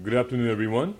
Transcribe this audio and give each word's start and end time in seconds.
Good 0.00 0.14
afternoon, 0.14 0.50
everyone. 0.50 0.94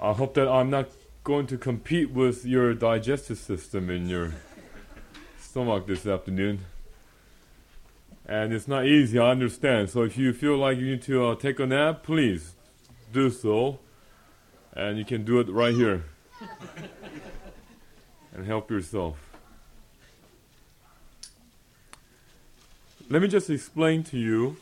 I 0.00 0.12
hope 0.12 0.34
that 0.34 0.46
I'm 0.48 0.70
not 0.70 0.88
going 1.24 1.48
to 1.48 1.58
compete 1.58 2.12
with 2.12 2.46
your 2.46 2.74
digestive 2.74 3.38
system 3.38 3.90
in 3.90 4.08
your 4.08 4.34
stomach 5.36 5.88
this 5.88 6.06
afternoon. 6.06 6.60
And 8.24 8.52
it's 8.52 8.68
not 8.68 8.86
easy, 8.86 9.18
I 9.18 9.30
understand. 9.32 9.90
So 9.90 10.04
if 10.04 10.16
you 10.16 10.32
feel 10.32 10.56
like 10.56 10.78
you 10.78 10.86
need 10.86 11.02
to 11.02 11.26
uh, 11.26 11.34
take 11.34 11.58
a 11.58 11.66
nap, 11.66 12.04
please 12.04 12.54
do 13.12 13.30
so. 13.30 13.80
And 14.72 14.96
you 14.96 15.04
can 15.04 15.24
do 15.24 15.40
it 15.40 15.50
right 15.50 15.74
here. 15.74 16.04
and 18.32 18.46
help 18.46 18.70
yourself. 18.70 19.18
Let 23.10 23.22
me 23.22 23.26
just 23.26 23.50
explain 23.50 24.04
to 24.04 24.16
you 24.16 24.56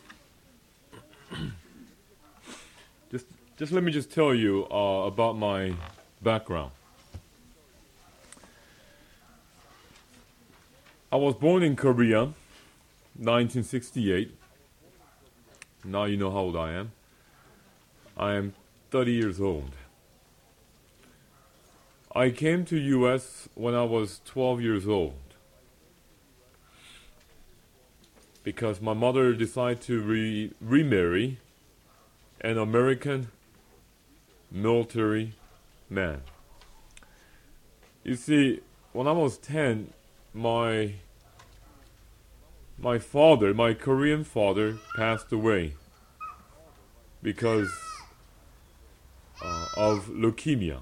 just 3.57 3.71
let 3.72 3.85
me 3.85 3.93
just 3.93 4.11
tell 4.11 4.35
you 4.35 4.67
uh, 4.71 5.07
about 5.07 5.39
my 5.39 5.75
background. 6.21 6.72
I 11.12 11.17
was 11.17 11.36
born 11.36 11.62
in 11.62 11.76
Korea, 11.76 12.22
1968. 13.17 14.36
Now 15.85 16.04
you 16.04 16.17
know 16.17 16.32
how 16.32 16.39
old 16.39 16.57
I 16.57 16.72
am. 16.72 16.90
I 18.17 18.35
am 18.35 18.54
30 18.90 19.12
years 19.12 19.40
old. 19.40 19.71
I 22.12 22.31
came 22.31 22.64
to 22.67 22.76
US 22.76 23.48
when 23.54 23.75
I 23.75 23.84
was 23.84 24.21
12 24.25 24.61
years 24.61 24.89
old 24.89 25.14
because 28.43 28.81
my 28.81 28.95
mother 28.95 29.32
decided 29.32 29.81
to 29.82 30.00
re- 30.00 30.53
remarry 30.61 31.39
an 32.41 32.59
American 32.59 33.28
military 34.55 35.33
man. 35.91 36.23
You 38.05 38.15
see, 38.15 38.61
when 38.92 39.09
I 39.09 39.12
was 39.12 39.37
10, 39.39 39.92
my 40.33 40.95
my 42.79 42.98
father, 42.98 43.55
my 43.55 43.73
Korean 43.73 44.25
father, 44.25 44.79
passed 44.97 45.33
away 45.33 45.75
because 47.23 47.73
uh, 49.42 49.67
of 49.77 50.06
leukemia. 50.09 50.81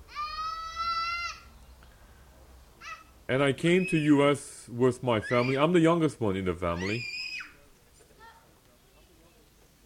And 3.28 3.42
I 3.42 3.52
came 3.52 3.86
to 3.86 3.97
US 3.97 4.69
with 4.69 5.02
my 5.02 5.20
family. 5.20 5.56
I'm 5.56 5.72
the 5.72 5.80
youngest 5.80 6.20
one 6.20 6.36
in 6.36 6.44
the 6.44 6.54
family. 6.54 7.04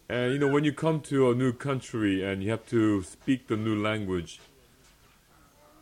And 0.09 0.33
you 0.33 0.39
know, 0.39 0.47
when 0.47 0.63
you 0.63 0.71
come 0.71 1.01
to 1.01 1.31
a 1.31 1.35
new 1.35 1.51
country 1.51 2.23
and 2.23 2.41
you 2.41 2.49
have 2.51 2.65
to 2.67 3.03
speak 3.03 3.47
the 3.47 3.57
new 3.57 3.75
language, 3.81 4.39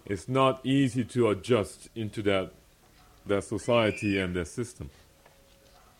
it's 0.05 0.27
not 0.27 0.65
easy 0.65 1.03
to 1.03 1.29
adjust 1.29 1.89
into 1.95 2.21
that 2.23 2.51
that 3.27 3.43
society 3.43 4.19
and 4.19 4.35
that 4.35 4.47
system. 4.47 4.89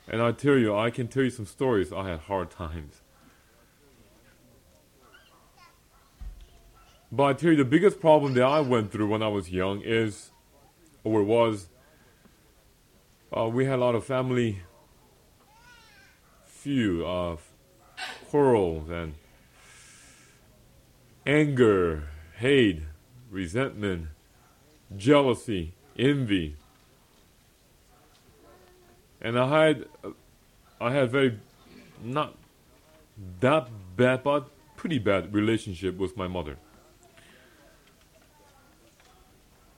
And 0.08 0.22
I 0.22 0.32
tell 0.32 0.58
you, 0.58 0.76
I 0.76 0.92
can 0.92 1.08
tell 1.08 1.24
you 1.24 1.32
some 1.32 1.46
stories. 1.46 1.92
I 1.92 2.10
had 2.10 2.20
hard 2.20 2.52
times. 2.52 3.02
But 7.12 7.24
I 7.24 7.34
tell 7.34 7.52
you, 7.52 7.58
the 7.58 7.66
biggest 7.66 8.00
problem 8.00 8.34
that 8.34 8.44
I 8.44 8.60
went 8.60 8.92
through 8.92 9.08
when 9.08 9.24
I 9.24 9.28
was 9.28 9.50
young 9.50 9.82
is, 9.82 10.32
or 11.04 11.24
was, 11.24 11.68
uh, 13.36 13.48
we 13.48 13.66
had 13.66 13.76
a 13.76 13.82
lot 13.82 13.96
of 13.96 14.04
family 14.04 14.62
feud, 16.46 17.04
uh, 17.06 17.38
and 18.36 19.14
anger, 21.26 22.10
hate, 22.38 22.82
resentment, 23.32 24.08
jealousy, 24.98 25.74
envy. 25.98 26.56
And 29.22 29.40
I 29.40 29.66
had, 29.66 29.86
I 30.80 30.92
had 30.92 31.10
very, 31.10 31.40
not 32.04 32.36
that 33.40 33.70
bad, 33.96 34.24
but 34.24 34.50
pretty 34.76 35.00
bad 35.00 35.34
relationship 35.34 35.98
with 35.98 36.18
my 36.18 36.28
mother. 36.28 36.58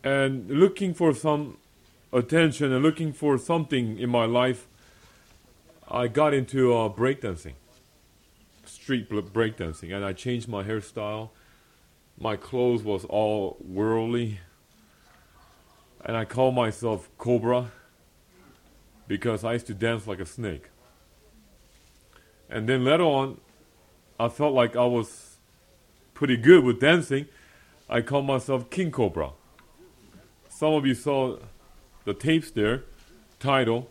And 0.04 0.50
looking 0.50 0.94
for 0.94 1.14
some 1.14 1.58
attention 2.12 2.74
and 2.74 2.84
looking 2.84 3.14
for 3.14 3.38
something 3.38 4.00
in 4.00 4.10
my 4.10 4.26
life, 4.26 4.68
I 5.88 6.08
got 6.08 6.34
into 6.34 6.74
uh, 6.74 6.90
breakdancing 6.90 7.54
street 8.88 9.10
breakdancing, 9.10 9.94
and 9.94 10.06
I 10.06 10.14
changed 10.14 10.48
my 10.48 10.64
hairstyle. 10.64 11.32
My 12.18 12.38
clothes 12.38 12.84
was 12.84 13.04
all 13.04 13.58
worldly, 13.60 14.40
and 16.06 16.16
I 16.16 16.24
called 16.24 16.56
myself 16.56 17.10
Cobra 17.18 17.70
because 19.06 19.44
I 19.44 19.52
used 19.52 19.68
to 19.68 19.74
dance 19.74 20.08
like 20.08 20.22
a 20.22 20.26
snake. 20.26 20.70
And 22.50 22.70
then 22.70 22.86
later 22.86 23.04
on, 23.04 23.42
I 24.18 24.30
felt 24.30 24.54
like 24.54 24.78
I 24.78 24.86
was 24.86 25.36
pretty 26.14 26.38
good 26.38 26.64
with 26.64 26.80
dancing. 26.80 27.26
I 27.90 28.00
called 28.00 28.26
myself 28.26 28.70
King 28.70 28.92
Cobra. 28.92 29.32
Some 30.48 30.74
of 30.76 30.86
you 30.86 30.94
saw 30.94 31.40
the 32.06 32.14
tapes 32.14 32.52
there, 32.52 32.86
title 33.42 33.90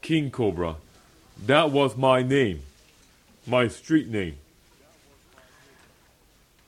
King 0.00 0.32
Cobra. 0.32 0.78
That 1.46 1.70
was 1.70 1.96
my 1.96 2.24
name 2.24 2.62
my 3.46 3.68
street 3.68 4.08
name. 4.08 4.36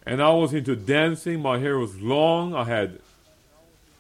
And 0.07 0.23
I 0.23 0.31
was 0.31 0.53
into 0.53 0.77
dancing. 0.77 1.41
My 1.41 1.59
hair 1.59 1.79
was 1.79 2.01
long. 2.01 2.55
I 2.55 2.65
had 2.65 2.99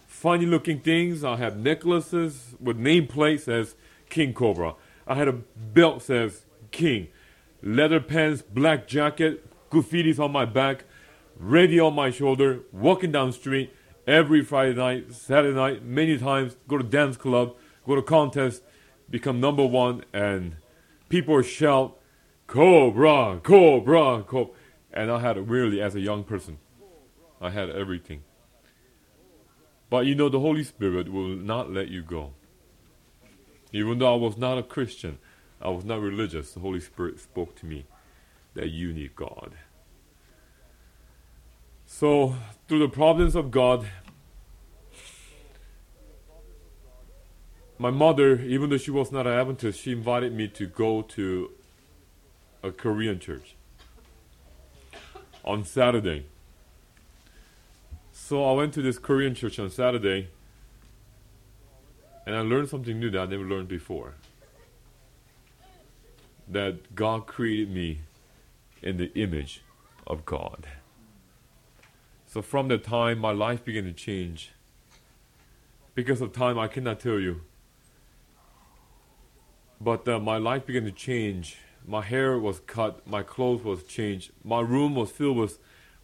funny 0.06 0.46
looking 0.46 0.80
things. 0.80 1.24
I 1.24 1.36
had 1.36 1.58
necklaces 1.58 2.54
with 2.60 2.78
nameplates 2.78 3.48
as 3.48 3.74
King 4.10 4.34
Cobra. 4.34 4.74
I 5.06 5.14
had 5.14 5.28
a 5.28 5.32
belt 5.32 6.02
says 6.02 6.44
King. 6.70 7.08
Leather 7.62 8.00
pants, 8.00 8.42
black 8.42 8.86
jacket, 8.86 9.44
graffitis 9.70 10.18
on 10.18 10.32
my 10.32 10.44
back, 10.44 10.84
radio 11.38 11.86
on 11.86 11.94
my 11.94 12.10
shoulder, 12.10 12.60
walking 12.72 13.12
down 13.12 13.32
street 13.32 13.74
every 14.06 14.42
Friday 14.42 14.74
night, 14.74 15.12
Saturday 15.12 15.54
night, 15.54 15.82
many 15.84 16.18
times, 16.18 16.56
go 16.68 16.78
to 16.78 16.84
dance 16.84 17.16
club, 17.16 17.54
go 17.86 17.94
to 17.94 18.02
contest, 18.02 18.62
become 19.08 19.40
number 19.40 19.64
one, 19.64 20.04
and 20.12 20.56
people 21.08 21.40
shout, 21.42 21.96
Cobra, 22.54 23.40
Cobra, 23.42 24.22
Cobra. 24.22 24.54
And 24.92 25.10
I 25.10 25.18
had 25.18 25.50
really, 25.50 25.82
as 25.82 25.96
a 25.96 26.00
young 26.00 26.22
person, 26.22 26.58
I 27.40 27.50
had 27.50 27.68
everything. 27.68 28.22
But 29.90 30.06
you 30.06 30.14
know, 30.14 30.28
the 30.28 30.38
Holy 30.38 30.62
Spirit 30.62 31.10
will 31.12 31.34
not 31.34 31.72
let 31.72 31.88
you 31.88 32.02
go. 32.02 32.34
Even 33.72 33.98
though 33.98 34.14
I 34.14 34.16
was 34.16 34.36
not 34.36 34.56
a 34.56 34.62
Christian, 34.62 35.18
I 35.60 35.70
was 35.70 35.84
not 35.84 36.00
religious, 36.00 36.52
the 36.52 36.60
Holy 36.60 36.78
Spirit 36.78 37.18
spoke 37.18 37.56
to 37.56 37.66
me 37.66 37.86
that 38.54 38.70
you 38.70 38.92
need 38.92 39.16
God. 39.16 39.56
So, 41.86 42.36
through 42.68 42.78
the 42.78 42.88
providence 42.88 43.34
of 43.34 43.50
God, 43.50 43.88
my 47.78 47.90
mother, 47.90 48.40
even 48.42 48.70
though 48.70 48.78
she 48.78 48.92
was 48.92 49.10
not 49.10 49.26
an 49.26 49.32
Adventist, 49.32 49.80
she 49.80 49.90
invited 49.90 50.32
me 50.32 50.46
to 50.46 50.68
go 50.68 51.02
to 51.02 51.50
a 52.64 52.72
Korean 52.72 53.18
church 53.20 53.56
on 55.44 55.64
Saturday. 55.64 56.24
So 58.10 58.42
I 58.42 58.52
went 58.52 58.72
to 58.74 58.82
this 58.82 58.98
Korean 58.98 59.34
church 59.34 59.58
on 59.58 59.68
Saturday 59.68 60.28
and 62.26 62.34
I 62.34 62.40
learned 62.40 62.70
something 62.70 62.98
new 62.98 63.10
that 63.10 63.20
I 63.20 63.26
never 63.26 63.44
learned 63.44 63.68
before. 63.68 64.14
That 66.48 66.94
God 66.94 67.26
created 67.26 67.70
me 67.70 68.00
in 68.82 68.96
the 68.96 69.12
image 69.14 69.62
of 70.06 70.24
God. 70.24 70.66
So 72.26 72.40
from 72.40 72.68
that 72.68 72.82
time, 72.82 73.18
my 73.18 73.32
life 73.32 73.62
began 73.62 73.84
to 73.84 73.92
change. 73.92 74.52
Because 75.94 76.22
of 76.22 76.32
time, 76.32 76.58
I 76.58 76.66
cannot 76.66 76.98
tell 76.98 77.20
you. 77.20 77.42
But 79.80 80.08
uh, 80.08 80.18
my 80.18 80.38
life 80.38 80.64
began 80.64 80.84
to 80.84 80.90
change 80.90 81.58
my 81.86 82.02
hair 82.02 82.38
was 82.38 82.60
cut, 82.60 83.06
my 83.06 83.22
clothes 83.22 83.62
was 83.62 83.82
changed. 83.82 84.32
My 84.42 84.60
room 84.60 84.94
was 84.94 85.10
filled 85.10 85.36
with 85.36 85.58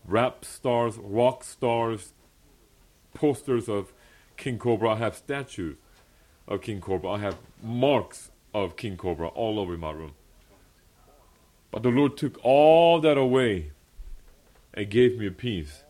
rap 0.05 0.45
stars, 0.45 0.99
rock 0.99 1.43
stars, 1.45 2.13
posters 3.15 3.69
of 3.69 3.93
King 4.37 4.59
Cobra. 4.59 4.91
I 4.91 4.97
have 4.97 5.17
statues 5.17 5.77
of 6.47 6.61
King 6.61 6.81
Cobra. 6.81 7.11
I 7.11 7.19
have 7.19 7.39
marks 7.63 8.31
of 8.53 8.77
King 8.77 8.97
Cobra 8.97 9.29
all 9.29 9.59
over 9.59 9.77
my 9.79 9.91
room. 9.91 10.13
But 11.71 11.83
the 11.83 11.91
Lord 11.91 12.17
took 12.17 12.39
all 12.45 13.01
that 13.01 13.17
away 13.17 13.71
and 14.75 14.91
gave 14.91 15.19
me 15.19 15.27
a 15.27 15.31
peace. 15.31 15.85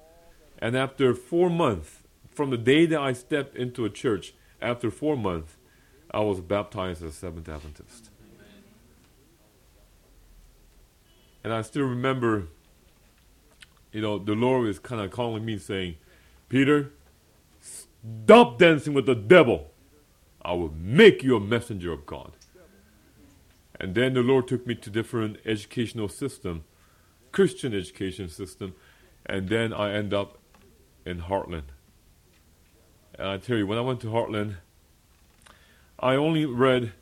And 0.59 0.77
after 0.77 1.15
four 1.15 1.49
months, 1.49 2.03
from 2.31 2.51
the 2.51 2.59
day 2.59 2.87
that 2.87 3.01
I 3.01 3.13
stepped 3.13 3.57
into 3.57 3.85
a 3.85 3.91
church, 3.91 4.35
after 4.61 4.91
four 4.91 5.17
months, 5.17 5.57
I 6.11 6.21
was 6.21 6.41
baptized 6.41 7.03
as 7.03 7.15
a 7.15 7.17
Seventh 7.17 7.49
Adventist. 7.49 8.10
And 11.43 11.53
I 11.53 11.63
still 11.63 11.85
remember 11.85 12.49
you 13.93 14.01
know, 14.01 14.19
the 14.19 14.35
Lord 14.35 14.69
is 14.69 14.79
kind 14.79 15.01
of 15.01 15.11
calling 15.11 15.45
me 15.45 15.59
saying, 15.59 15.97
Peter, 16.49 16.93
stop 17.61 18.59
dancing 18.59 18.95
with 18.95 19.07
the 19.07 19.15
devil. 19.15 19.73
I 20.43 20.53
will 20.53 20.73
make 20.77 21.23
you 21.23 21.37
a 21.37 21.41
messenger 21.41 21.93
of 21.93 22.07
God. 22.07 22.33
And 23.79 23.95
then 23.95 24.15
the 24.15 24.21
Lord 24.21 24.47
took 24.47 24.67
me 24.67 24.75
to 24.77 24.91
different 24.91 25.39
educational 25.45 26.09
system, 26.09 26.65
Christian 27.33 27.75
education 27.75 28.29
system, 28.29 28.75
and 29.27 29.49
then 29.49 29.73
I 29.73 29.93
end 29.93 30.15
up 30.15 30.39
in 31.05 31.23
Hartland. 31.23 31.73
And 33.19 33.29
I 33.29 33.39
tell 33.39 33.57
you, 33.57 33.67
when 33.67 33.79
I 33.79 33.83
went 33.83 34.01
to 34.01 34.09
Hartland, 34.09 34.57
I 35.99 36.15
only 36.15 36.47
read 36.47 36.93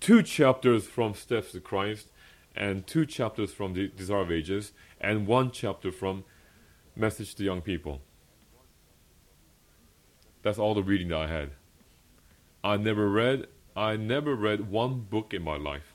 two 0.00 0.22
chapters 0.22 0.86
from 0.86 1.14
Steps 1.14 1.52
to 1.52 1.60
Christ 1.60 2.08
and 2.58 2.86
two 2.88 3.06
chapters 3.06 3.52
from 3.52 3.72
the 3.72 3.86
Desire 3.86 4.22
of 4.22 4.32
Ages 4.32 4.72
and 5.00 5.26
one 5.28 5.52
chapter 5.52 5.92
from 5.92 6.24
Message 6.96 7.36
to 7.36 7.44
Young 7.44 7.62
People. 7.62 8.00
That's 10.42 10.58
all 10.58 10.74
the 10.74 10.82
reading 10.82 11.08
that 11.08 11.18
I 11.18 11.26
had. 11.28 11.50
I 12.62 12.76
never 12.76 13.08
read 13.08 13.46
I 13.76 13.96
never 13.96 14.34
read 14.34 14.70
one 14.70 15.02
book 15.02 15.32
in 15.32 15.42
my 15.42 15.56
life. 15.56 15.94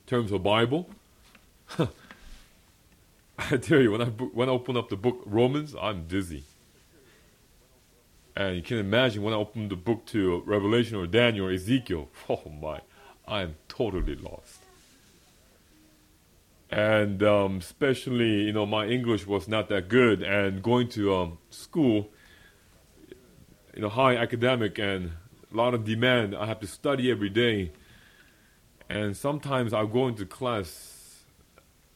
In 0.00 0.06
terms 0.06 0.32
of 0.32 0.42
Bible, 0.42 0.90
I 1.78 3.56
tell 3.58 3.80
you, 3.80 3.92
when 3.92 4.02
I 4.02 4.06
when 4.06 4.48
I 4.48 4.52
open 4.52 4.76
up 4.76 4.88
the 4.88 4.96
book 4.96 5.22
Romans, 5.24 5.76
I'm 5.80 6.08
dizzy. 6.08 6.42
And 8.34 8.56
you 8.56 8.62
can 8.62 8.78
imagine 8.78 9.22
when 9.22 9.32
I 9.32 9.36
open 9.36 9.68
the 9.68 9.76
book 9.76 10.06
to 10.06 10.42
Revelation 10.44 10.96
or 10.96 11.06
Daniel 11.06 11.46
or 11.46 11.52
Ezekiel, 11.52 12.08
oh 12.28 12.50
my, 12.60 12.80
I 13.28 13.42
am 13.42 13.54
totally 13.68 14.16
lost. 14.16 14.61
And 16.72 17.22
um, 17.22 17.58
especially, 17.58 18.44
you 18.44 18.52
know, 18.52 18.64
my 18.64 18.86
English 18.86 19.26
was 19.26 19.46
not 19.46 19.68
that 19.68 19.88
good, 19.88 20.22
and 20.22 20.62
going 20.62 20.88
to 20.90 21.14
um, 21.14 21.38
school, 21.50 22.08
you 23.74 23.82
know, 23.82 23.90
high 23.90 24.16
academic 24.16 24.78
and 24.78 25.12
a 25.52 25.56
lot 25.56 25.74
of 25.74 25.84
demand. 25.84 26.34
I 26.34 26.46
have 26.46 26.60
to 26.60 26.66
study 26.66 27.10
every 27.10 27.28
day, 27.28 27.72
and 28.88 29.14
sometimes 29.14 29.74
I 29.74 29.84
go 29.84 30.08
into 30.08 30.24
class. 30.24 31.24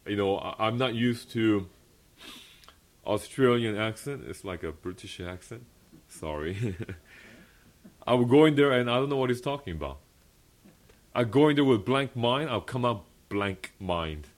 You 0.07 0.17
know, 0.17 0.37
I, 0.37 0.67
I'm 0.67 0.77
not 0.77 0.95
used 0.95 1.31
to 1.31 1.71
Australian 3.07 3.79
accent. 3.79 4.25
It's 4.29 4.45
like 4.45 4.63
a 4.63 4.73
British 4.73 5.21
accent. 5.21 5.65
Sorry. 6.09 6.77
I 8.07 8.13
would 8.13 8.29
go 8.29 8.45
in 8.45 8.57
there 8.57 8.73
and 8.73 8.91
I 8.91 8.97
don't 8.97 9.09
know 9.09 9.17
what 9.17 9.31
he's 9.31 9.41
talking 9.41 9.75
about. 9.75 9.99
I 11.15 11.25
go 11.25 11.49
in 11.49 11.57
there 11.57 11.65
with 11.65 11.85
blank 11.85 12.15
mind. 12.15 12.51
I'll 12.51 12.61
come 12.61 12.85
out 12.85 13.05
blank 13.29 13.73
mind. 13.81 14.29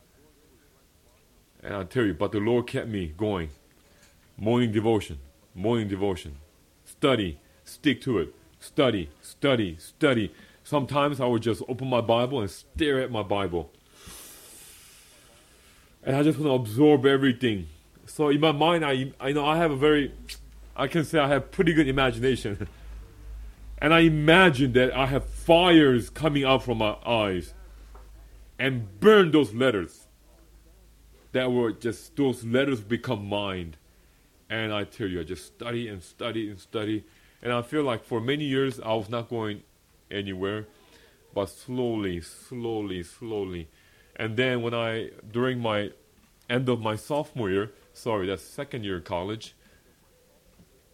And 1.62 1.74
I 1.74 1.84
tell 1.84 2.04
you, 2.04 2.14
but 2.14 2.32
the 2.32 2.38
Lord 2.38 2.66
kept 2.66 2.88
me 2.88 3.12
going. 3.16 3.50
Morning 4.36 4.70
devotion, 4.70 5.18
morning 5.54 5.88
devotion. 5.88 6.36
Study, 6.84 7.38
stick 7.64 8.00
to 8.02 8.18
it. 8.18 8.34
Study, 8.60 9.10
study, 9.20 9.76
study. 9.78 10.32
Sometimes 10.64 11.20
I 11.20 11.26
would 11.26 11.42
just 11.42 11.62
open 11.68 11.88
my 11.88 12.00
Bible 12.00 12.40
and 12.40 12.50
stare 12.50 13.00
at 13.00 13.10
my 13.10 13.22
Bible. 13.22 13.70
And 16.04 16.16
I 16.16 16.22
just 16.22 16.38
want 16.38 16.48
to 16.48 16.54
absorb 16.54 17.06
everything. 17.06 17.66
So 18.06 18.28
in 18.28 18.40
my 18.40 18.52
mind, 18.52 18.84
I, 18.84 19.12
I 19.20 19.32
know 19.32 19.44
I 19.44 19.56
have 19.56 19.70
a 19.70 19.76
very, 19.76 20.12
I 20.76 20.86
can 20.86 21.04
say 21.04 21.18
I 21.18 21.28
have 21.28 21.50
pretty 21.50 21.72
good 21.72 21.88
imagination. 21.88 22.68
and 23.78 23.92
I 23.92 24.00
imagine 24.00 24.72
that 24.72 24.94
I 24.94 25.06
have 25.06 25.28
fires 25.28 26.10
coming 26.10 26.44
out 26.44 26.62
from 26.62 26.78
my 26.78 26.96
eyes 27.04 27.54
and 28.58 29.00
burn 29.00 29.30
those 29.30 29.52
letters 29.52 30.07
that 31.32 31.52
were 31.52 31.72
just 31.72 32.16
those 32.16 32.44
letters 32.44 32.80
become 32.80 33.28
mine. 33.28 33.76
And 34.50 34.72
I 34.72 34.84
tell 34.84 35.06
you, 35.06 35.20
I 35.20 35.24
just 35.24 35.46
study 35.46 35.88
and 35.88 36.02
study 36.02 36.48
and 36.50 36.58
study. 36.58 37.04
And 37.42 37.52
I 37.52 37.62
feel 37.62 37.82
like 37.82 38.04
for 38.04 38.20
many 38.20 38.44
years 38.44 38.80
I 38.80 38.94
was 38.94 39.08
not 39.08 39.28
going 39.28 39.62
anywhere, 40.10 40.66
but 41.34 41.46
slowly, 41.46 42.20
slowly, 42.20 43.02
slowly. 43.02 43.68
And 44.16 44.36
then 44.36 44.62
when 44.62 44.74
I, 44.74 45.10
during 45.30 45.60
my 45.60 45.90
end 46.48 46.68
of 46.68 46.80
my 46.80 46.96
sophomore 46.96 47.50
year, 47.50 47.72
sorry, 47.92 48.26
that's 48.26 48.42
second 48.42 48.84
year 48.84 48.96
of 48.96 49.04
college, 49.04 49.54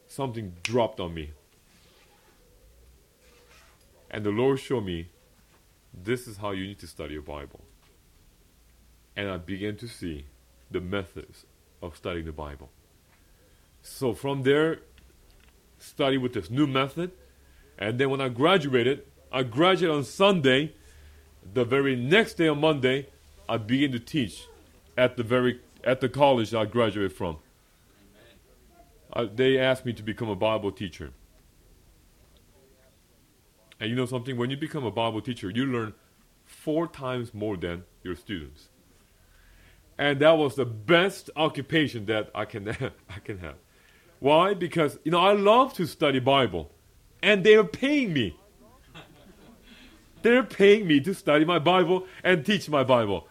something 0.09 0.55
dropped 0.63 1.01
on 1.01 1.15
me. 1.15 1.31
And 4.11 4.25
the 4.25 4.31
Lord 4.31 4.59
showed 4.61 4.85
me 4.85 5.09
this 5.93 6.27
is 6.27 6.39
how 6.39 6.51
you 6.51 6.67
need 6.67 6.79
to 6.81 6.87
study 6.87 7.15
your 7.15 7.23
Bible 7.23 7.61
and 9.17 9.31
I 9.31 9.37
began 9.37 9.77
to 9.77 9.89
see 9.89 10.27
the 10.71 10.81
methods 10.81 11.47
of 11.83 11.97
studying 11.97 12.27
the 12.27 12.33
Bible. 12.33 12.71
So 13.83 14.15
from 14.15 14.43
there, 14.43 14.81
study 15.79 16.19
with 16.19 16.33
this 16.33 16.51
new 16.51 16.67
method, 16.67 17.13
and 17.79 17.99
then 17.99 18.11
when 18.11 18.21
I 18.21 18.29
graduated, 18.29 19.05
I 19.33 19.43
graduated 19.43 19.97
on 19.97 20.05
Sunday. 20.05 20.75
The 21.53 21.65
very 21.65 21.95
next 21.95 22.35
day 22.35 22.49
on 22.49 22.61
Monday, 22.61 23.09
I 23.49 23.59
began 23.59 23.93
to 23.93 23.99
teach 23.99 24.47
at 24.97 25.17
the 25.17 25.23
very 25.23 25.61
at 25.83 26.01
the 26.01 26.09
college 26.09 26.55
I 26.55 26.65
graduated 26.65 27.13
from. 27.13 27.37
Uh, 29.13 29.27
they 29.33 29.59
asked 29.59 29.85
me 29.85 29.93
to 29.93 30.03
become 30.03 30.29
a 30.29 30.37
Bible 30.37 30.73
teacher. 30.73 31.13
And 33.79 33.91
you 33.91 33.97
know 33.97 34.07
something? 34.07 34.37
When 34.37 34.51
you 34.51 34.57
become 34.57 34.85
a 34.85 34.91
Bible 34.91 35.21
teacher, 35.21 35.51
you 35.51 35.67
learn 35.67 35.93
four 36.47 36.87
times 36.87 37.35
more 37.35 37.57
than 37.57 37.85
your 38.03 38.17
students 38.17 38.69
and 39.99 40.21
that 40.21 40.33
was 40.33 40.55
the 40.55 40.65
best 40.65 41.31
occupation 41.37 42.07
that 42.07 42.31
I 42.35 42.45
can 42.45 42.69
I 43.09 43.19
can 43.25 43.39
have. 43.39 43.57
Why? 44.21 44.55
Because 44.55 44.99
you 45.05 45.11
know 45.11 45.21
I 45.21 45.33
love 45.33 45.75
to 45.75 45.87
study 45.87 46.19
Bible, 46.21 46.73
and 47.23 47.45
they 47.45 47.55
are 47.55 47.65
paying 47.65 48.13
me. 48.13 48.39
They're 50.23 50.43
paying 50.43 50.87
me 50.87 51.01
to 51.01 51.13
study 51.13 51.45
my 51.45 51.59
Bible 51.59 52.07
and 52.23 52.47
teach 52.47 52.69
my 52.71 52.83
Bible. 52.83 53.29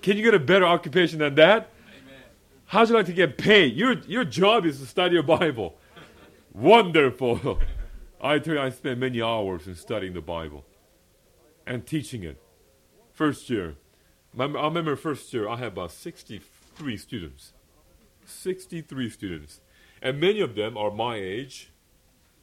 Can 0.00 0.16
you 0.16 0.22
get 0.22 0.32
a 0.32 0.38
better 0.38 0.64
occupation 0.64 1.18
than 1.18 1.34
that? 1.34 1.68
Amen. 1.90 2.22
How'd 2.64 2.88
you 2.88 2.94
like 2.94 3.06
to 3.06 3.12
get 3.12 3.36
paid? 3.36 3.76
Your 3.76 3.98
your 4.08 4.24
job 4.24 4.64
is 4.64 4.80
to 4.80 4.86
study 4.86 5.14
your 5.14 5.22
Bible. 5.22 5.76
Wonderful. 6.54 7.58
I 8.22 8.38
tell 8.38 8.54
you, 8.54 8.60
I 8.60 8.70
spent 8.70 8.98
many 8.98 9.22
hours 9.22 9.66
in 9.66 9.74
studying 9.74 10.12
the 10.14 10.20
Bible 10.20 10.64
and 11.66 11.86
teaching 11.86 12.22
it. 12.22 12.40
First 13.12 13.48
year, 13.48 13.76
I 14.38 14.44
remember 14.44 14.96
first 14.96 15.32
year 15.32 15.48
I 15.48 15.56
had 15.56 15.68
about 15.68 15.92
63 15.92 16.96
students. 16.96 17.52
63 18.26 19.10
students. 19.10 19.60
And 20.00 20.20
many 20.20 20.40
of 20.40 20.54
them 20.54 20.76
are 20.76 20.90
my 20.90 21.16
age, 21.16 21.70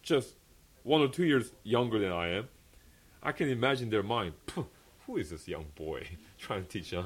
just 0.01 0.35
one 0.83 1.01
or 1.01 1.07
two 1.07 1.25
years 1.25 1.51
younger 1.63 1.97
than 1.99 2.11
I 2.11 2.29
am. 2.29 2.49
I 3.23 3.31
can 3.31 3.49
imagine 3.49 3.89
their 3.89 4.03
mind. 4.03 4.33
Who 5.05 5.17
is 5.17 5.29
this 5.29 5.47
young 5.47 5.67
boy 5.75 6.07
trying 6.37 6.63
to 6.63 6.69
teach 6.69 6.93
us? 6.93 7.05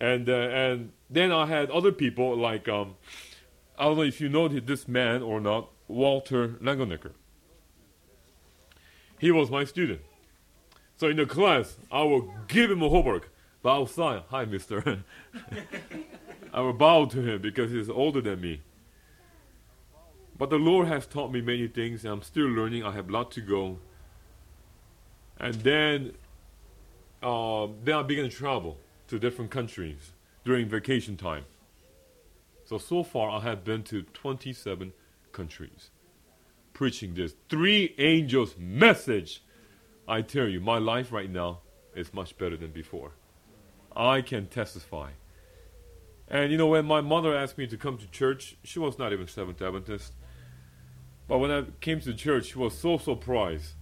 And 0.00 0.30
uh, 0.30 0.32
and 0.32 0.92
then 1.10 1.30
I 1.30 1.46
had 1.46 1.70
other 1.70 1.92
people 1.92 2.34
like 2.36 2.68
um, 2.68 2.94
I 3.78 3.84
don't 3.84 3.96
know 3.96 4.02
if 4.02 4.20
you 4.20 4.28
know 4.28 4.48
this 4.48 4.88
man 4.88 5.22
or 5.22 5.40
not, 5.40 5.68
Walter 5.88 6.48
Langenecker. 6.62 7.12
He 9.18 9.30
was 9.30 9.50
my 9.50 9.64
student. 9.64 10.00
So 11.00 11.08
in 11.08 11.16
the 11.16 11.24
class, 11.24 11.78
I 11.90 12.02
will 12.02 12.30
give 12.46 12.70
him 12.70 12.82
a 12.82 12.88
homework. 12.90 13.32
But 13.62 13.74
outside, 13.74 14.24
hi, 14.28 14.44
mister. 14.44 15.02
I 16.52 16.60
will 16.60 16.74
bow 16.74 17.06
to 17.06 17.22
him 17.22 17.40
because 17.40 17.70
he's 17.70 17.88
older 17.88 18.20
than 18.20 18.42
me. 18.42 18.60
But 20.36 20.50
the 20.50 20.58
Lord 20.58 20.88
has 20.88 21.06
taught 21.06 21.32
me 21.32 21.40
many 21.40 21.68
things, 21.68 22.04
and 22.04 22.12
I'm 22.12 22.20
still 22.20 22.48
learning. 22.48 22.84
I 22.84 22.92
have 22.92 23.08
a 23.08 23.12
lot 23.12 23.30
to 23.30 23.40
go. 23.40 23.78
And 25.38 25.54
then, 25.54 26.12
uh, 27.22 27.68
then 27.82 27.94
I 27.94 28.02
began 28.02 28.28
to 28.28 28.36
travel 28.36 28.76
to 29.08 29.18
different 29.18 29.50
countries 29.50 30.12
during 30.44 30.68
vacation 30.68 31.16
time. 31.16 31.46
So, 32.66 32.76
so 32.76 33.04
far, 33.04 33.30
I 33.30 33.40
have 33.40 33.64
been 33.64 33.84
to 33.84 34.02
27 34.02 34.92
countries 35.32 35.88
preaching 36.74 37.14
this 37.14 37.34
three 37.48 37.94
angels 37.96 38.54
message 38.58 39.42
I 40.10 40.22
tell 40.22 40.48
you, 40.48 40.60
my 40.60 40.78
life 40.78 41.12
right 41.12 41.30
now 41.30 41.60
is 41.94 42.12
much 42.12 42.36
better 42.36 42.56
than 42.56 42.72
before. 42.72 43.12
I 43.94 44.22
can 44.22 44.48
testify. 44.48 45.10
And 46.26 46.50
you 46.50 46.58
know, 46.58 46.66
when 46.66 46.84
my 46.84 47.00
mother 47.00 47.32
asked 47.36 47.56
me 47.56 47.68
to 47.68 47.76
come 47.76 47.96
to 47.96 48.10
church, 48.10 48.56
she 48.64 48.80
was 48.80 48.98
not 48.98 49.12
even 49.12 49.28
Seventh 49.28 49.62
Adventist. 49.62 50.14
But 51.28 51.38
when 51.38 51.52
I 51.52 51.62
came 51.80 52.00
to 52.00 52.12
church, 52.12 52.46
she 52.46 52.58
was 52.58 52.76
so 52.76 52.98
surprised. 52.98 53.74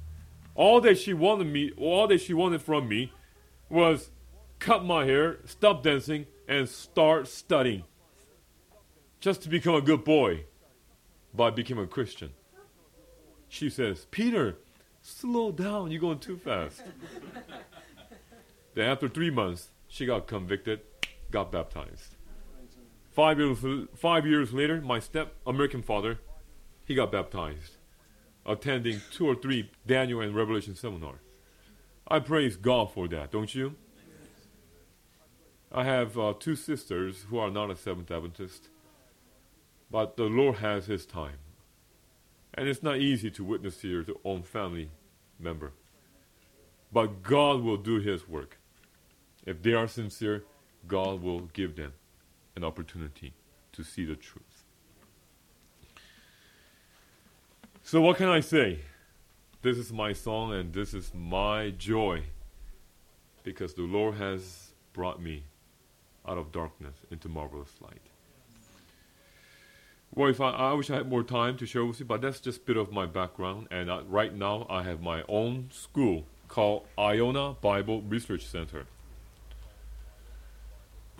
All 0.54 0.82
that 0.82 0.98
she 0.98 1.14
wanted 1.14 1.46
me, 1.46 1.72
all 1.78 2.06
that 2.08 2.20
she 2.20 2.34
wanted 2.34 2.60
from 2.60 2.90
me, 2.90 3.10
was 3.70 4.10
cut 4.58 4.84
my 4.84 5.06
hair, 5.06 5.38
stop 5.46 5.82
dancing, 5.82 6.26
and 6.46 6.68
start 6.68 7.26
studying. 7.26 7.84
Just 9.18 9.40
to 9.44 9.48
become 9.48 9.76
a 9.76 9.80
good 9.80 10.04
boy. 10.04 10.44
But 11.34 11.44
I 11.44 11.50
became 11.52 11.78
a 11.78 11.86
Christian. 11.86 12.32
She 13.48 13.70
says, 13.70 14.06
Peter, 14.10 14.58
Slow 15.08 15.50
down, 15.50 15.90
you're 15.90 16.02
going 16.02 16.18
too 16.18 16.36
fast. 16.36 16.82
then 18.74 18.90
after 18.90 19.08
three 19.08 19.30
months, 19.30 19.70
She 19.88 20.04
got 20.04 20.26
convicted, 20.26 20.80
got 21.30 21.50
baptized. 21.50 22.14
Five 23.10 23.38
years, 23.38 23.58
five 23.96 24.26
years 24.26 24.52
later, 24.52 24.82
my 24.82 25.00
step 25.00 25.34
American 25.46 25.82
father, 25.82 26.18
he 26.84 26.94
got 26.94 27.10
baptized, 27.10 27.78
attending 28.44 29.00
two 29.10 29.26
or 29.26 29.34
three 29.34 29.70
Daniel 29.86 30.20
and 30.20 30.36
Revelation 30.36 30.76
seminar. 30.76 31.20
I 32.06 32.20
praise 32.20 32.56
God 32.56 32.92
for 32.92 33.08
that, 33.08 33.32
don't 33.32 33.52
you? 33.54 33.76
I 35.72 35.84
have 35.84 36.18
uh, 36.18 36.34
two 36.38 36.54
sisters 36.54 37.24
who 37.30 37.38
are 37.38 37.50
not 37.50 37.70
a 37.70 37.76
Seventh 37.76 38.10
Adventist, 38.10 38.68
but 39.90 40.18
the 40.18 40.24
Lord 40.24 40.56
has 40.56 40.84
His 40.86 41.06
time. 41.06 41.38
And 42.52 42.68
it's 42.68 42.82
not 42.82 42.98
easy 42.98 43.30
to 43.30 43.42
witness 43.42 43.78
to 43.78 44.20
own 44.24 44.42
family 44.42 44.90
member. 45.38 45.72
But 46.92 47.22
God 47.22 47.62
will 47.62 47.76
do 47.76 48.00
His 48.00 48.28
work. 48.28 48.58
If 49.46 49.62
they 49.62 49.72
are 49.72 49.88
sincere, 49.88 50.44
God 50.86 51.22
will 51.22 51.40
give 51.52 51.76
them 51.76 51.92
an 52.56 52.64
opportunity 52.64 53.32
to 53.72 53.82
see 53.84 54.04
the 54.04 54.16
truth. 54.16 54.64
So, 57.82 58.00
what 58.00 58.16
can 58.16 58.28
I 58.28 58.40
say? 58.40 58.80
This 59.62 59.76
is 59.76 59.92
my 59.92 60.12
song 60.12 60.52
and 60.52 60.72
this 60.72 60.94
is 60.94 61.12
my 61.14 61.70
joy 61.70 62.22
because 63.42 63.74
the 63.74 63.82
Lord 63.82 64.14
has 64.14 64.72
brought 64.92 65.20
me 65.20 65.44
out 66.26 66.38
of 66.38 66.52
darkness 66.52 66.94
into 67.10 67.28
marvelous 67.28 67.72
light. 67.80 68.02
Well, 70.18 70.28
if 70.28 70.40
I, 70.40 70.50
I 70.50 70.72
wish 70.72 70.90
I 70.90 70.96
had 70.96 71.08
more 71.08 71.22
time 71.22 71.56
to 71.58 71.64
share 71.64 71.84
with 71.84 72.00
you, 72.00 72.04
but 72.04 72.20
that's 72.20 72.40
just 72.40 72.62
a 72.62 72.62
bit 72.62 72.76
of 72.76 72.90
my 72.90 73.06
background. 73.06 73.68
And 73.70 73.88
uh, 73.88 74.02
right 74.08 74.34
now, 74.34 74.66
I 74.68 74.82
have 74.82 75.00
my 75.00 75.22
own 75.28 75.68
school 75.70 76.24
called 76.48 76.86
Iona 76.98 77.52
Bible 77.52 78.02
Research 78.02 78.44
Center. 78.44 78.86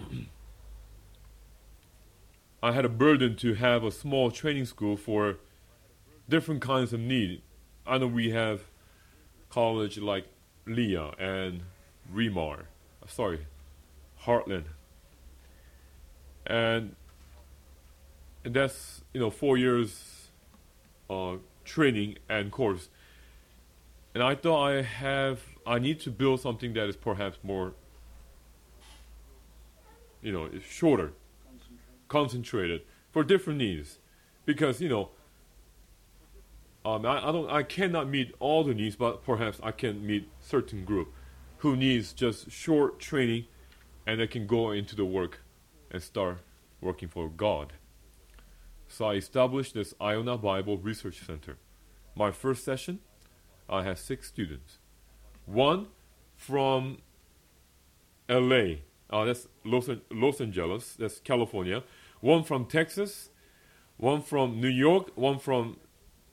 I 2.60 2.72
had 2.72 2.84
a 2.84 2.88
burden 2.88 3.36
to 3.36 3.54
have 3.54 3.84
a 3.84 3.92
small 3.92 4.32
training 4.32 4.64
school 4.64 4.96
for 4.96 5.36
different 6.28 6.60
kinds 6.60 6.92
of 6.92 6.98
need. 6.98 7.42
I 7.86 7.98
know 7.98 8.08
we 8.08 8.30
have 8.30 8.62
college 9.48 9.98
like 9.98 10.26
Leah 10.66 11.12
and 11.20 11.60
Remar, 12.12 12.62
sorry, 13.06 13.46
Hartland, 14.24 14.64
and 16.44 16.96
and 18.44 18.54
that's 18.54 19.02
you 19.12 19.20
know 19.20 19.30
four 19.30 19.56
years 19.56 20.28
uh, 21.10 21.36
training 21.64 22.18
and 22.28 22.50
course. 22.50 22.88
And 24.14 24.22
I 24.22 24.34
thought 24.34 24.66
I 24.66 24.82
have 24.82 25.40
I 25.66 25.78
need 25.78 26.00
to 26.00 26.10
build 26.10 26.40
something 26.40 26.72
that 26.74 26.88
is 26.88 26.96
perhaps 26.96 27.38
more 27.42 27.74
you 30.22 30.32
know 30.32 30.48
shorter, 30.68 31.12
concentrated 32.08 32.82
for 33.12 33.22
different 33.24 33.58
needs, 33.58 33.98
because 34.44 34.80
you 34.80 34.88
know. 34.88 35.10
Um, 36.84 37.04
I, 37.04 37.28
I 37.28 37.32
don't 37.32 37.50
I 37.50 37.64
cannot 37.64 38.08
meet 38.08 38.34
all 38.38 38.64
the 38.64 38.72
needs, 38.72 38.96
but 38.96 39.22
perhaps 39.22 39.60
I 39.62 39.72
can 39.72 40.06
meet 40.06 40.28
certain 40.40 40.84
group 40.84 41.12
who 41.58 41.76
needs 41.76 42.12
just 42.12 42.50
short 42.50 42.98
training, 42.98 43.46
and 44.06 44.20
they 44.20 44.26
can 44.26 44.46
go 44.46 44.70
into 44.70 44.96
the 44.96 45.04
work 45.04 45.42
and 45.90 46.02
start 46.02 46.38
working 46.80 47.08
for 47.08 47.28
God. 47.28 47.72
So 48.88 49.04
I 49.04 49.14
established 49.14 49.74
this 49.74 49.94
Iona 50.00 50.38
Bible 50.38 50.78
Research 50.78 51.24
Center. 51.24 51.58
My 52.16 52.32
first 52.32 52.64
session, 52.64 53.00
I 53.68 53.82
had 53.82 53.98
six 53.98 54.26
students. 54.26 54.78
One 55.44 55.88
from 56.34 56.98
LA, 58.28 58.76
uh, 59.10 59.24
that's 59.24 59.46
Los, 59.64 59.88
Los 60.10 60.40
Angeles, 60.40 60.94
that's 60.98 61.20
California. 61.20 61.84
One 62.20 62.42
from 62.42 62.64
Texas, 62.64 63.30
one 63.98 64.22
from 64.22 64.60
New 64.60 64.68
York, 64.68 65.10
one 65.14 65.38
from 65.38 65.76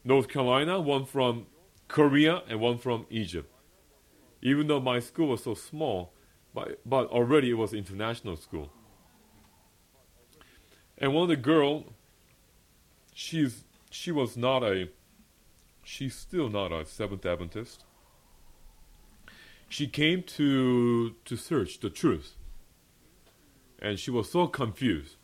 North 0.04 0.30
Carolina, 0.30 0.80
one 0.80 1.06
from 1.06 1.48
Korea, 1.88 2.42
and 2.48 2.60
one 2.60 2.78
from 2.78 3.06
Egypt. 3.10 3.52
Even 4.42 4.68
though 4.68 4.80
my 4.80 5.00
school 5.00 5.28
was 5.28 5.44
so 5.44 5.54
small, 5.54 6.14
but, 6.54 6.80
but 6.86 7.08
already 7.10 7.50
it 7.50 7.56
was 7.56 7.74
international 7.74 8.38
school. 8.38 8.72
And 10.98 11.14
one 11.14 11.24
of 11.24 11.30
the 11.30 11.36
girl, 11.36 11.95
she's 13.16 13.64
she 13.90 14.12
was 14.12 14.38
not 14.38 14.62
a 14.62 14.90
she's 15.84 16.14
still 16.14 16.50
not 16.50 16.72
a 16.72 16.86
Seventh 16.86 17.26
Adventist. 17.26 17.84
She 19.68 19.88
came 19.88 20.22
to 20.24 21.16
to 21.26 21.36
search 21.36 21.80
the 21.80 21.90
truth. 21.90 22.36
And 23.80 24.00
she 24.00 24.12
was 24.12 24.32
so 24.32 24.48
confused. 24.48 25.16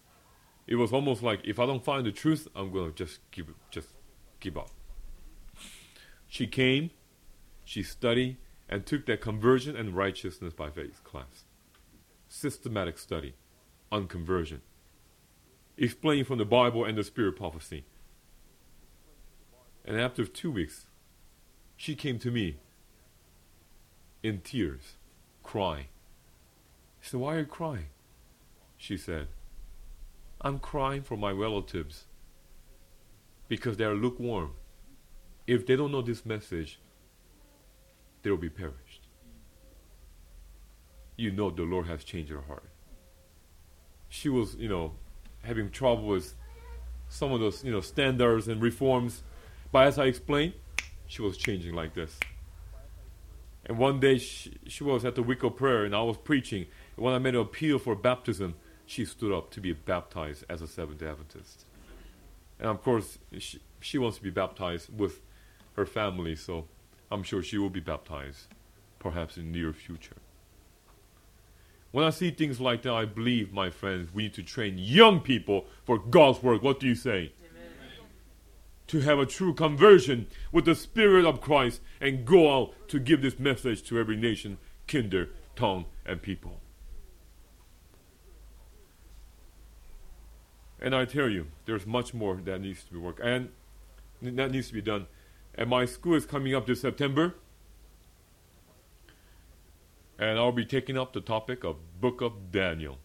It 0.67 0.75
was 0.75 0.91
almost 0.93 1.21
like 1.21 1.41
if 1.43 1.59
I 1.59 1.65
don't 1.65 1.83
find 1.83 2.05
the 2.05 2.11
truth, 2.11 2.47
I'm 2.55 2.71
gonna 2.71 2.91
just 2.91 3.19
give 3.31 3.47
just 3.69 3.89
give 4.39 4.57
up. 4.57 4.71
She 6.27 6.47
came, 6.47 6.91
she 7.65 7.83
studied, 7.83 8.37
and 8.69 8.85
took 8.85 9.05
that 9.07 9.19
conversion 9.19 9.75
and 9.75 9.95
righteousness 9.95 10.53
by 10.53 10.69
faith 10.69 11.03
class. 11.03 11.43
Systematic 12.29 12.97
study 12.97 13.35
on 13.91 14.07
conversion 14.07 14.61
explaining 15.77 16.25
from 16.25 16.37
the 16.37 16.45
Bible 16.45 16.85
and 16.85 16.97
the 16.97 17.03
Spirit 17.03 17.35
prophecy. 17.35 17.85
And 19.85 19.99
after 19.99 20.25
two 20.25 20.51
weeks, 20.51 20.85
she 21.75 21.95
came 21.95 22.19
to 22.19 22.29
me 22.31 22.57
in 24.21 24.41
tears, 24.41 24.97
crying. 25.43 25.87
I 27.01 27.07
said, 27.07 27.19
Why 27.19 27.35
are 27.35 27.39
you 27.39 27.45
crying? 27.45 27.87
She 28.77 28.97
said, 28.97 29.27
I'm 30.39 30.59
crying 30.59 31.03
for 31.03 31.17
my 31.17 31.31
relatives 31.31 32.05
because 33.47 33.77
they 33.77 33.83
are 33.83 33.95
lukewarm. 33.95 34.51
If 35.47 35.65
they 35.65 35.75
don't 35.75 35.91
know 35.91 36.01
this 36.01 36.25
message, 36.25 36.79
they 38.21 38.29
will 38.29 38.37
be 38.37 38.49
perished. 38.49 39.07
You 41.15 41.31
know 41.31 41.49
the 41.49 41.63
Lord 41.63 41.87
has 41.87 42.03
changed 42.03 42.31
her 42.31 42.41
heart. 42.41 42.69
She 44.09 44.29
was, 44.29 44.55
you 44.55 44.69
know, 44.69 44.93
having 45.43 45.69
trouble 45.69 46.07
with 46.07 46.35
some 47.09 47.31
of 47.31 47.39
those, 47.39 47.63
you 47.63 47.71
know, 47.71 47.81
standards 47.81 48.47
and 48.47 48.61
reforms. 48.61 49.23
But 49.71 49.87
as 49.87 49.99
I 49.99 50.05
explained, 50.05 50.53
she 51.07 51.21
was 51.21 51.37
changing 51.37 51.73
like 51.73 51.93
this. 51.93 52.17
And 53.65 53.77
one 53.77 53.99
day 53.99 54.17
she, 54.17 54.57
she 54.67 54.83
was 54.83 55.05
at 55.05 55.15
the 55.15 55.23
week 55.23 55.43
of 55.43 55.55
prayer, 55.55 55.85
and 55.85 55.95
I 55.95 56.01
was 56.01 56.17
preaching. 56.17 56.65
And 56.95 57.05
when 57.05 57.13
I 57.13 57.19
made 57.19 57.35
an 57.35 57.41
appeal 57.41 57.79
for 57.79 57.95
baptism, 57.95 58.55
she 58.85 59.05
stood 59.05 59.31
up 59.31 59.51
to 59.51 59.61
be 59.61 59.73
baptized 59.73 60.43
as 60.49 60.61
a 60.61 60.67
Seventh 60.67 61.01
Adventist. 61.01 61.65
And 62.59 62.69
of 62.69 62.81
course, 62.83 63.19
she, 63.37 63.59
she 63.79 63.97
wants 63.97 64.17
to 64.17 64.23
be 64.23 64.29
baptized 64.29 64.97
with 64.97 65.21
her 65.75 65.85
family, 65.85 66.35
so 66.35 66.67
I'm 67.11 67.23
sure 67.23 67.41
she 67.43 67.57
will 67.57 67.69
be 67.69 67.79
baptized, 67.79 68.47
perhaps 68.99 69.37
in 69.37 69.51
the 69.51 69.59
near 69.59 69.73
future. 69.73 70.17
When 71.91 72.05
I 72.05 72.09
see 72.09 72.31
things 72.31 72.61
like 72.61 72.83
that, 72.83 72.93
I 72.93 73.05
believe, 73.05 73.51
my 73.51 73.69
friends, 73.69 74.13
we 74.13 74.23
need 74.23 74.33
to 74.35 74.43
train 74.43 74.77
young 74.77 75.19
people 75.19 75.65
for 75.83 75.99
God's 75.99 76.41
work. 76.41 76.63
What 76.63 76.79
do 76.79 76.87
you 76.87 76.95
say? 76.95 77.33
Amen. 77.51 78.07
To 78.87 78.99
have 79.01 79.19
a 79.19 79.25
true 79.25 79.53
conversion 79.53 80.27
with 80.53 80.65
the 80.65 80.75
Spirit 80.75 81.25
of 81.25 81.41
Christ 81.41 81.81
and 81.99 82.25
go 82.25 82.55
out 82.55 82.73
to 82.89 82.99
give 82.99 83.21
this 83.21 83.37
message 83.37 83.83
to 83.83 83.99
every 83.99 84.15
nation, 84.15 84.57
kinder, 84.87 85.29
tongue, 85.55 85.85
and 86.05 86.21
people. 86.21 86.61
And 90.79 90.95
I 90.95 91.05
tell 91.05 91.29
you, 91.29 91.47
there's 91.65 91.85
much 91.85 92.13
more 92.13 92.35
that 92.35 92.59
needs 92.59 92.83
to 92.85 92.93
be 92.93 92.99
worked 92.99 93.19
and 93.19 93.49
that 94.21 94.51
needs 94.51 94.69
to 94.69 94.73
be 94.73 94.81
done. 94.81 95.07
And 95.55 95.69
my 95.69 95.85
school 95.85 96.15
is 96.15 96.25
coming 96.25 96.55
up 96.55 96.65
this 96.65 96.81
September 96.81 97.35
and 100.21 100.37
I'll 100.37 100.51
be 100.51 100.65
taking 100.65 100.99
up 100.99 101.13
the 101.13 101.19
topic 101.19 101.63
of 101.63 101.99
Book 101.99 102.21
of 102.21 102.51
Daniel 102.51 102.99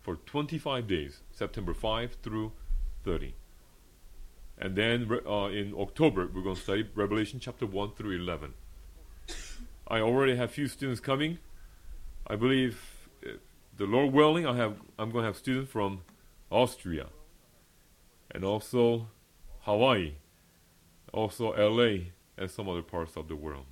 for 0.00 0.16
25 0.16 0.88
days, 0.88 1.20
September 1.30 1.74
5 1.74 2.16
through 2.22 2.52
30. 3.04 3.34
And 4.56 4.74
then 4.74 5.06
uh, 5.26 5.48
in 5.48 5.74
October, 5.78 6.30
we're 6.32 6.42
going 6.42 6.56
to 6.56 6.62
study 6.62 6.88
Revelation 6.94 7.40
chapter 7.40 7.66
1 7.66 7.92
through 7.94 8.16
11. 8.16 8.54
I 9.86 10.00
already 10.00 10.34
have 10.36 10.50
few 10.50 10.66
students 10.66 10.98
coming. 10.98 11.38
I 12.26 12.36
believe, 12.36 13.08
uh, 13.22 13.32
the 13.76 13.84
Lord 13.84 14.14
willing, 14.14 14.46
I 14.46 14.56
have 14.56 14.76
I'm 14.98 15.10
going 15.10 15.24
to 15.24 15.26
have 15.26 15.36
students 15.36 15.70
from 15.70 16.00
Austria, 16.50 17.08
and 18.30 18.44
also 18.44 19.08
Hawaii, 19.60 20.14
also 21.12 21.52
LA, 21.52 22.12
and 22.38 22.50
some 22.50 22.66
other 22.66 22.82
parts 22.82 23.16
of 23.16 23.28
the 23.28 23.36
world. 23.36 23.66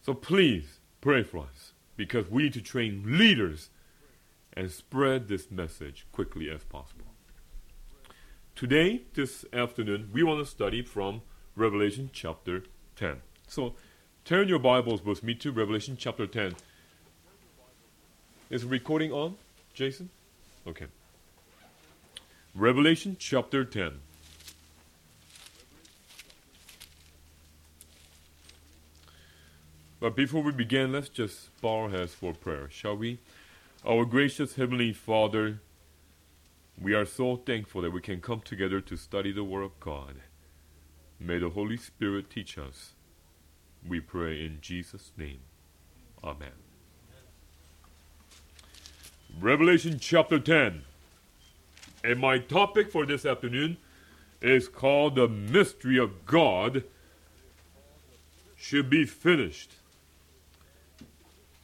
So 0.00 0.14
please 0.14 0.75
Pray 1.06 1.22
for 1.22 1.38
us 1.38 1.72
because 1.96 2.28
we 2.28 2.42
need 2.42 2.52
to 2.54 2.60
train 2.60 3.04
leaders 3.16 3.70
and 4.54 4.68
spread 4.68 5.28
this 5.28 5.52
message 5.52 6.04
quickly 6.10 6.50
as 6.50 6.64
possible. 6.64 7.04
Today, 8.56 9.02
this 9.14 9.44
afternoon, 9.52 10.10
we 10.12 10.24
want 10.24 10.44
to 10.44 10.50
study 10.50 10.82
from 10.82 11.22
Revelation 11.54 12.10
chapter 12.12 12.64
10. 12.96 13.22
So, 13.46 13.76
turn 14.24 14.48
your 14.48 14.58
Bibles 14.58 15.04
with 15.04 15.22
me 15.22 15.36
to 15.36 15.52
Revelation 15.52 15.96
chapter 15.96 16.26
10. 16.26 16.56
Is 18.50 18.64
recording 18.64 19.12
on, 19.12 19.36
Jason? 19.74 20.10
Okay. 20.66 20.86
Revelation 22.52 23.16
chapter 23.16 23.64
10. 23.64 24.00
But 30.06 30.14
before 30.14 30.40
we 30.40 30.52
begin, 30.52 30.92
let's 30.92 31.08
just 31.08 31.60
bow 31.60 31.80
our 31.80 31.88
heads 31.88 32.14
for 32.14 32.32
prayer, 32.32 32.68
shall 32.70 32.96
we? 32.96 33.18
Our 33.84 34.04
gracious 34.04 34.54
Heavenly 34.54 34.92
Father, 34.92 35.58
we 36.80 36.94
are 36.94 37.04
so 37.04 37.34
thankful 37.34 37.82
that 37.82 37.90
we 37.90 38.00
can 38.00 38.20
come 38.20 38.40
together 38.40 38.80
to 38.82 38.96
study 38.96 39.32
the 39.32 39.42
Word 39.42 39.64
of 39.64 39.80
God. 39.80 40.20
May 41.18 41.38
the 41.40 41.48
Holy 41.48 41.76
Spirit 41.76 42.30
teach 42.30 42.56
us. 42.56 42.92
We 43.84 43.98
pray 43.98 44.46
in 44.46 44.58
Jesus' 44.60 45.10
name. 45.16 45.40
Amen. 46.22 46.54
Revelation 49.40 49.98
chapter 49.98 50.38
10. 50.38 50.82
And 52.04 52.20
my 52.20 52.38
topic 52.38 52.92
for 52.92 53.06
this 53.06 53.26
afternoon 53.26 53.76
is 54.40 54.68
called 54.68 55.16
The 55.16 55.26
Mystery 55.26 55.98
of 55.98 56.26
God 56.26 56.84
Should 58.54 58.88
Be 58.88 59.04
Finished. 59.04 59.72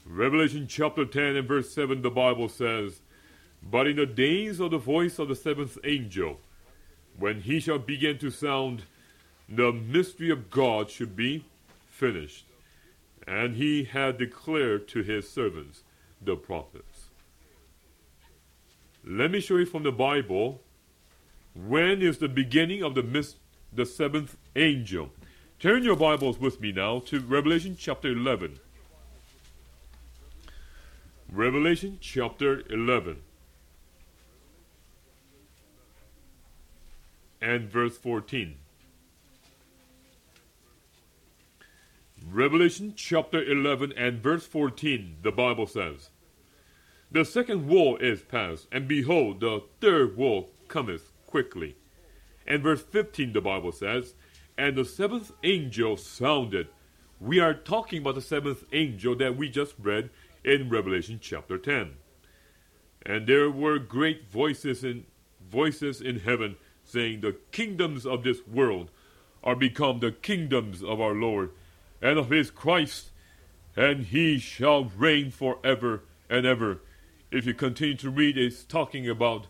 Revelation 0.04 0.66
chapter 0.66 1.04
10 1.04 1.36
and 1.36 1.48
verse 1.48 1.72
7, 1.72 2.02
the 2.02 2.10
Bible 2.10 2.48
says, 2.48 3.00
But 3.62 3.86
in 3.86 3.96
the 3.96 4.06
days 4.06 4.60
of 4.60 4.72
the 4.72 4.78
voice 4.78 5.18
of 5.18 5.28
the 5.28 5.36
seventh 5.36 5.78
angel, 5.84 6.40
when 7.18 7.42
he 7.42 7.60
shall 7.60 7.78
begin 7.78 8.18
to 8.18 8.30
sound, 8.30 8.82
the 9.48 9.72
mystery 9.72 10.30
of 10.30 10.50
God 10.50 10.90
should 10.90 11.14
be 11.14 11.44
finished. 11.88 12.46
And 13.26 13.54
he 13.54 13.84
had 13.84 14.18
declared 14.18 14.88
to 14.88 15.02
his 15.02 15.28
servants, 15.28 15.82
the 16.20 16.36
prophets. 16.36 17.08
Let 19.04 19.30
me 19.30 19.40
show 19.40 19.56
you 19.56 19.66
from 19.66 19.82
the 19.82 19.92
Bible 19.92 20.60
when 21.54 22.02
is 22.02 22.18
the 22.18 22.28
beginning 22.28 22.82
of 22.82 22.94
the 22.94 23.34
the 23.72 23.86
seventh 23.86 24.36
angel. 24.56 25.10
Turn 25.58 25.82
your 25.82 25.96
Bibles 25.96 26.38
with 26.38 26.60
me 26.60 26.72
now 26.72 27.00
to 27.00 27.20
Revelation 27.20 27.76
chapter 27.78 28.08
11. 28.08 28.58
Revelation 31.34 31.96
chapter 31.98 32.62
11 32.68 33.22
and 37.40 37.70
verse 37.72 37.96
14. 37.96 38.56
Revelation 42.30 42.92
chapter 42.94 43.42
11 43.42 43.94
and 43.96 44.22
verse 44.22 44.44
14, 44.44 45.16
the 45.22 45.32
Bible 45.32 45.66
says, 45.66 46.10
The 47.10 47.24
second 47.24 47.66
woe 47.66 47.96
is 47.96 48.20
past, 48.20 48.68
and 48.70 48.86
behold, 48.86 49.40
the 49.40 49.62
third 49.80 50.18
woe 50.18 50.48
cometh 50.68 51.12
quickly. 51.26 51.76
And 52.46 52.62
verse 52.62 52.82
15, 52.82 53.32
the 53.32 53.40
Bible 53.40 53.72
says, 53.72 54.12
And 54.58 54.76
the 54.76 54.84
seventh 54.84 55.32
angel 55.42 55.96
sounded. 55.96 56.68
We 57.18 57.40
are 57.40 57.54
talking 57.54 58.02
about 58.02 58.16
the 58.16 58.20
seventh 58.20 58.64
angel 58.70 59.16
that 59.16 59.38
we 59.38 59.48
just 59.48 59.76
read 59.78 60.10
in 60.44 60.68
Revelation 60.68 61.18
chapter 61.20 61.58
10. 61.58 61.94
And 63.04 63.26
there 63.26 63.50
were 63.50 63.78
great 63.78 64.30
voices 64.30 64.84
in 64.84 65.06
voices 65.50 66.00
in 66.00 66.20
heaven 66.20 66.56
saying, 66.84 67.20
The 67.20 67.36
kingdoms 67.50 68.06
of 68.06 68.22
this 68.22 68.46
world 68.46 68.90
are 69.42 69.56
become 69.56 70.00
the 70.00 70.12
kingdoms 70.12 70.82
of 70.82 71.00
our 71.00 71.14
Lord 71.14 71.50
and 72.00 72.18
of 72.18 72.30
his 72.30 72.50
Christ, 72.50 73.10
and 73.76 74.06
he 74.06 74.38
shall 74.38 74.84
reign 74.84 75.30
forever 75.30 76.04
and 76.28 76.46
ever. 76.46 76.80
If 77.30 77.46
you 77.46 77.54
continue 77.54 77.96
to 77.96 78.10
read, 78.10 78.36
it's 78.36 78.64
talking 78.64 79.08
about 79.08 79.46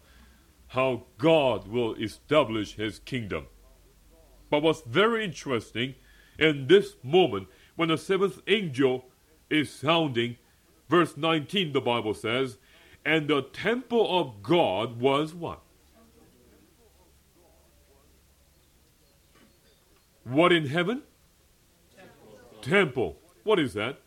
how 0.68 1.04
God 1.18 1.68
will 1.68 1.94
establish 1.94 2.76
his 2.76 2.98
kingdom. 2.98 3.46
But 4.50 4.62
what's 4.62 4.82
very 4.82 5.24
interesting 5.24 5.94
in 6.38 6.66
this 6.66 6.94
moment, 7.02 7.48
when 7.76 7.88
the 7.88 7.98
seventh 7.98 8.40
angel 8.46 9.06
is 9.50 9.70
sounding, 9.70 10.36
verse 10.92 11.16
19, 11.16 11.72
the 11.72 11.80
Bible 11.80 12.12
says, 12.12 12.58
and 13.02 13.26
the 13.26 13.40
temple 13.40 14.20
of 14.20 14.42
God 14.42 15.00
was 15.00 15.32
what? 15.32 15.62
What 20.24 20.52
in 20.52 20.66
heaven? 20.66 21.02
temple. 22.60 23.16
What 23.42 23.58
is 23.58 23.72
that? 23.72 24.00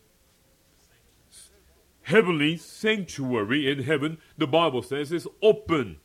Heavenly 2.04 2.56
sanctuary 2.56 3.67
in 3.69 3.82
heaven, 3.82 4.19
the 4.38 4.45
Bible 4.45 4.84
says, 4.84 5.12
is 5.12 5.28
open. 5.41 5.98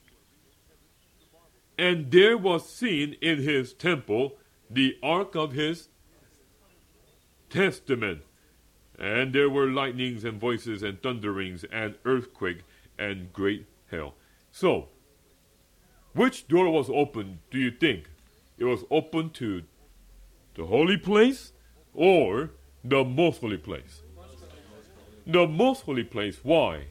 And 1.77 2.11
there 2.11 2.39
was 2.39 2.67
seen 2.67 3.17
in 3.21 3.43
his 3.43 3.75
temple 3.75 4.39
the 4.71 4.97
ark 5.03 5.35
of 5.35 5.53
his 5.53 5.91
testament. 7.51 8.23
And 9.01 9.33
there 9.33 9.49
were 9.49 9.67
lightnings 9.67 10.25
and 10.25 10.39
voices 10.39 10.83
and 10.83 11.03
thunderings 11.03 11.65
and 11.73 11.95
earthquake 12.05 12.65
and 12.99 13.33
great 13.33 13.67
hail. 13.91 14.15
So, 14.53 14.89
which 16.13 16.47
door 16.49 16.69
was 16.71 16.91
open, 16.91 17.41
do 17.51 17.59
you 17.59 17.71
think? 17.71 18.11
It 18.59 18.65
was 18.65 18.85
open 18.91 19.31
to 19.31 19.63
the 20.55 20.67
holy 20.67 20.99
place 20.99 21.53
or 21.95 22.51
the 22.85 23.03
most 23.03 23.41
holy 23.41 23.57
place. 23.57 24.03
The 25.27 25.47
most 25.47 25.85
holy 25.85 26.05
place. 26.05 26.41
Why? 26.43 26.89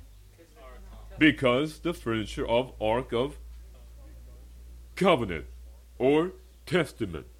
Because 1.19 1.79
the 1.79 1.93
furniture 1.93 2.47
of 2.47 2.71
Ark 2.81 3.13
of 3.13 3.37
Covenant 4.95 5.45
or 5.99 6.31
Testament. 6.65 7.38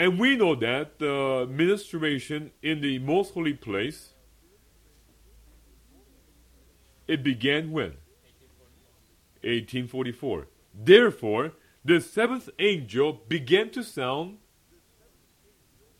And 0.00 0.18
we 0.18 0.34
know 0.34 0.54
that 0.54 0.98
the 0.98 1.46
ministration 1.50 2.52
in 2.62 2.80
the 2.80 2.98
most 3.00 3.34
holy 3.34 3.52
place 3.52 4.14
it 7.06 7.22
began 7.22 7.70
when? 7.70 7.98
1844. 9.42 10.46
Therefore, 10.72 11.52
the 11.84 12.00
seventh 12.00 12.48
angel 12.58 13.20
began 13.28 13.68
to 13.72 13.84
sound 13.84 14.38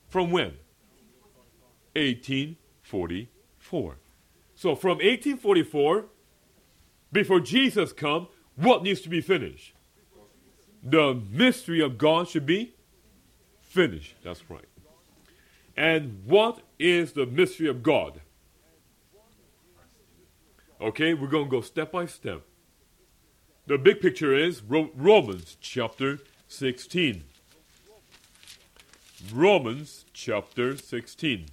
from 0.08 0.30
when? 0.30 0.54
1844. 1.94 3.96
So 4.54 4.74
from 4.74 4.96
1844, 4.96 6.06
before 7.12 7.40
Jesus 7.40 7.92
come, 7.92 8.28
what 8.56 8.82
needs 8.82 9.02
to 9.02 9.10
be 9.10 9.20
finished? 9.20 9.74
The 10.82 11.20
mystery 11.30 11.82
of 11.82 11.98
God 11.98 12.26
should 12.26 12.46
be 12.46 12.76
finished. 13.70 14.16
That's 14.22 14.50
right. 14.50 14.64
And 15.76 16.22
what 16.26 16.60
is 16.78 17.12
the 17.12 17.24
mystery 17.24 17.68
of 17.68 17.82
God? 17.82 18.20
Okay, 20.80 21.14
we're 21.14 21.28
going 21.28 21.44
to 21.44 21.50
go 21.50 21.60
step 21.60 21.92
by 21.92 22.06
step. 22.06 22.42
The 23.66 23.78
big 23.78 24.00
picture 24.00 24.34
is 24.34 24.62
Romans 24.62 25.56
chapter 25.60 26.18
16. 26.48 27.24
Romans 29.32 30.04
chapter 30.12 30.76
16. 30.76 31.46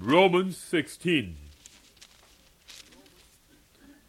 Romans 0.00 0.56
16 0.56 1.49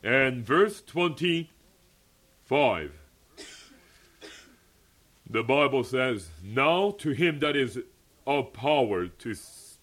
and 0.04 0.46
verse 0.46 0.82
25. 0.82 2.92
The 5.30 5.44
Bible 5.44 5.84
says, 5.84 6.30
Now 6.44 6.92
to 7.00 7.12
him 7.12 7.40
that 7.40 7.56
is 7.56 7.80
of 8.28 8.54
power 8.54 9.08
to, 9.08 9.36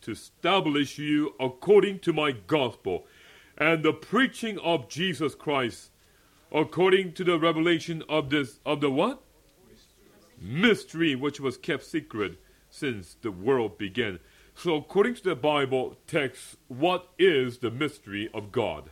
to 0.02 0.10
establish 0.10 0.98
you 0.98 1.34
according 1.40 2.00
to 2.00 2.12
my 2.12 2.32
gospel 2.32 3.06
and 3.56 3.82
the 3.82 3.92
preaching 3.92 4.58
of 4.60 4.88
Jesus 4.88 5.34
Christ 5.34 5.90
according 6.52 7.12
to 7.14 7.24
the 7.24 7.38
revelation 7.38 8.02
of 8.08 8.30
this 8.30 8.60
of 8.64 8.80
the 8.80 8.90
what? 8.90 9.22
Mystery. 9.68 10.60
Mystery 10.60 11.14
which 11.14 11.40
was 11.40 11.56
kept 11.56 11.84
secret 11.84 12.38
since 12.70 13.16
the 13.20 13.32
world 13.32 13.78
began. 13.78 14.18
So 14.54 14.76
according 14.76 15.14
to 15.16 15.22
the 15.22 15.36
Bible 15.36 15.96
text, 16.06 16.56
what 16.68 17.08
is 17.18 17.58
the 17.58 17.70
mystery 17.70 18.28
of 18.34 18.52
God? 18.52 18.90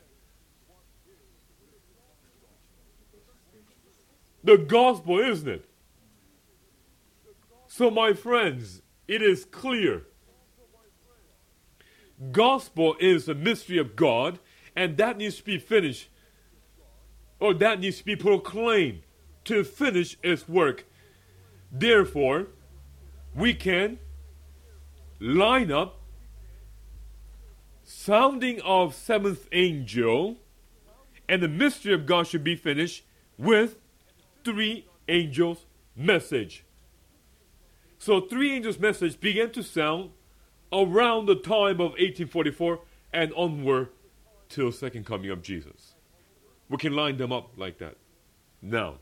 The 4.47 4.57
gospel, 4.57 5.19
isn't 5.19 5.49
it? 5.49 5.65
So 7.67 7.91
my 7.91 8.13
friends, 8.13 8.81
it 9.09 9.21
is 9.21 9.45
clear. 9.45 10.05
Gospel 12.31 12.95
is 13.01 13.25
the 13.25 13.35
mystery 13.35 13.79
of 13.79 13.97
God 13.97 14.39
and 14.77 14.97
that 14.99 15.19
needs 15.19 15.39
to 15.39 15.43
be 15.43 15.59
finished, 15.59 16.11
or 17.41 17.55
that 17.55 17.81
needs 17.81 17.99
to 17.99 18.05
be 18.05 18.15
proclaimed 18.15 19.01
to 19.47 19.65
finish 19.65 20.17
its 20.23 20.49
work. 20.49 20.87
Therefore, 21.73 22.47
we 23.35 23.53
can 23.53 23.99
line 25.19 25.73
up 25.73 26.03
sounding 27.83 28.61
of 28.61 28.95
seventh 28.95 29.49
angel 29.51 30.37
and 31.29 31.43
the 31.43 31.49
mystery 31.49 31.93
of 31.93 32.07
God 32.07 32.29
should 32.29 32.45
be 32.45 32.55
finished 32.55 33.03
with 33.37 33.79
three 34.47 34.87
angels 35.09 35.67
message. 35.97 36.65
So 37.99 38.21
three 38.21 38.55
angels 38.55 38.79
message 38.79 39.19
began 39.19 39.51
to 39.51 39.65
sound 39.65 40.11
around 40.73 41.27
the 41.27 41.35
time 41.35 41.81
of 41.81 41.91
1844 41.99 42.79
and 43.13 43.33
onward 43.35 43.89
till 44.49 44.71
second 44.71 45.05
coming 45.05 45.31
of 45.31 45.43
Jesus. 45.43 45.95
We 46.69 46.77
can 46.77 46.95
line 46.95 47.17
them 47.17 47.33
up 47.33 47.51
like 47.57 47.79
that. 47.79 47.97
Now, 48.63 48.99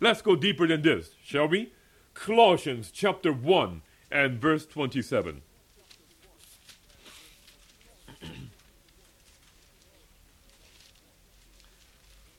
let's 0.00 0.22
go 0.22 0.34
deeper 0.34 0.66
than 0.66 0.80
this, 0.80 1.10
shall 1.22 1.48
we? 1.48 1.74
Colossians 2.14 2.90
chapter 2.90 3.30
1 3.34 3.82
and 4.10 4.40
verse 4.40 4.64
27. 4.64 5.42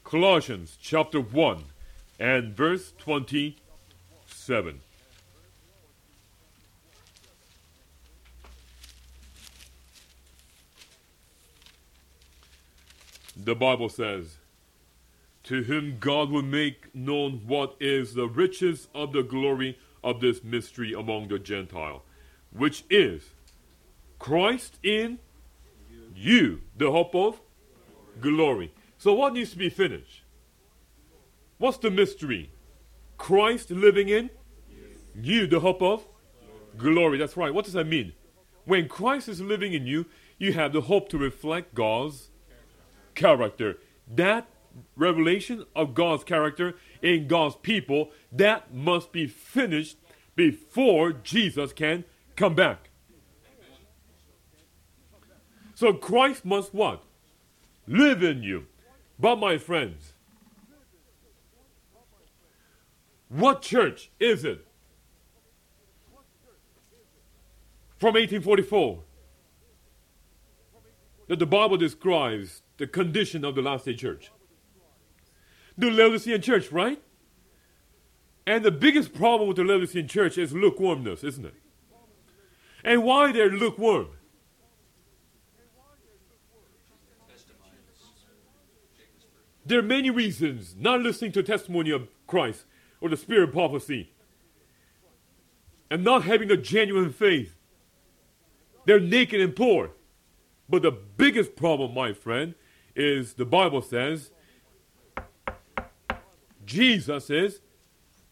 Colossians 0.04 0.76
chapter 0.82 1.22
1 1.22 1.66
and 2.20 2.56
verse 2.56 2.94
27. 2.98 4.82
The 13.38 13.56
Bible 13.56 13.88
says, 13.88 14.38
To 15.44 15.64
whom 15.64 15.98
God 16.00 16.30
will 16.30 16.42
make 16.42 16.94
known 16.94 17.44
what 17.48 17.76
is 17.80 18.14
the 18.14 18.28
riches 18.28 18.90
of 18.94 19.14
the 19.14 19.24
glory 19.24 19.80
of 20.04 20.20
this 20.20 20.44
mystery 20.44 20.94
among 20.94 21.30
the 21.30 21.40
Gentile, 21.40 22.04
which 22.52 22.84
is 22.90 23.30
Christ 24.18 24.78
in 24.84 25.20
you, 26.14 26.62
the 26.76 26.92
hope 26.92 27.16
of 27.16 27.40
glory. 28.20 28.74
So, 28.98 29.14
what 29.14 29.34
needs 29.34 29.52
to 29.52 29.58
be 29.58 29.70
finished? 29.70 30.24
What's 31.60 31.78
the 31.78 31.92
mystery? 31.92 32.52
Christ 33.18 33.70
living 33.70 34.10
in 34.10 34.32
you, 35.14 35.46
the 35.46 35.60
hope 35.60 35.82
of 35.82 36.08
glory. 36.78 37.18
That's 37.18 37.38
right. 37.38 37.54
What 37.54 37.66
does 37.66 37.74
that 37.74 37.86
mean? 37.86 38.14
When 38.66 38.88
Christ 38.88 39.28
is 39.28 39.42
living 39.42 39.74
in 39.74 39.86
you, 39.86 40.06
you 40.38 40.54
have 40.54 40.74
the 40.74 40.82
hope 40.82 41.10
to 41.10 41.18
reflect 41.18 41.76
God's 41.76 42.30
character. 43.14 43.78
That 44.08 44.48
revelation 44.96 45.66
of 45.76 45.94
God's 45.94 46.24
character 46.24 46.76
in 47.02 47.28
God's 47.28 47.58
people, 47.58 48.12
that 48.32 48.74
must 48.74 49.12
be 49.12 49.28
finished 49.28 49.98
before 50.36 51.12
Jesus 51.12 51.74
can 51.74 52.06
come 52.38 52.56
back. 52.56 52.90
So 55.76 55.94
Christ 55.94 56.46
must 56.46 56.74
what? 56.74 57.04
Live 57.88 58.24
in 58.24 58.44
you. 58.44 58.68
But 59.20 59.38
my 59.38 59.58
friends, 59.58 60.09
what 63.30 63.62
church 63.62 64.10
is 64.20 64.44
it 64.44 64.66
from 67.98 68.16
1844 68.16 69.04
that 71.28 71.38
the 71.38 71.46
Bible 71.46 71.78
describes 71.78 72.64
the 72.78 72.88
condition 72.88 73.46
of 73.46 73.56
the 73.56 73.62
last 73.62 73.86
day 73.86 73.94
church? 73.94 74.32
The 75.78 75.92
Laodicean 75.92 76.42
church, 76.42 76.72
right? 76.72 77.02
And 78.48 78.66
the 78.66 78.72
biggest 78.72 79.14
problem 79.14 79.48
with 79.48 79.58
the 79.58 79.64
Laodicean 79.64 80.08
church 80.08 80.38
is 80.38 80.52
lukewarmness, 80.52 81.24
isn't 81.24 81.46
it? 81.46 81.54
And 82.84 83.04
why 83.04 83.32
they're 83.32 83.52
lukewarm? 83.52 84.08
There 89.66 89.78
are 89.78 89.84
many 89.84 90.10
reasons 90.10 90.76
not 90.76 91.02
listening 91.02 91.32
to 91.34 91.44
testimony 91.44 91.92
of 91.92 92.08
Christ 92.26 92.66
or 93.02 93.10
the 93.10 93.18
spirit 93.18 93.50
of 93.50 93.54
prophecy 93.54 94.12
and 95.90 96.04
not 96.04 96.24
having 96.24 96.52
a 96.52 96.58
genuine 96.58 97.12
faith. 97.12 97.56
They're 98.86 99.00
naked 99.00 99.42
and 99.42 99.56
poor. 99.56 99.92
But 100.68 100.84
the 100.84 100.92
biggest 100.92 101.56
problem, 101.56 101.94
my 101.94 102.14
friend, 102.14 102.54
is 102.96 103.34
the 103.34 103.46
Bible 103.46 103.82
says 103.82 104.32
Jesus 106.66 107.30
is 107.30 107.62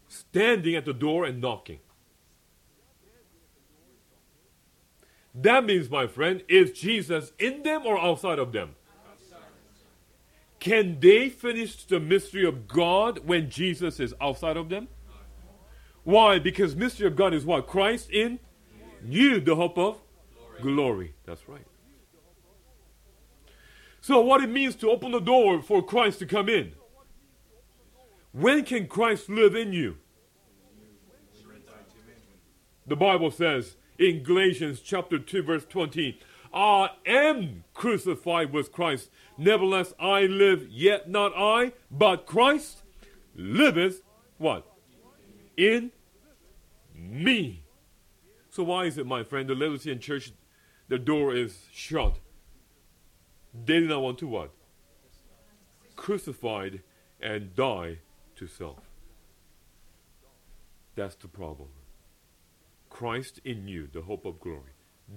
standing 0.08 0.76
at 0.76 0.86
the 0.86 0.94
door 0.94 1.26
and 1.26 1.42
knocking. 1.42 1.80
That 5.34 5.66
means, 5.66 5.90
my 5.90 6.08
friend, 6.08 6.44
is 6.48 6.72
Jesus 6.72 7.32
in 7.38 7.64
them 7.64 7.86
or 7.86 8.00
outside 8.00 8.40
of 8.40 8.52
them? 8.52 8.76
Can 10.60 11.00
they 11.00 11.30
finish 11.30 11.84
the 11.84 12.00
mystery 12.00 12.46
of 12.46 12.68
God 12.68 13.20
when 13.26 13.50
Jesus 13.50 14.00
is 14.00 14.14
outside 14.20 14.58
of 14.58 14.70
them? 14.70 14.88
Why? 16.04 16.40
Because 16.40 16.76
mystery 16.76 17.08
of 17.08 17.16
God 17.16 17.34
is 17.34 17.46
what? 17.46 17.68
Christ 17.68 18.10
in 18.10 18.40
you, 19.06 19.40
the 19.40 19.56
hope 19.56 19.78
of 19.78 20.00
glory. 20.62 20.62
glory. 20.62 21.14
That's 21.26 21.48
right. 21.48 21.66
So 24.02 24.22
what 24.22 24.42
it 24.42 24.50
means 24.50 24.76
to 24.78 24.90
open 24.90 25.12
the 25.12 25.20
door 25.20 25.62
for 25.62 25.84
Christ 25.84 26.20
to 26.20 26.26
come 26.26 26.48
in. 26.48 26.72
When 28.32 28.64
can 28.64 28.88
Christ 28.88 29.30
live 29.30 29.56
in 29.56 29.74
you? 29.74 29.98
The 32.86 32.96
Bible 32.96 33.32
says 33.32 33.76
in 34.00 34.24
Galatians 34.24 34.80
chapter 34.80 35.20
2 35.20 35.44
verse 35.44 35.66
20, 35.66 36.20
I 36.58 36.90
am 37.06 37.66
crucified 37.76 38.52
with 38.52 38.72
Christ. 38.72 39.12
Nevertheless, 39.38 39.94
I 40.00 40.22
live, 40.22 40.68
yet 40.72 41.08
not 41.08 41.32
I, 41.38 41.74
but 41.92 42.26
Christ 42.26 42.82
liveth 43.36 44.02
what? 44.40 44.66
In 45.56 45.92
me. 46.96 47.64
So 48.50 48.64
why 48.64 48.86
is 48.86 48.98
it, 48.98 49.06
my 49.06 49.24
friend, 49.24 49.48
the 49.48 49.54
Laodicean 49.54 50.00
church, 50.00 50.32
the 50.88 50.98
door 50.98 51.36
is 51.36 51.68
shut? 51.72 52.18
They 53.54 53.80
did 53.82 53.90
not 53.90 54.02
want 54.02 54.18
to 54.20 54.28
what? 54.28 54.52
Crucified 55.96 56.82
and 57.22 57.56
die 57.56 58.00
to 58.36 58.48
self. 58.48 58.80
That's 60.96 61.14
the 61.14 61.28
problem. 61.28 61.70
Christ 62.90 63.42
in 63.46 63.68
you, 63.68 63.88
the 63.94 64.02
hope 64.02 64.26
of 64.26 64.40
glory. 64.40 64.72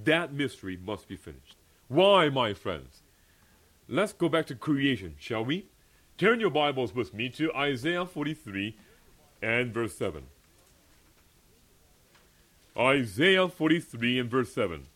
That 0.05 0.33
mystery 0.33 0.79
must 0.83 1.09
be 1.09 1.17
finished. 1.17 1.57
Why, 1.89 2.29
my 2.29 2.55
friends? 2.55 3.03
Let's 3.89 4.13
go 4.13 4.29
back 4.29 4.47
to 4.47 4.55
creation, 4.55 5.17
shall 5.19 5.45
we? 5.45 5.67
Turn 6.17 6.39
your 6.39 6.51
Bibles 6.51 6.95
with 6.95 7.13
me 7.13 7.29
to 7.31 7.53
Isaiah 7.55 8.07
43 8.07 8.77
and 9.43 9.75
verse 9.75 9.97
7. 9.97 10.23
Isaiah 12.77 13.49
43 13.49 14.19
and 14.21 14.31
verse 14.31 14.53
7. 14.53 14.87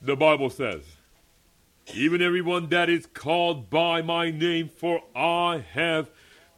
The 0.00 0.16
Bible 0.16 0.50
says, 0.50 0.82
Even 1.94 2.22
everyone 2.22 2.68
that 2.70 2.88
is 2.88 3.06
called 3.06 3.68
by 3.68 4.00
my 4.00 4.30
name, 4.30 4.68
for 4.68 5.02
I 5.14 5.64
have 5.72 6.10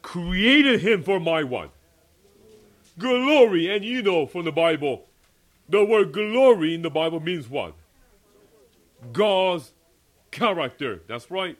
created 0.02 0.80
him 0.80 1.02
for 1.02 1.20
my 1.20 1.42
one. 1.42 1.70
Glory. 2.98 3.74
And 3.74 3.84
you 3.84 4.02
know 4.02 4.26
from 4.26 4.44
the 4.44 4.52
Bible, 4.52 5.06
the 5.68 5.84
word 5.84 6.12
glory 6.12 6.74
in 6.74 6.82
the 6.82 6.90
Bible 6.90 7.20
means 7.20 7.48
what? 7.48 7.74
God's 9.12 9.72
character. 10.30 11.02
That's 11.06 11.30
right. 11.30 11.56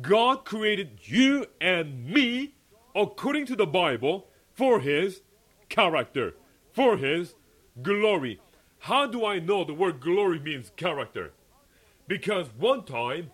God 0.00 0.44
created 0.44 0.98
you 1.02 1.46
and 1.60 2.06
me 2.06 2.54
according 2.94 3.46
to 3.46 3.56
the 3.56 3.66
Bible 3.66 4.26
for 4.52 4.80
his 4.80 5.22
character, 5.68 6.34
for 6.72 6.96
his 6.96 7.34
glory. 7.82 8.40
How 8.80 9.06
do 9.06 9.24
I 9.24 9.38
know 9.38 9.64
the 9.64 9.74
word 9.74 10.00
glory 10.00 10.38
means 10.38 10.70
character? 10.76 11.32
Because 12.06 12.48
one 12.58 12.84
time 12.84 13.30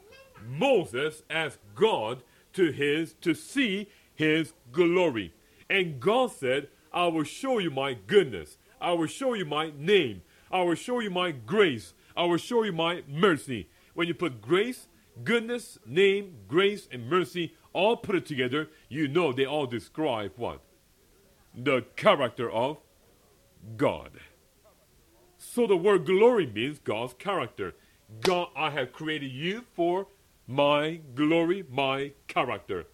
Moses 0.46 1.22
asked 1.28 1.58
God 1.74 2.22
to 2.54 2.72
his 2.72 3.14
to 3.20 3.34
see 3.34 3.88
his 4.14 4.52
glory. 4.72 5.32
And 5.68 6.00
God 6.00 6.32
said, 6.32 6.68
I 6.92 7.06
will 7.06 7.24
show 7.24 7.58
you 7.58 7.70
my 7.70 7.94
goodness. 7.94 8.58
I 8.80 8.92
will 8.92 9.06
show 9.06 9.34
you 9.34 9.44
my 9.44 9.72
name. 9.76 10.22
I 10.50 10.62
will 10.62 10.74
show 10.74 11.00
you 11.00 11.10
my 11.10 11.30
grace. 11.30 11.94
I 12.16 12.24
will 12.24 12.36
show 12.36 12.62
you 12.64 12.72
my 12.72 13.02
mercy. 13.08 13.68
When 13.94 14.08
you 14.08 14.14
put 14.14 14.40
grace, 14.40 14.88
goodness, 15.22 15.78
name, 15.86 16.36
grace, 16.48 16.88
and 16.90 17.08
mercy 17.08 17.54
all 17.72 17.96
put 17.96 18.16
it 18.16 18.26
together, 18.26 18.68
you 18.88 19.06
know 19.06 19.32
they 19.32 19.46
all 19.46 19.66
describe 19.66 20.32
what? 20.36 20.60
The 21.54 21.82
character 21.96 22.50
of 22.50 22.78
God. 23.76 24.10
So 25.38 25.66
the 25.66 25.76
word 25.76 26.06
glory 26.06 26.46
means 26.46 26.78
God's 26.78 27.14
character. 27.14 27.74
God, 28.22 28.48
I 28.56 28.70
have 28.70 28.92
created 28.92 29.30
you 29.30 29.64
for 29.74 30.08
my 30.50 31.00
glory, 31.14 31.64
my 31.70 32.10
character. 32.26 32.84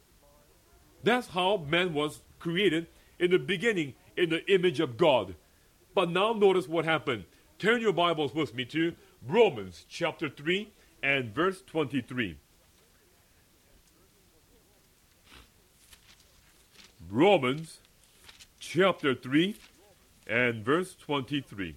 That's 1.03 1.29
how 1.29 1.57
man 1.57 1.95
was 1.95 2.21
created 2.39 2.87
in 3.19 3.31
the 3.31 3.39
beginning 3.39 3.95
in 4.15 4.29
the 4.29 4.45
image 4.53 4.79
of 4.79 4.99
God. 4.99 5.35
But 5.95 6.11
now 6.11 6.35
notice 6.35 6.69
what 6.69 6.85
happened. 6.85 7.25
Turn 7.59 7.81
your 7.81 7.95
Bibles 7.95 8.35
with 8.35 8.55
me 8.55 8.67
to 8.67 8.95
Romans 9.27 9.87
chapter 9.89 10.29
3 10.29 10.71
and 11.03 11.35
verse 11.35 11.63
23. 11.67 12.37
Romans 17.11 17.79
chapter 18.61 19.15
3 19.15 19.57
and 20.27 20.63
verse 20.63 20.95
23. 20.95 21.77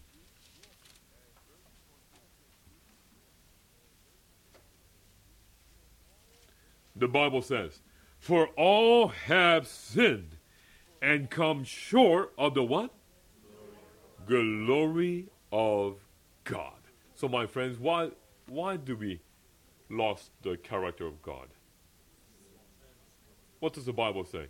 The 6.99 7.07
Bible 7.07 7.41
says, 7.41 7.81
For 8.19 8.47
all 8.57 9.07
have 9.07 9.67
sinned 9.67 10.35
and 11.01 11.29
come 11.29 11.63
short 11.63 12.33
of 12.37 12.53
the 12.53 12.63
what? 12.63 12.91
Glory, 14.27 14.65
Glory 14.65 15.25
of 15.51 15.95
God. 16.43 16.73
So 17.15 17.27
my 17.27 17.47
friends, 17.47 17.79
why 17.79 18.11
why 18.47 18.75
do 18.77 18.95
we 18.95 19.21
lost 19.89 20.31
the 20.41 20.57
character 20.57 21.05
of 21.05 21.21
God? 21.21 21.47
What 23.59 23.73
does 23.73 23.85
the 23.85 23.93
Bible 23.93 24.25
say? 24.25 24.47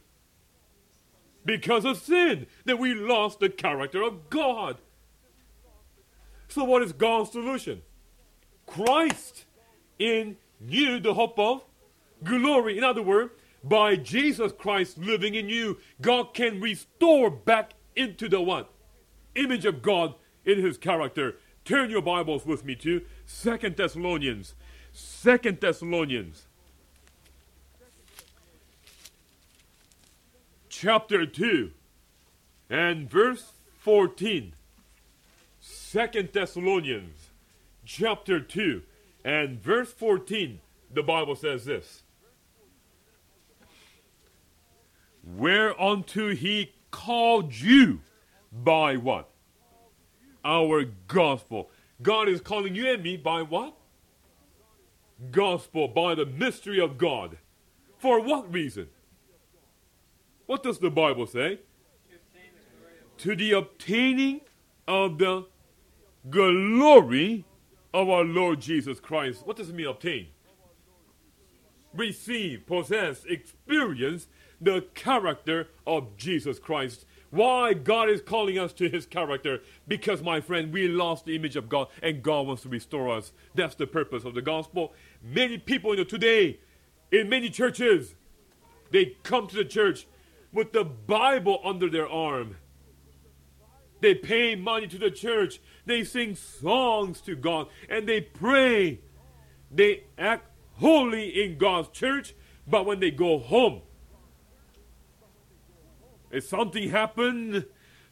Because 1.45 1.85
of 1.85 1.97
sin, 1.97 2.47
that 2.65 2.79
we 2.79 2.93
lost 2.93 3.39
the 3.39 3.49
character 3.49 4.01
of 4.03 4.29
God. 4.29 4.77
So 6.47 6.63
what 6.63 6.81
is 6.81 6.93
God's 6.93 7.31
solution? 7.31 7.81
Christ 8.65 9.45
in 9.97 10.37
you, 10.59 10.99
the 10.99 11.13
hope 11.13 11.39
of 11.39 11.63
glory. 12.23 12.77
In 12.77 12.83
other 12.83 13.01
words, 13.01 13.31
by 13.63 13.95
Jesus 13.95 14.51
Christ 14.51 14.97
living 14.97 15.35
in 15.35 15.49
you, 15.49 15.77
God 16.01 16.33
can 16.33 16.61
restore 16.61 17.29
back 17.29 17.73
into 17.95 18.29
the 18.29 18.41
one 18.41 18.65
Image 19.35 19.65
of 19.65 19.81
God 19.81 20.15
in 20.45 20.63
his 20.63 20.77
character. 20.77 21.37
Turn 21.65 21.89
your 21.89 22.01
Bibles 22.01 22.45
with 22.45 22.65
me 22.65 22.75
to 22.77 23.05
Second 23.25 23.75
Thessalonians. 23.75 24.55
Second 24.91 25.59
Thessalonians. 25.59 26.45
Chapter 30.69 31.25
2 31.25 31.71
and 32.69 33.09
verse 33.09 33.53
14. 33.79 34.53
Second 35.59 36.29
Thessalonians 36.33 37.29
chapter 37.89 38.39
2 38.39 38.83
and 39.25 39.59
verse 39.59 39.91
14. 39.91 40.59
The 40.93 41.01
Bible 41.01 41.35
says 41.35 41.65
this. 41.65 42.03
Whereunto 45.35 46.33
he 46.35 46.73
called 46.91 47.53
you 47.53 48.01
by 48.51 48.97
what? 48.97 49.29
Our 50.43 50.85
gospel. 51.07 51.69
God 52.01 52.29
is 52.29 52.41
calling 52.41 52.75
you 52.75 52.91
and 52.91 53.03
me 53.03 53.17
by 53.17 53.41
what? 53.41 53.75
Gospel, 55.31 55.87
by 55.87 56.15
the 56.15 56.25
mystery 56.25 56.79
of 56.79 56.97
God. 56.97 57.37
For 57.97 58.21
what 58.21 58.51
reason? 58.51 58.87
What 60.45 60.63
does 60.63 60.79
the 60.79 60.89
Bible 60.89 61.27
say? 61.27 61.59
To 63.17 63.35
the 63.35 63.51
obtaining 63.51 64.41
of 64.87 65.17
the 65.17 65.45
glory 66.29 67.45
of 67.93 68.09
our 68.09 68.23
Lord 68.23 68.61
Jesus 68.61 68.99
Christ. 68.99 69.45
What 69.45 69.57
does 69.57 69.69
it 69.69 69.75
mean, 69.75 69.87
obtain? 69.87 70.27
Receive, 71.93 72.65
possess, 72.65 73.25
experience 73.25 74.27
the 74.61 74.85
character 74.93 75.67
of 75.87 76.17
Jesus 76.17 76.59
Christ. 76.59 77.05
Why 77.31 77.73
God 77.73 78.09
is 78.09 78.21
calling 78.21 78.57
us 78.57 78.73
to 78.73 78.89
his 78.89 79.05
character? 79.05 79.61
Because, 79.87 80.21
my 80.21 80.41
friend, 80.41 80.73
we 80.73 80.87
lost 80.87 81.25
the 81.25 81.35
image 81.35 81.55
of 81.55 81.69
God 81.69 81.87
and 82.01 82.23
God 82.23 82.47
wants 82.47 82.63
to 82.63 82.69
restore 82.69 83.09
us. 83.09 83.31
That's 83.53 83.75
the 83.75 83.87
purpose 83.87 84.25
of 84.25 84.33
the 84.33 84.41
gospel. 84.41 84.93
Many 85.21 85.57
people 85.59 85.91
you 85.91 85.97
know, 85.97 86.03
today, 86.03 86.59
in 87.11 87.29
many 87.29 87.49
churches, 87.49 88.15
they 88.91 89.17
come 89.23 89.47
to 89.47 89.55
the 89.55 89.65
church 89.65 90.07
with 90.51 90.71
the 90.71 90.83
Bible 90.83 91.59
under 91.63 91.89
their 91.89 92.09
arm. 92.09 92.57
They 94.01 94.15
pay 94.15 94.55
money 94.55 94.87
to 94.87 94.97
the 94.97 95.11
church. 95.11 95.59
They 95.85 96.03
sing 96.03 96.35
songs 96.35 97.21
to 97.21 97.35
God 97.35 97.67
and 97.89 98.07
they 98.07 98.21
pray. 98.21 99.01
They 99.71 100.05
act 100.17 100.49
holy 100.77 101.43
in 101.43 101.57
God's 101.57 101.89
church, 101.89 102.33
but 102.65 102.85
when 102.85 102.99
they 102.99 103.11
go 103.11 103.37
home, 103.37 103.81
if 106.31 106.47
something 106.47 106.89
happens, 106.89 107.65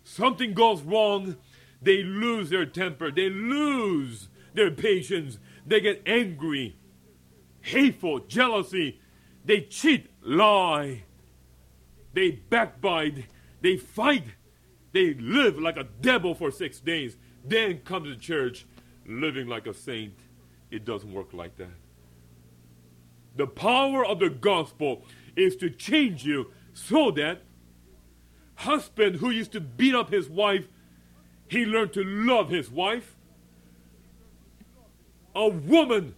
something 0.04 0.54
goes 0.54 0.82
wrong, 0.82 1.38
they 1.82 2.04
lose 2.04 2.50
their 2.50 2.66
temper, 2.66 3.12
they 3.12 3.30
lose 3.30 4.30
their 4.54 4.72
patience, 4.72 5.38
they 5.66 5.80
get 5.80 6.02
angry, 6.06 6.78
hateful, 7.62 8.20
jealousy, 8.20 9.00
they 9.46 9.62
cheat, 9.62 10.10
lie, 10.22 11.04
they 12.14 12.32
backbite, 12.32 13.26
they 13.62 13.78
fight, 13.78 14.26
they 14.94 15.14
live 15.14 15.60
like 15.60 15.78
a 15.78 15.88
devil 16.02 16.34
for 16.34 16.50
six 16.50 16.80
days, 16.80 17.18
then 17.44 17.80
come 17.84 18.04
to 18.04 18.16
church 18.16 18.66
living 19.06 19.48
like 19.48 19.68
a 19.68 19.74
saint. 19.74 20.16
It 20.72 20.84
doesn't 20.84 21.14
work 21.14 21.34
like 21.34 21.58
that. 21.58 21.78
The 23.36 23.48
power 23.48 24.06
of 24.06 24.20
the 24.20 24.30
gospel 24.30 25.04
is 25.36 25.56
to 25.58 25.70
change 25.70 26.26
you 26.26 26.52
so 26.74 27.12
that 27.12 27.44
husband 28.58 29.18
who 29.18 29.30
used 29.30 29.52
to 29.54 29.62
beat 29.62 29.96
up 29.96 30.12
his 30.12 30.30
wife, 30.30 30.68
he 31.48 31.66
learned 31.66 31.94
to 31.94 32.04
love 32.04 32.50
his 32.50 32.70
wife. 32.70 33.16
A 35.36 35.48
woman 35.48 36.16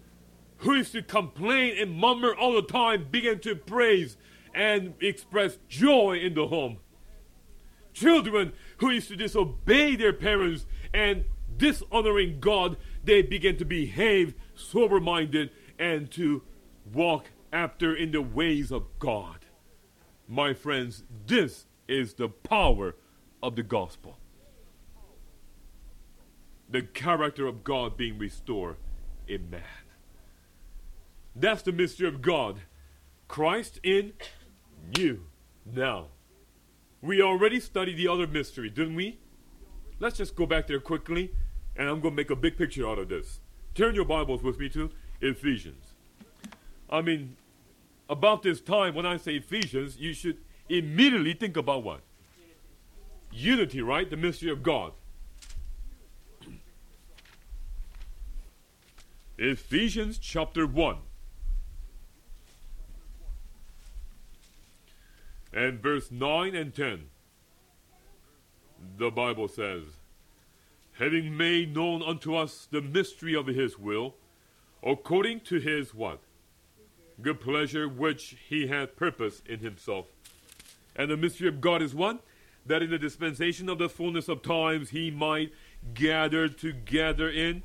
who 0.58 0.76
used 0.76 0.94
to 0.94 1.02
complain 1.02 1.78
and 1.78 1.98
murmur 1.98 2.34
all 2.34 2.54
the 2.54 2.62
time 2.62 3.08
began 3.12 3.40
to 3.40 3.56
praise 3.56 4.18
and 4.54 4.94
express 5.02 5.58
joy 5.68 6.18
in 6.18 6.34
the 6.34 6.48
home. 6.48 6.78
Children 7.94 8.54
who 8.78 8.92
used 8.92 9.10
to 9.10 9.16
disobey 9.16 9.96
their 9.96 10.14
parents 10.14 10.66
and 10.94 11.26
dishonoring 11.58 12.40
God, 12.40 12.78
they 13.04 13.22
began 13.22 13.58
to 13.58 13.66
behave 13.66 14.34
sober 14.56 15.00
minded 15.00 15.52
and 15.78 16.10
to 16.12 16.42
walk 16.94 17.32
after 17.52 17.94
in 17.94 18.12
the 18.12 18.22
ways 18.22 18.72
of 18.72 18.86
God. 19.00 19.46
My 20.28 20.54
friends, 20.54 21.04
this 21.26 21.66
is 21.90 22.14
the 22.14 22.30
power 22.30 22.96
of 23.42 23.56
the 23.56 23.64
gospel. 23.64 24.18
The 26.70 26.84
character 26.84 27.48
of 27.48 27.64
God 27.64 27.98
being 27.98 28.18
restored 28.18 28.78
in 29.28 29.50
man. 29.50 29.64
That's 31.36 31.64
the 31.64 31.72
mystery 31.72 32.08
of 32.08 32.22
God. 32.22 32.62
Christ 33.28 33.80
in 33.84 34.14
you. 34.98 35.26
Now, 35.66 36.08
we 37.02 37.22
already 37.22 37.60
studied 37.60 37.98
the 37.98 38.08
other 38.08 38.28
mystery, 38.28 38.70
didn't 38.70 38.96
we? 38.96 39.20
Let's 40.00 40.18
just 40.18 40.36
go 40.36 40.46
back 40.46 40.68
there 40.68 40.80
quickly, 40.80 41.32
and 41.76 41.90
I'm 41.90 42.02
going 42.02 42.14
to 42.14 42.18
make 42.18 42.30
a 42.30 42.36
big 42.36 42.58
picture 42.58 42.88
out 42.88 43.00
of 43.00 43.10
this. 43.10 43.40
Turn 43.74 43.96
your 43.96 44.06
Bibles 44.06 44.44
with 44.44 44.60
me 44.60 44.70
to 44.70 44.92
Ephesians. 45.22 45.94
I 46.90 47.02
mean, 47.02 47.36
about 48.10 48.44
this 48.44 48.62
time, 48.62 48.96
when 48.96 49.06
I 49.06 49.18
say 49.18 49.36
Ephesians, 49.36 49.98
you 49.98 50.14
should 50.14 50.38
immediately 50.70 51.34
think 51.34 51.58
about 51.58 51.84
what? 51.84 52.02
Unity, 53.32 53.82
right? 53.82 54.10
The 54.10 54.18
mystery 54.18 54.52
of 54.52 54.64
God. 54.64 54.94
Ephesians 59.38 60.18
chapter 60.18 60.68
1 60.68 60.98
and 65.54 65.82
verse 65.82 66.12
9 66.12 66.56
and 66.56 66.76
10. 66.76 67.06
The 68.98 69.10
Bible 69.10 69.48
says, 69.48 69.84
Having 70.94 71.38
made 71.38 71.74
known 71.74 72.04
unto 72.04 72.36
us 72.36 72.68
the 72.70 72.82
mystery 72.82 73.34
of 73.34 73.48
his 73.48 73.80
will, 73.80 74.16
according 74.84 75.42
to 75.42 75.60
his 75.60 75.94
what? 75.94 76.20
Good 77.22 77.40
pleasure 77.40 77.88
which 77.88 78.36
he 78.50 78.68
hath 78.68 78.98
purposed 78.98 79.48
in 79.48 79.60
himself 79.60 80.08
and 81.00 81.10
the 81.10 81.18
mystery 81.18 81.48
of 81.48 81.62
God 81.62 81.82
is 81.82 81.96
what? 81.96 82.22
That 82.66 82.84
in 82.84 82.92
the 82.92 83.00
dispensation 83.00 83.70
of 83.70 83.78
the 83.78 83.88
fullness 83.88 84.28
of 84.28 84.42
times 84.42 84.90
he 84.90 85.10
might 85.10 85.54
gather 85.94 86.50
together 86.50 87.30
in 87.30 87.64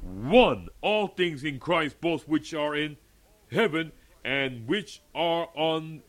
one 0.00 0.68
all 0.80 1.08
things 1.08 1.42
in 1.42 1.58
Christ, 1.58 2.00
both 2.00 2.28
which 2.28 2.54
are 2.54 2.76
in 2.76 2.96
heaven 3.50 3.90
and 4.24 4.68
which 4.68 5.02
are 5.16 5.48
on 5.56 6.02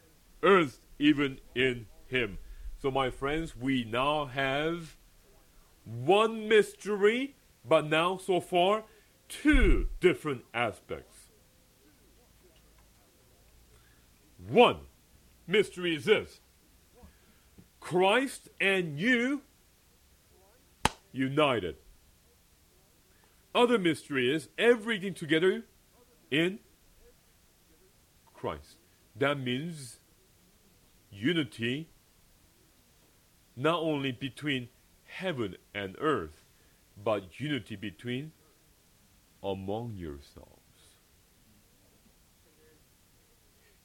earth, 0.43 0.81
even 0.99 1.39
in 1.55 1.87
him. 2.05 2.37
So, 2.79 2.91
my 2.91 3.09
friends, 3.09 3.57
we 3.57 3.83
now 3.83 4.25
have 4.25 4.97
one 5.83 6.47
mystery, 6.47 7.35
but 7.67 7.87
now 7.87 8.17
so 8.17 8.39
far 8.39 8.83
two 9.27 9.87
different 9.99 10.43
aspects. 10.53 11.31
One 14.47 14.81
mystery 15.47 15.95
is 15.95 16.05
this 16.05 16.39
Christ 17.79 18.49
and 18.59 18.99
you 18.99 19.41
united. 21.11 21.75
Other 23.53 23.77
mystery 23.77 24.33
is 24.33 24.49
everything 24.57 25.13
together 25.13 25.63
in 26.29 26.59
Christ. 28.33 28.77
That 29.15 29.39
means 29.39 29.99
unity 31.09 31.87
not 33.55 33.79
only 33.79 34.11
between 34.11 34.67
heaven 35.05 35.55
and 35.73 35.95
earth, 35.99 36.43
but 37.01 37.39
unity 37.39 37.75
between 37.75 38.33
among 39.41 39.93
yourselves. 39.95 40.49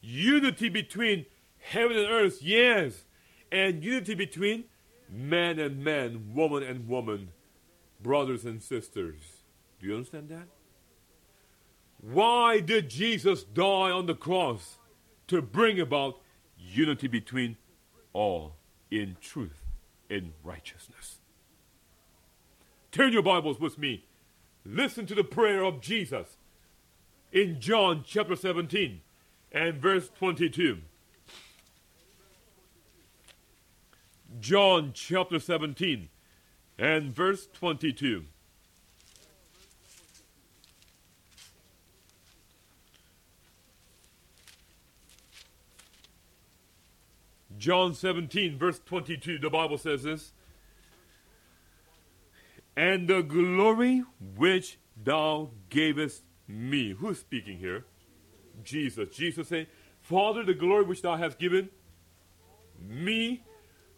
Unity 0.01 0.67
between 0.67 1.25
heaven 1.61 1.97
and 1.97 2.07
earth, 2.07 2.41
yes, 2.41 3.05
and 3.51 3.83
unity 3.83 4.15
between 4.15 4.65
man 5.09 5.59
and 5.59 5.83
man, 5.83 6.33
woman 6.33 6.63
and 6.63 6.87
woman, 6.87 7.29
brothers 8.01 8.45
and 8.45 8.61
sisters. 8.61 9.21
Do 9.79 9.87
you 9.87 9.95
understand 9.95 10.29
that? 10.29 10.47
Why 12.01 12.59
did 12.59 12.89
Jesus 12.89 13.43
die 13.43 13.91
on 13.91 14.05
the 14.05 14.15
cross? 14.15 14.77
To 15.27 15.41
bring 15.41 15.79
about 15.79 16.19
unity 16.57 17.07
between 17.07 17.57
all 18.11 18.55
in 18.89 19.15
truth, 19.21 19.63
in 20.09 20.33
righteousness. 20.43 21.19
Turn 22.91 23.13
your 23.13 23.21
Bibles 23.21 23.59
with 23.59 23.77
me. 23.77 24.05
Listen 24.65 25.05
to 25.05 25.15
the 25.15 25.23
prayer 25.23 25.63
of 25.63 25.79
Jesus 25.79 26.37
in 27.31 27.61
John 27.61 28.03
chapter 28.05 28.35
17 28.35 29.01
and 29.51 29.75
verse 29.75 30.09
22. 30.17 30.79
John 34.39 34.91
chapter 34.93 35.39
17 35.39 36.09
and 36.77 37.13
verse 37.13 37.47
22. 37.53 38.25
John 47.57 47.93
17, 47.93 48.57
verse 48.57 48.79
22, 48.83 49.37
the 49.37 49.49
Bible 49.51 49.77
says 49.77 50.01
this. 50.01 50.33
And 52.75 53.07
the 53.07 53.21
glory 53.21 54.03
which 54.35 54.79
thou 55.03 55.51
gavest 55.69 56.23
me. 56.47 56.93
Who's 56.93 57.19
speaking 57.19 57.59
here? 57.59 57.85
Jesus. 58.63 59.09
Jesus 59.15 59.49
saying, 59.49 59.67
Father, 59.99 60.43
the 60.43 60.55
glory 60.55 60.85
which 60.85 61.03
thou 61.03 61.17
hast 61.17 61.37
given 61.37 61.69
me, 62.79 63.43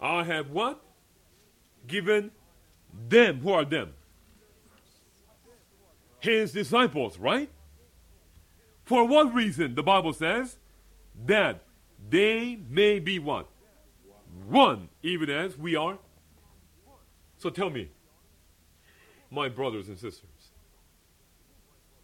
I 0.03 0.23
have 0.25 0.51
what? 0.51 0.83
Given 1.87 2.31
them. 3.07 3.39
Who 3.39 3.53
are 3.53 3.63
them? 3.63 3.93
His 6.19 6.51
disciples, 6.51 7.17
right? 7.17 7.49
For 8.83 9.07
what 9.07 9.33
reason? 9.33 9.75
The 9.75 9.83
Bible 9.83 10.11
says 10.11 10.57
that 11.25 11.63
they 12.09 12.59
may 12.69 12.99
be 12.99 13.17
what? 13.17 13.47
One, 14.47 14.89
even 15.01 15.29
as 15.29 15.57
we 15.57 15.75
are. 15.75 15.97
So 17.37 17.49
tell 17.49 17.69
me, 17.69 17.89
my 19.31 19.47
brothers 19.47 19.87
and 19.87 19.97
sisters, 19.97 20.51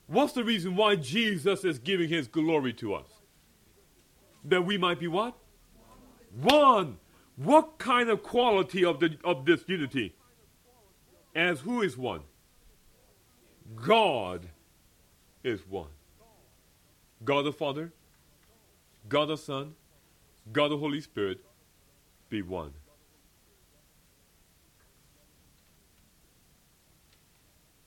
what's 0.07 0.33
the 0.33 0.43
reason 0.43 0.75
why 0.75 0.95
Jesus 0.95 1.65
is 1.65 1.79
giving 1.79 2.07
his 2.07 2.27
glory 2.27 2.71
to 2.73 2.93
us? 2.93 3.07
That 4.45 4.65
we 4.65 4.77
might 4.77 4.99
be 4.99 5.07
what? 5.07 5.35
One. 6.41 6.97
What 7.39 7.77
kind 7.77 8.09
of 8.09 8.21
quality 8.21 8.83
of, 8.83 8.99
the, 8.99 9.17
of 9.23 9.45
this 9.45 9.63
unity? 9.65 10.13
As 11.33 11.61
who 11.61 11.81
is 11.81 11.97
one? 11.97 12.19
God 13.77 14.49
is 15.41 15.61
one. 15.65 15.87
God 17.23 17.45
the 17.45 17.53
Father, 17.53 17.93
God 19.07 19.29
the 19.29 19.37
Son, 19.37 19.75
God 20.51 20.71
the 20.71 20.77
Holy 20.77 20.99
Spirit 20.99 21.39
be 22.29 22.41
one. 22.41 22.73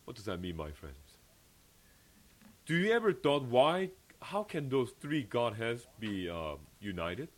What 0.07 0.17
does 0.17 0.25
that 0.25 0.41
mean, 0.41 0.57
my 0.57 0.71
friends? 0.71 0.97
Do 2.65 2.75
you 2.75 2.91
ever 2.93 3.13
thought 3.13 3.43
why, 3.45 3.91
how 4.23 4.45
can 4.45 4.71
those 4.71 4.93
three 4.99 5.23
Godheads 5.23 5.87
be 6.01 6.31
uh, 6.31 6.55
united? 6.81 7.29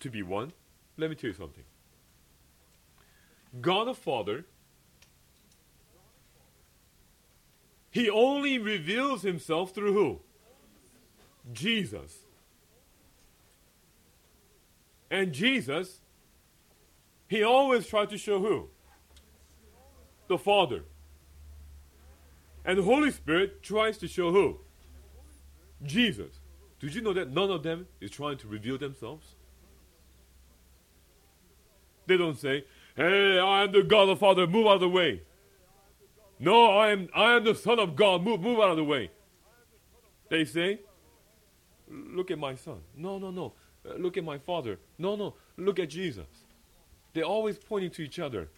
To 0.00 0.10
be 0.10 0.22
one? 0.22 0.52
Let 0.96 1.10
me 1.10 1.16
tell 1.16 1.28
you 1.28 1.34
something. 1.34 1.64
God 3.60 3.86
the 3.86 3.94
Father, 3.94 4.44
He 7.90 8.08
only 8.08 8.58
reveals 8.58 9.22
Himself 9.22 9.74
through 9.74 9.92
who? 9.92 10.20
Jesus. 11.52 12.18
And 15.10 15.32
Jesus, 15.32 16.00
He 17.28 17.42
always 17.42 17.86
tried 17.86 18.10
to 18.10 18.18
show 18.18 18.38
who? 18.38 18.68
The 20.28 20.38
Father. 20.38 20.84
And 22.64 22.78
the 22.78 22.82
Holy 22.82 23.10
Spirit 23.10 23.62
tries 23.62 23.98
to 23.98 24.06
show 24.06 24.30
who? 24.30 24.60
Jesus. 25.82 26.38
Did 26.78 26.94
you 26.94 27.00
know 27.00 27.12
that 27.12 27.30
none 27.30 27.50
of 27.50 27.62
them 27.62 27.86
is 28.00 28.10
trying 28.10 28.38
to 28.38 28.48
reveal 28.48 28.78
themselves? 28.78 29.34
They 32.10 32.16
don't 32.16 32.36
say, 32.36 32.64
Hey, 32.96 33.38
I 33.38 33.62
am 33.62 33.70
the 33.70 33.84
God 33.84 34.06
the 34.06 34.16
Father, 34.16 34.44
move 34.44 34.66
out 34.66 34.74
of 34.74 34.80
the 34.80 34.88
way. 34.88 35.22
No, 36.40 36.72
I 36.72 36.90
am 36.90 37.08
I 37.14 37.36
am 37.36 37.44
the 37.44 37.54
Son 37.54 37.78
of 37.78 37.94
God, 37.94 38.24
move 38.24 38.40
move 38.40 38.58
out 38.58 38.70
of 38.70 38.76
the 38.76 38.82
way. 38.82 39.12
They 40.28 40.44
say, 40.44 40.80
Look 41.88 42.32
at 42.32 42.38
my 42.40 42.56
son. 42.56 42.80
No, 42.96 43.18
no, 43.18 43.30
no. 43.30 43.52
Uh, 43.88 43.94
look 43.94 44.16
at 44.16 44.24
my 44.24 44.38
father. 44.38 44.80
No, 44.98 45.14
no. 45.14 45.34
Look 45.56 45.78
at 45.78 45.88
Jesus. 45.88 46.26
They're 47.12 47.22
always 47.22 47.58
pointing 47.58 47.92
to 47.92 48.02
each 48.02 48.18
other. 48.18 48.48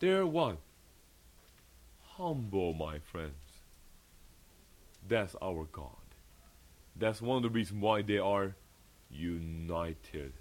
They're 0.00 0.26
one. 0.26 0.56
Humble, 2.16 2.72
my 2.74 2.98
friends. 2.98 3.62
That's 5.08 5.36
our 5.40 5.68
God. 5.70 6.08
That's 6.96 7.22
one 7.22 7.36
of 7.36 7.42
the 7.44 7.50
reasons 7.50 7.80
why 7.80 8.02
they 8.02 8.18
are 8.18 8.56
united 9.08 10.32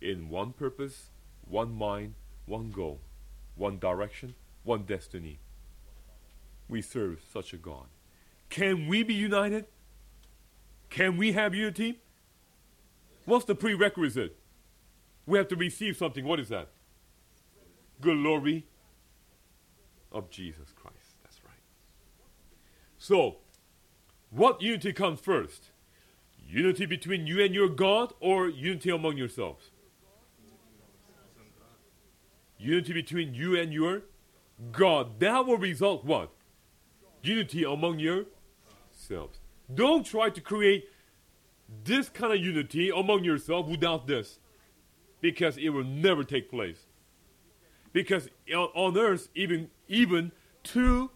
in 0.00 0.30
one 0.30 0.52
purpose, 0.52 1.10
one 1.50 1.74
mind, 1.74 2.14
one 2.46 2.70
goal, 2.70 3.00
one 3.56 3.78
direction, 3.78 4.34
one 4.62 4.84
destiny. 4.84 5.40
We 6.68 6.80
serve 6.80 7.20
such 7.32 7.52
a 7.52 7.56
God. 7.56 7.86
Can 8.48 8.88
we 8.88 9.02
be 9.02 9.14
united? 9.14 9.66
Can 10.88 11.16
we 11.16 11.32
have 11.32 11.54
unity? 11.54 12.00
What's 13.24 13.44
the 13.44 13.54
prerequisite? 13.54 14.36
We 15.26 15.38
have 15.38 15.48
to 15.48 15.56
receive 15.56 15.96
something. 15.96 16.24
What 16.24 16.40
is 16.40 16.48
that? 16.48 16.68
Glory 18.00 18.66
of 20.10 20.30
Jesus 20.30 20.72
Christ. 20.74 21.16
That's 21.22 21.44
right. 21.44 21.52
So, 22.98 23.36
what 24.30 24.62
unity 24.62 24.92
comes 24.92 25.20
first? 25.20 25.70
Unity 26.48 26.86
between 26.86 27.26
you 27.26 27.42
and 27.44 27.54
your 27.54 27.68
God 27.68 28.12
or 28.20 28.48
unity 28.48 28.90
among 28.90 29.16
yourselves? 29.16 29.70
Unity 32.60 32.92
between 32.92 33.34
you 33.34 33.58
and 33.58 33.72
your 33.72 34.02
God. 34.70 35.18
That 35.20 35.46
will 35.46 35.56
result 35.56 36.04
what? 36.04 36.30
Unity 37.22 37.64
among 37.64 37.98
yourselves. 37.98 39.40
Don't 39.72 40.04
try 40.04 40.28
to 40.28 40.40
create 40.40 40.84
this 41.84 42.08
kind 42.08 42.32
of 42.32 42.38
unity 42.38 42.90
among 42.94 43.24
yourself 43.24 43.66
without 43.66 44.06
this. 44.06 44.38
Because 45.22 45.56
it 45.56 45.70
will 45.70 45.84
never 45.84 46.22
take 46.22 46.50
place. 46.50 46.86
Because 47.92 48.28
on 48.54 48.96
earth, 48.96 49.28
even, 49.34 49.70
even 49.88 50.32
two 50.62 51.10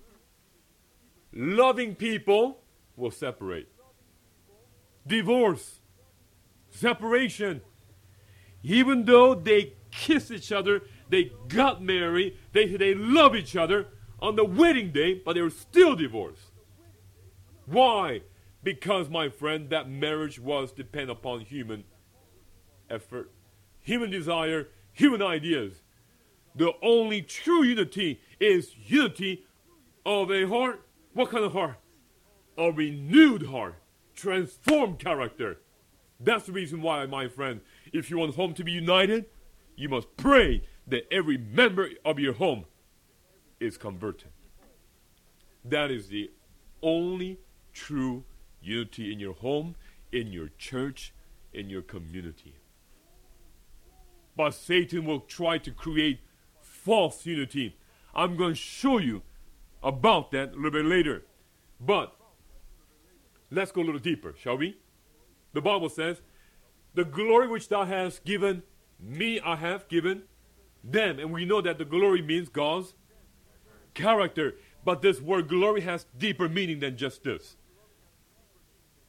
loving 1.33 1.95
people 1.95 2.59
will 2.97 3.11
separate. 3.11 3.69
Divorce, 5.07 5.81
separation. 6.71 7.61
Even 8.63 9.05
though 9.05 9.35
they 9.35 9.75
kiss 9.91 10.31
each 10.31 10.51
other, 10.51 10.83
they 11.09 11.33
got 11.49 11.83
married, 11.83 12.37
they, 12.53 12.67
they 12.67 12.95
love 12.95 13.35
each 13.35 13.57
other 13.57 13.89
on 14.21 14.37
the 14.37 14.45
wedding 14.45 14.93
day, 14.93 15.15
but 15.15 15.35
they 15.35 15.43
were 15.43 15.51
still 15.51 15.95
divorced. 15.95 16.53
Why? 17.67 18.23
Because, 18.63 19.09
my 19.09 19.29
friend, 19.29 19.71
that 19.71 19.89
marriage 19.89 20.39
was 20.39 20.73
depend 20.73 21.11
upon 21.11 21.41
human 21.41 21.85
effort, 22.89 23.31
human 23.81 24.11
desire, 24.11 24.69
human 24.93 25.23
ideas. 25.23 25.83
The 26.55 26.73
only 26.83 27.21
true 27.21 27.63
unity 27.63 28.21
is 28.41 28.75
unity 28.87 29.45
of 30.07 30.31
a 30.31 30.47
heart. 30.47 30.87
What 31.13 31.31
kind 31.31 31.45
of 31.45 31.53
heart? 31.53 31.77
a 32.57 32.71
renewed 32.71 33.47
heart, 33.47 33.77
transformed 34.15 34.99
character. 34.99 35.59
That's 36.21 36.47
the 36.47 36.53
reason 36.53 36.83
why, 36.83 37.07
my 37.07 37.29
friend, 37.29 37.61
if 37.93 38.11
you 38.11 38.19
want 38.19 38.35
home 38.35 38.55
to 38.55 38.65
be 38.65 38.73
united, 38.73 39.27
you 39.77 39.89
must 39.89 40.17
pray 40.17 40.63
that 40.87 41.07
every 41.11 41.39
member 41.39 41.89
of 42.05 42.19
your 42.19 42.35
home 42.35 42.65
is 43.61 43.77
converted. 43.77 44.31
That 45.65 45.91
is 45.91 46.09
the 46.09 46.31
only 46.83 47.39
true 47.73 48.25
unity 48.61 49.13
in 49.13 49.19
your 49.19 49.35
home, 49.35 49.77
in 50.13 50.29
your 50.29 50.51
church, 50.59 51.15
in 51.53 51.71
your 51.71 51.83
community. 51.83 52.57
But 54.37 54.53
Satan 54.53 55.07
will 55.07 55.21
try 55.21 55.59
to 55.59 55.71
create 55.71 56.21
false 56.61 57.25
unity. 57.25 57.77
I'm 58.15 58.37
going 58.37 58.53
to 58.53 58.61
show 58.61 58.99
you 58.99 59.23
about 59.83 60.31
that 60.33 60.53
a 60.53 60.57
little 60.57 60.71
bit 60.71 60.85
later. 60.85 61.25
But 61.81 62.15
let's 63.51 63.73
go 63.73 63.83
a 63.83 63.85
little 63.85 64.01
deeper, 64.01 64.35
shall 64.37 64.59
we? 64.59 64.79
The 65.53 65.61
Bible 65.61 65.89
says, 65.89 66.21
The 66.95 67.05
glory 67.05 67.49
which 67.49 67.69
thou 67.69 67.85
hast 67.85 68.25
given 68.25 68.63
me, 69.01 69.41
I 69.41 69.57
have 69.57 69.89
given 69.89 70.23
them. 70.85 71.19
And 71.19 71.33
we 71.33 71.45
know 71.45 71.61
that 71.61 71.79
the 71.79 71.85
glory 71.85 72.23
means 72.23 72.49
God's 72.49 72.95
character. 73.95 74.55
But 74.85 75.03
this 75.03 75.21
word 75.21 75.49
glory 75.49 75.81
has 75.81 76.07
deeper 76.17 76.49
meaning 76.49 76.81
than 76.81 76.97
just 76.97 77.25
this. 77.25 77.57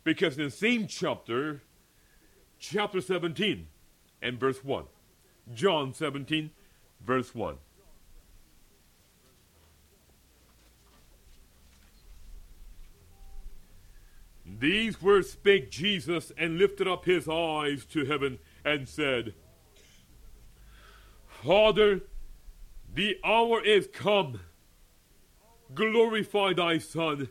Because 0.03 0.37
in 0.37 0.45
the 0.45 0.51
same 0.51 0.87
chapter, 0.87 1.63
chapter 2.59 3.01
17 3.01 3.67
and 4.21 4.39
verse 4.39 4.63
1, 4.63 4.85
John 5.53 5.93
17, 5.93 6.51
verse 7.05 7.35
1. 7.35 7.57
These 14.59 15.01
words 15.01 15.31
spake 15.31 15.71
Jesus 15.71 16.31
and 16.37 16.57
lifted 16.57 16.87
up 16.87 17.05
his 17.05 17.27
eyes 17.27 17.83
to 17.87 18.05
heaven 18.05 18.39
and 18.63 18.87
said, 18.87 19.33
Father, 21.45 22.01
the 22.91 23.19
hour 23.23 23.63
is 23.63 23.87
come. 23.93 24.39
Glorify 25.75 26.53
thy 26.53 26.79
Son, 26.79 27.29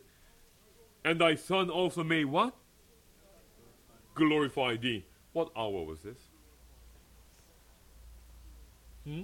and 1.04 1.20
thy 1.20 1.34
Son 1.34 1.68
also 1.68 2.04
may 2.04 2.24
what? 2.24 2.54
Glorify 4.14 4.76
thee. 4.76 5.04
What 5.32 5.50
hour 5.56 5.84
was 5.84 6.00
this? 6.02 6.18
Hmm? 9.04 9.22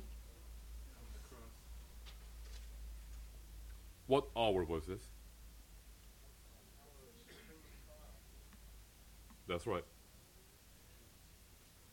What 4.08 4.24
hour 4.36 4.64
was 4.64 4.86
this? 4.86 5.02
That's 9.46 9.68
right. 9.68 9.84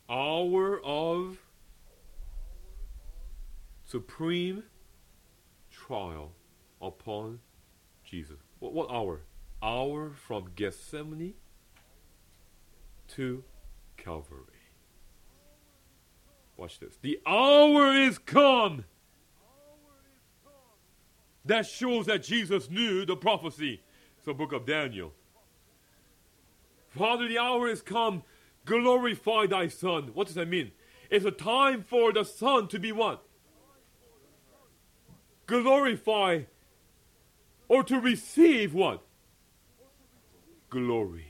Hour 0.09 0.81
of 0.83 1.37
supreme 3.87 4.63
trial 5.71 6.33
upon 6.81 7.39
Jesus. 8.03 8.37
What, 8.59 8.73
what 8.73 8.91
hour? 8.91 9.21
Hour 9.63 10.11
from 10.11 10.51
Gethsemane 10.55 11.33
to 13.09 13.43
Calvary. 13.95 14.43
Watch 16.57 16.79
this. 16.79 16.97
The 17.01 17.19
hour 17.25 17.93
is 17.93 18.17
come. 18.17 18.83
That 21.45 21.65
shows 21.65 22.07
that 22.07 22.23
Jesus 22.23 22.69
knew 22.69 23.05
the 23.05 23.15
prophecy. 23.15 23.81
It's 24.17 24.25
the 24.25 24.33
book 24.33 24.51
of 24.51 24.65
Daniel. 24.65 25.13
Father, 26.89 27.27
the 27.27 27.37
hour 27.37 27.67
is 27.67 27.81
come. 27.81 28.23
Glorify 28.65 29.45
thy 29.45 29.69
Son. 29.69 30.11
What 30.13 30.27
does 30.27 30.35
that 30.35 30.49
mean? 30.49 30.71
It's 31.09 31.25
a 31.25 31.31
time 31.31 31.83
for 31.83 32.11
the 32.11 32.25
Son 32.25 32.67
to 32.67 32.79
be 32.79 32.91
what? 32.91 33.23
Glorify 35.47 36.41
or 37.67 37.83
to 37.83 37.99
receive 37.99 38.73
what? 38.73 39.01
Glory. 40.69 41.27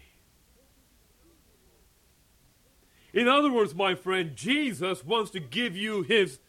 In 3.14 3.28
other 3.28 3.52
words, 3.52 3.74
my 3.74 3.96
friend, 3.96 4.36
Jesus 4.36 5.06
wants 5.06 5.32
to 5.32 5.40
give 5.40 5.76
you 5.76 6.02
his 6.04 6.40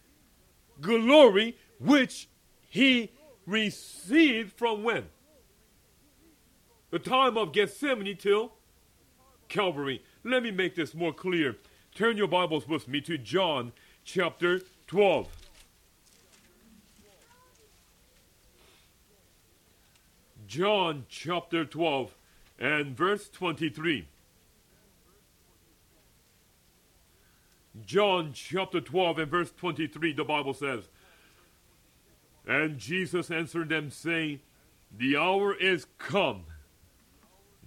glory, 0.80 1.56
which 1.78 2.28
he 2.68 3.10
received 3.46 4.52
from 4.52 4.82
when? 4.82 5.04
The 6.90 6.98
time 6.98 7.36
of 7.36 7.52
Gethsemane 7.52 8.16
till 8.16 8.52
Calvary. 9.48 10.02
Let 10.24 10.42
me 10.42 10.50
make 10.50 10.74
this 10.74 10.94
more 10.94 11.12
clear. 11.12 11.56
Turn 11.94 12.16
your 12.16 12.28
Bibles 12.28 12.68
with 12.68 12.88
me 12.88 13.00
to 13.02 13.16
John 13.16 13.72
chapter 14.04 14.60
12. 14.86 15.37
John 20.48 21.04
chapter 21.10 21.66
12 21.66 22.14
and 22.58 22.96
verse 22.96 23.28
23. 23.28 24.08
John 27.84 28.32
chapter 28.32 28.80
12 28.80 29.18
and 29.18 29.30
verse 29.30 29.52
23, 29.54 30.14
the 30.14 30.24
Bible 30.24 30.54
says, 30.54 30.88
And 32.46 32.78
Jesus 32.78 33.30
answered 33.30 33.68
them, 33.68 33.90
saying, 33.90 34.40
The 34.96 35.18
hour 35.18 35.54
is 35.54 35.86
come 35.98 36.46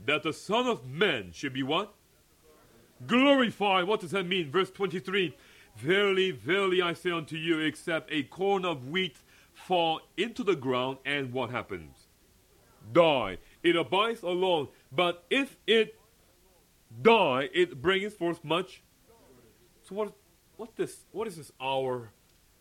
that 0.04 0.24
the 0.24 0.34
Son 0.34 0.66
of 0.66 0.90
Man 0.90 1.30
should 1.34 1.54
be 1.54 1.62
what? 1.62 1.94
Glorified. 3.06 3.86
What 3.86 4.00
does 4.00 4.12
that 4.12 4.26
mean? 4.26 4.50
Verse 4.50 4.72
23 4.72 5.38
Verily, 5.78 6.32
verily, 6.32 6.82
I 6.82 6.94
say 6.94 7.12
unto 7.12 7.38
you, 7.38 7.60
except 7.60 8.12
a 8.12 8.24
corn 8.24 8.66
of 8.66 8.90
wheat 8.90 9.18
fall 9.54 10.02
into 10.18 10.44
the 10.44 10.56
ground, 10.56 10.98
and 11.06 11.32
what 11.32 11.52
happens? 11.52 12.01
Die. 12.92 13.38
It 13.64 13.76
abides 13.76 14.24
alone. 14.24 14.68
But 14.92 15.24
if 15.30 15.58
it 15.68 16.00
die, 17.02 17.50
it 17.54 17.82
brings 17.82 18.14
forth 18.14 18.44
much. 18.44 18.82
So 19.84 19.96
what? 19.96 20.14
What 20.58 20.76
this? 20.76 21.06
What 21.12 21.28
is 21.28 21.38
this 21.38 21.52
hour 21.62 22.12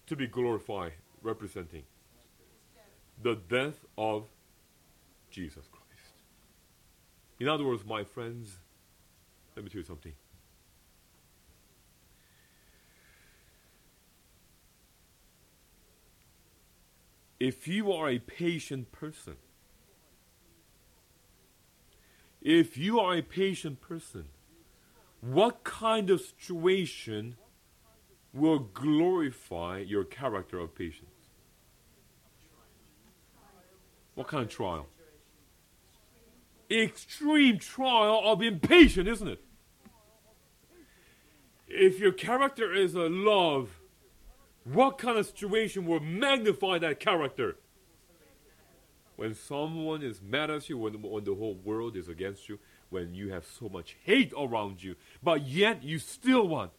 to 0.07 0.17
be 0.17 0.27
glorified 0.27 0.93
representing? 1.23 1.83
The 3.23 3.35
death 3.35 3.85
of 3.99 4.27
Jesus 5.31 5.67
Christ. 5.71 6.15
In 7.39 7.49
other 7.49 7.65
words, 7.65 7.85
my 7.85 8.05
friends, 8.05 8.59
let 9.57 9.65
me 9.65 9.71
tell 9.71 9.81
you 9.81 9.87
something. 9.87 10.13
If 17.39 17.67
you 17.67 17.91
are 17.93 18.11
a 18.11 18.19
patient 18.19 18.93
person, 18.93 19.37
if 22.41 22.77
you 22.77 23.01
are 23.01 23.17
a 23.17 23.23
patient 23.23 23.81
person, 23.81 24.27
what 25.21 25.65
kind 25.65 26.11
of 26.11 26.21
situation 26.21 27.37
will 28.33 28.59
glorify 28.59 29.79
your 29.79 30.05
character 30.05 30.59
of 30.59 30.75
patience? 30.75 31.11
What 34.15 34.29
kind 34.29 34.45
of 34.45 34.51
trial? 34.51 34.87
extreme 36.71 37.59
trial 37.59 38.23
of 38.25 38.43
impatience, 38.43 39.09
isn't 39.09 39.29
it? 39.29 39.41
If 41.67 41.99
your 41.99 42.13
character 42.13 42.75
is 42.75 42.95
a 42.95 43.09
love, 43.09 43.81
what 44.65 44.99
kind 44.99 45.19
of 45.19 45.27
situation 45.27 45.87
will 45.87 46.01
magnify 46.01 46.79
that 46.79 47.01
character? 47.01 47.57
When 49.21 49.35
someone 49.35 50.03
is 50.03 50.23
mad 50.23 50.49
at 50.51 50.71
you, 50.71 50.79
when, 50.79 50.95
when 51.03 51.25
the 51.25 51.35
whole 51.35 51.53
world 51.63 51.95
is 51.95 52.09
against 52.09 52.49
you, 52.49 52.59
when 52.89 53.13
you 53.13 53.31
have 53.31 53.45
so 53.45 53.69
much 53.69 53.95
hate 54.03 54.33
around 54.35 54.83
you, 54.83 54.97
but 55.23 55.47
yet 55.47 55.85
you 55.85 55.99
still 55.99 56.49
want 56.49 56.71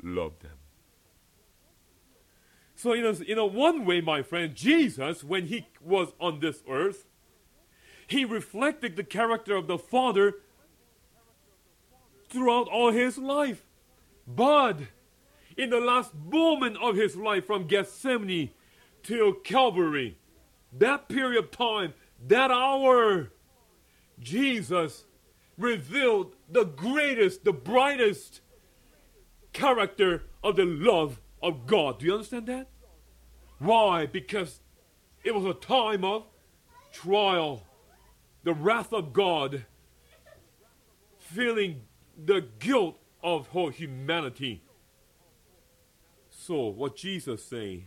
love 0.00 0.38
them. 0.38 0.52
So, 2.76 2.92
in 2.92 3.04
a, 3.04 3.10
in 3.22 3.36
a 3.36 3.44
one 3.44 3.84
way, 3.84 4.00
my 4.00 4.22
friend, 4.22 4.54
Jesus, 4.54 5.24
when 5.24 5.46
he 5.46 5.66
was 5.80 6.12
on 6.20 6.38
this 6.38 6.62
earth, 6.68 7.04
he 8.06 8.24
reflected 8.24 8.94
the 8.94 9.02
character 9.02 9.56
of 9.56 9.66
the 9.66 9.78
Father 9.78 10.34
throughout 12.28 12.68
all 12.68 12.92
his 12.92 13.18
life. 13.18 13.64
But 14.24 14.78
in 15.56 15.70
the 15.70 15.80
last 15.80 16.14
moment 16.14 16.76
of 16.80 16.94
his 16.94 17.16
life, 17.16 17.44
from 17.44 17.66
Gethsemane 17.66 18.50
till 19.02 19.32
Calvary, 19.32 20.16
that 20.78 21.08
period 21.08 21.44
of 21.44 21.50
time, 21.50 21.94
that 22.26 22.50
hour, 22.50 23.30
Jesus 24.20 25.04
revealed 25.58 26.34
the 26.50 26.64
greatest, 26.64 27.44
the 27.44 27.52
brightest 27.52 28.40
character 29.52 30.24
of 30.42 30.56
the 30.56 30.64
love 30.64 31.20
of 31.42 31.66
God. 31.66 31.98
Do 31.98 32.06
you 32.06 32.14
understand 32.14 32.46
that? 32.46 32.68
Why? 33.58 34.06
Because 34.06 34.60
it 35.24 35.34
was 35.34 35.44
a 35.44 35.54
time 35.54 36.04
of 36.04 36.24
trial 36.92 37.62
the 38.44 38.52
wrath 38.52 38.92
of 38.92 39.12
God, 39.12 39.64
feeling 41.18 41.82
the 42.22 42.46
guilt 42.58 42.98
of 43.22 43.48
whole 43.48 43.70
humanity. 43.70 44.62
So, 46.30 46.66
what 46.66 46.96
Jesus 46.96 47.44
saying, 47.44 47.86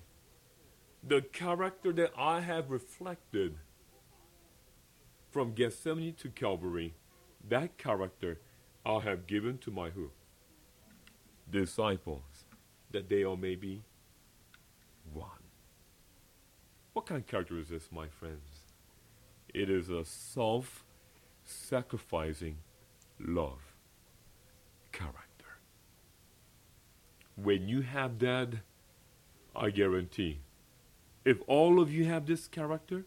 the 1.07 1.21
character 1.21 1.93
that 1.93 2.11
I 2.17 2.41
have 2.41 2.71
reflected 2.71 3.57
from 5.29 5.53
Gethsemane 5.53 6.15
to 6.15 6.29
Calvary, 6.29 6.95
that 7.47 7.77
character 7.77 8.39
I 8.85 8.99
have 8.99 9.27
given 9.27 9.57
to 9.59 9.71
my 9.71 9.89
who? 9.89 10.09
Disciples, 11.49 12.45
that 12.91 13.09
they 13.09 13.23
all 13.23 13.37
may 13.37 13.55
be 13.55 13.83
one. 15.13 15.29
What 16.93 17.05
kind 17.05 17.21
of 17.21 17.27
character 17.27 17.59
is 17.59 17.69
this, 17.69 17.89
my 17.91 18.07
friends? 18.07 18.47
It 19.53 19.69
is 19.69 19.89
a 19.89 20.03
self 20.05 20.83
sacrificing 21.43 22.57
love 23.19 23.61
character. 24.91 25.21
When 27.35 27.67
you 27.67 27.81
have 27.81 28.17
that, 28.19 28.49
I 29.55 29.69
guarantee, 29.69 30.39
if 31.25 31.37
all 31.47 31.81
of 31.81 31.91
you 31.91 32.05
have 32.05 32.27
this 32.27 32.47
character, 32.47 33.03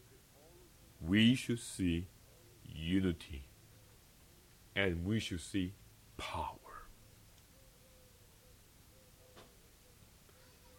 we 1.01 1.37
should 1.37 1.61
see 1.61 2.09
unity 2.65 3.45
and 4.75 5.05
we 5.05 5.21
should 5.21 5.41
see 5.41 5.73
power. 6.17 6.57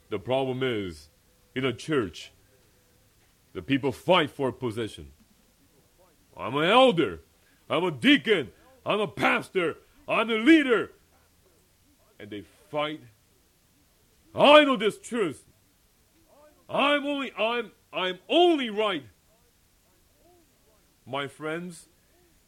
The 0.10 0.20
problem 0.20 0.64
is, 0.64 1.10
in 1.56 1.66
a 1.66 1.74
church, 1.74 2.32
the 3.54 3.62
people 3.62 3.92
fight 3.92 4.30
for 4.30 4.52
position. 4.52 5.12
I'm 6.36 6.56
an 6.56 6.70
elder. 6.70 7.22
I'm 7.70 7.84
a 7.84 7.92
deacon. 7.92 8.52
I'm 8.86 9.00
a 9.00 9.08
pastor. 9.08 9.78
I'm 10.08 10.30
a 10.30 10.36
leader. 10.36 10.92
And 12.20 12.30
they 12.30 12.44
fight. 12.70 13.02
I 14.34 14.64
know 14.64 14.78
this 14.78 14.98
truth. 14.98 15.49
I'm 16.70 17.06
only 17.06 17.32
I'm 17.38 17.72
I'm 17.92 18.20
only 18.30 18.70
right. 18.70 19.04
My 21.06 21.28
friends, 21.28 21.88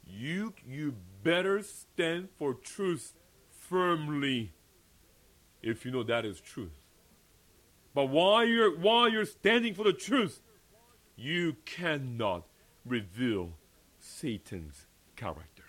you 0.05 0.53
you 0.67 0.95
better 1.23 1.63
stand 1.63 2.29
for 2.37 2.53
truth 2.53 3.13
firmly 3.49 4.53
if 5.63 5.85
you 5.85 5.91
know 5.91 6.03
that 6.03 6.25
is 6.25 6.39
truth. 6.39 6.85
But 7.95 8.09
while 8.09 8.45
you're 8.45 8.77
while 8.77 9.09
you're 9.09 9.25
standing 9.25 9.73
for 9.73 9.83
the 9.83 9.93
truth, 9.93 10.41
you 11.15 11.55
cannot 11.65 12.43
reveal 12.85 13.53
Satan's 13.99 14.85
character. 15.15 15.63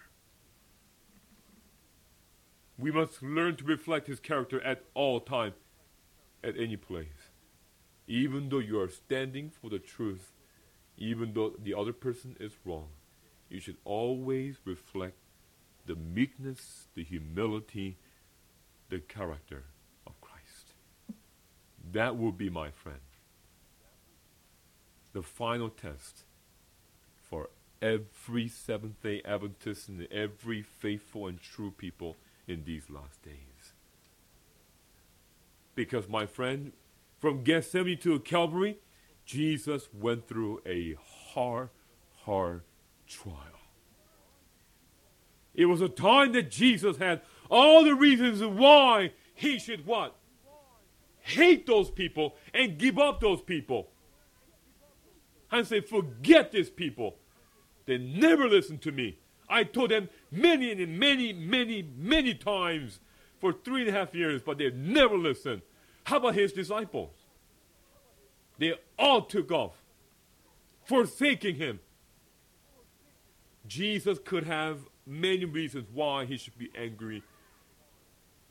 We 2.79 2.91
must 2.91 3.23
learn 3.23 3.57
to 3.57 3.65
reflect 3.65 4.09
his 4.09 4.21
character 4.21 4.61
at 4.61 4.85
all 4.95 5.21
time, 5.21 5.55
at 6.43 6.59
any 6.59 6.77
place. 6.77 7.22
Even 8.13 8.51
though 8.51 8.59
you 8.59 8.79
are 8.79 8.91
standing 8.91 9.49
for 9.49 9.71
the 9.71 9.79
truth, 9.79 10.33
even 10.99 11.33
though 11.33 11.55
the 11.59 11.73
other 11.73 11.95
person 11.95 12.37
is 12.39 12.53
wrong, 12.63 12.89
you 13.49 13.59
should 13.59 13.79
always 13.87 14.59
reflect 14.67 15.17
the 15.87 15.95
meekness, 15.95 16.89
the 16.95 17.03
humility, 17.03 17.97
the 18.91 18.99
character 18.99 19.65
of 20.07 20.21
Christ. 20.21 20.75
That 21.91 22.19
will 22.19 22.33
be, 22.33 22.51
my 22.51 22.71
friend, 22.71 23.01
the 25.15 25.23
final 25.23 25.71
test 25.71 26.25
for 27.17 27.49
every 27.81 28.47
Seventh 28.47 29.03
day 29.03 29.23
Adventist 29.25 29.89
and 29.89 30.07
every 30.13 30.61
faithful 30.61 31.29
and 31.29 31.41
true 31.41 31.71
people 31.71 32.17
in 32.47 32.65
these 32.65 32.91
last 32.91 33.23
days. 33.23 33.73
Because, 35.75 36.11
my 36.11 36.27
friend, 36.27 36.73
from 37.23 37.45
Gethsemane 37.45 37.99
to 37.99 38.19
Calvary, 38.19 38.79
Jesus 39.25 39.89
went 39.95 40.27
through 40.27 40.61
a 40.67 40.97
hard, 41.33 41.69
hard 42.25 42.63
trial. 43.07 43.37
It 45.55 45.67
was 45.67 45.81
a 45.81 45.89
time 45.89 46.33
that 46.33 46.51
Jesus 46.51 46.97
had 46.97 47.21
all 47.49 47.85
the 47.85 47.95
reasons 47.95 48.43
why 48.43 49.13
he 49.37 49.61
should 49.61 49.87
what? 49.87 50.17
Hate 51.21 51.65
those 51.65 51.93
people 51.93 52.35
and 52.53 52.77
give 52.77 52.99
up 52.99 53.21
those 53.21 53.41
people. 53.41 53.91
And 55.53 55.65
say, 55.65 55.81
forget 55.81 56.51
these 56.51 56.71
people. 56.71 57.19
They 57.87 57.99
never 57.99 58.49
listened 58.49 58.83
to 58.83 58.91
me. 58.91 59.21
I 59.49 59.63
told 59.63 59.93
them 59.93 60.09
many 60.33 60.73
and 60.73 60.99
many, 60.99 61.33
many, 61.33 61.89
many 61.97 62.35
times 62.35 62.99
for 63.39 63.53
three 63.53 63.83
and 63.83 63.91
a 63.91 63.93
half 63.93 64.13
years, 64.13 64.43
but 64.43 64.59
they 64.59 64.71
never 64.71 65.17
listened. 65.17 65.63
How 66.05 66.17
about 66.17 66.35
his 66.35 66.53
disciples? 66.53 67.15
They 68.59 68.75
all 68.99 69.23
took 69.23 69.51
off, 69.51 69.75
forsaking 70.85 71.57
him. 71.57 71.81
Jesus 73.67 74.19
could 74.25 74.45
have 74.45 74.79
many 75.07 75.45
reasons 75.45 75.89
why 75.93 76.25
he 76.25 76.37
should 76.37 76.59
be 76.59 76.71
angry 76.77 77.23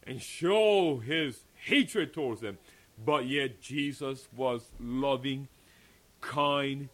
and 0.03 0.21
show 0.21 0.97
his 0.97 1.41
hatred 1.65 2.13
towards 2.13 2.41
them. 2.41 2.57
But 3.03 3.27
yet 3.27 3.61
Jesus 3.61 4.27
was 4.35 4.71
loving, 4.79 5.47
kind, 6.19 6.89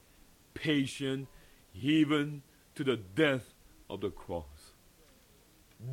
patient, 0.54 1.28
even 1.74 2.44
to 2.76 2.84
the 2.84 2.98
death 2.98 3.54
of 3.90 4.02
the 4.02 4.10
cross. 4.10 4.74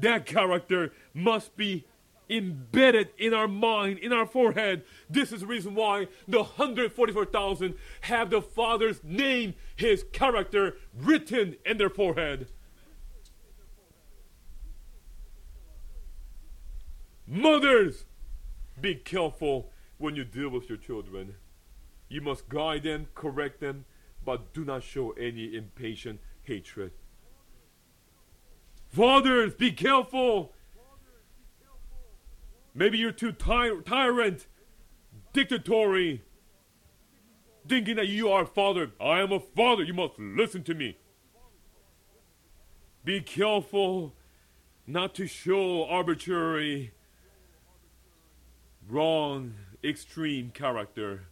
That 0.00 0.26
character 0.26 0.92
must 1.12 1.56
be 1.56 1.84
embedded 2.28 3.10
in 3.18 3.34
our 3.34 3.48
mind, 3.48 3.98
in 3.98 4.12
our 4.12 4.26
forehead. 4.26 4.84
This 5.08 5.32
is 5.32 5.40
the 5.40 5.46
reason 5.46 5.74
why 5.74 6.08
the 6.26 6.38
144,000 6.38 7.74
have 8.02 8.30
the 8.30 8.42
Father's 8.42 9.02
name, 9.04 9.54
His 9.76 10.04
character 10.12 10.76
written 10.96 11.56
in 11.64 11.78
their 11.78 11.90
forehead. 11.90 12.48
Mothers, 17.26 18.04
be 18.80 18.94
careful 18.94 19.70
when 19.98 20.14
you 20.14 20.24
deal 20.24 20.50
with 20.50 20.68
your 20.68 20.78
children. 20.78 21.34
You 22.08 22.20
must 22.20 22.48
guide 22.48 22.82
them, 22.82 23.06
correct 23.14 23.60
them, 23.60 23.86
but 24.24 24.52
do 24.52 24.64
not 24.64 24.82
show 24.82 25.12
any 25.12 25.54
impatient 25.54 26.20
hatred. 26.42 26.92
Fathers, 28.88 29.54
be 29.54 29.72
careful. 29.72 30.53
Maybe 32.74 32.98
you're 32.98 33.12
too 33.12 33.32
ty- 33.32 33.80
tyrant, 33.84 34.46
dictatorial, 35.32 36.18
thinking 37.68 37.96
that 37.96 38.08
you 38.08 38.28
are 38.30 38.42
a 38.42 38.46
father. 38.46 38.90
I 39.00 39.20
am 39.20 39.32
a 39.32 39.40
father. 39.40 39.84
You 39.84 39.94
must 39.94 40.18
listen 40.18 40.64
to 40.64 40.74
me. 40.74 40.98
Be 43.04 43.20
careful 43.20 44.14
not 44.86 45.14
to 45.14 45.26
show 45.26 45.84
arbitrary, 45.84 46.92
wrong, 48.88 49.54
extreme 49.84 50.50
character. 50.50 51.28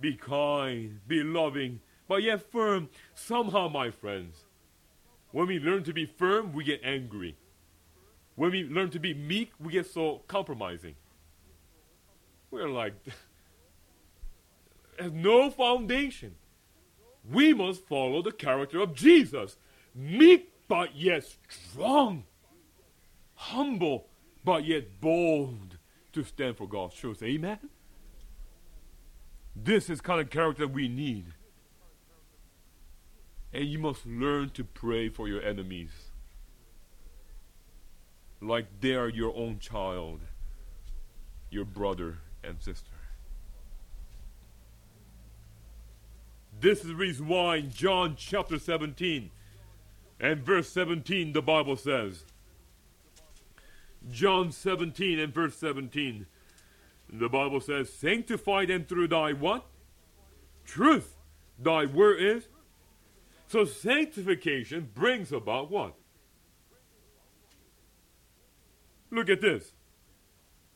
Be 0.00 0.14
kind, 0.14 1.00
be 1.06 1.22
loving, 1.22 1.80
but 2.08 2.22
yet 2.22 2.50
firm. 2.50 2.88
Somehow, 3.14 3.68
my 3.68 3.90
friends, 3.90 4.44
when 5.32 5.46
we 5.46 5.58
learn 5.58 5.84
to 5.84 5.92
be 5.92 6.06
firm, 6.06 6.52
we 6.52 6.64
get 6.64 6.80
angry. 6.82 7.36
When 8.34 8.50
we 8.50 8.64
learn 8.64 8.90
to 8.90 8.98
be 8.98 9.14
meek, 9.14 9.52
we 9.60 9.72
get 9.72 9.86
so 9.86 10.22
compromising. 10.26 10.94
We're 12.50 12.68
like, 12.68 12.94
has 14.98 15.12
no 15.12 15.50
foundation. 15.50 16.34
We 17.30 17.54
must 17.54 17.86
follow 17.86 18.22
the 18.22 18.32
character 18.32 18.80
of 18.80 18.94
Jesus. 18.94 19.56
Meek, 19.94 20.52
but 20.68 20.96
yet 20.96 21.24
strong. 21.48 22.24
Humble, 23.34 24.06
but 24.44 24.64
yet 24.64 25.00
bold 25.00 25.78
to 26.12 26.24
stand 26.24 26.56
for 26.56 26.68
God's 26.68 26.94
truth. 26.94 27.22
Amen? 27.22 27.58
This 29.54 29.90
is 29.90 30.00
kind 30.00 30.20
of 30.20 30.30
character 30.30 30.66
we 30.66 30.88
need. 30.88 31.26
And 33.52 33.66
you 33.66 33.78
must 33.78 34.06
learn 34.06 34.50
to 34.50 34.64
pray 34.64 35.10
for 35.10 35.28
your 35.28 35.42
enemies 35.42 36.11
like 38.42 38.66
they 38.80 38.94
are 38.94 39.08
your 39.08 39.34
own 39.36 39.58
child, 39.58 40.20
your 41.50 41.64
brother 41.64 42.18
and 42.42 42.60
sister. 42.60 42.90
This 46.60 46.80
is 46.80 46.88
the 46.88 46.94
reason 46.94 47.28
why 47.28 47.56
in 47.56 47.70
John 47.70 48.14
chapter 48.16 48.58
17 48.58 49.30
and 50.20 50.44
verse 50.44 50.68
17 50.68 51.32
the 51.32 51.42
Bible 51.42 51.76
says, 51.76 52.24
John 54.10 54.50
17 54.50 55.18
and 55.18 55.32
verse 55.32 55.56
17, 55.56 56.26
the 57.12 57.28
Bible 57.28 57.60
says, 57.60 57.92
Sanctify 57.92 58.66
them 58.66 58.84
through 58.84 59.08
thy 59.08 59.32
what? 59.32 59.64
Truth. 60.64 61.16
Thy 61.58 61.84
word 61.84 62.20
is 62.20 62.48
So 63.46 63.64
sanctification 63.64 64.90
brings 64.94 65.30
about 65.30 65.70
what? 65.70 65.94
Look 69.12 69.28
at 69.28 69.42
this. 69.42 69.74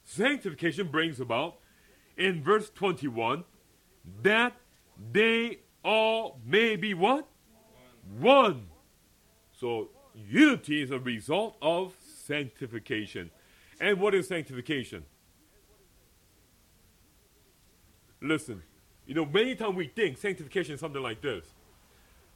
Sanctification 0.04 0.88
brings 0.88 1.18
about, 1.18 1.56
in 2.16 2.44
verse 2.44 2.70
21, 2.70 3.44
that 4.22 4.52
they 5.10 5.60
all 5.82 6.38
may 6.46 6.76
be 6.76 6.94
what? 6.94 7.26
One. 8.20 8.66
So 9.58 9.88
unity 10.14 10.82
is 10.82 10.90
a 10.90 10.98
result 10.98 11.56
of 11.62 11.94
sanctification. 12.26 13.30
And 13.80 14.00
what 14.00 14.14
is 14.14 14.28
sanctification? 14.28 15.04
Listen, 18.20 18.62
you 19.06 19.14
know, 19.14 19.24
many 19.24 19.54
times 19.54 19.76
we 19.76 19.88
think 19.88 20.18
sanctification 20.18 20.74
is 20.74 20.80
something 20.80 21.02
like 21.02 21.22
this 21.22 21.46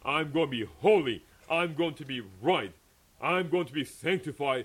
I'm 0.04 0.32
going 0.32 0.46
to 0.46 0.50
be 0.50 0.68
holy, 0.80 1.24
I'm 1.50 1.74
going 1.74 1.94
to 1.94 2.04
be 2.04 2.22
right, 2.40 2.72
I'm 3.20 3.50
going 3.50 3.66
to 3.66 3.72
be 3.72 3.84
sanctified, 3.84 4.64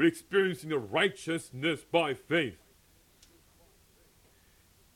experiencing 0.00 0.70
the 0.70 0.78
righteousness 0.78 1.80
by 1.90 2.14
faith. 2.14 2.58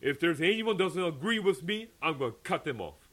If 0.01 0.21
there's 0.21 0.41
anyone 0.41 0.77
doesn't 0.77 1.03
agree 1.03 1.39
with 1.39 1.63
me, 1.63 1.89
I'm 2.03 2.19
going 2.19 2.33
to 2.33 2.39
cut 2.39 2.65
them 2.65 2.81
off. 2.81 3.09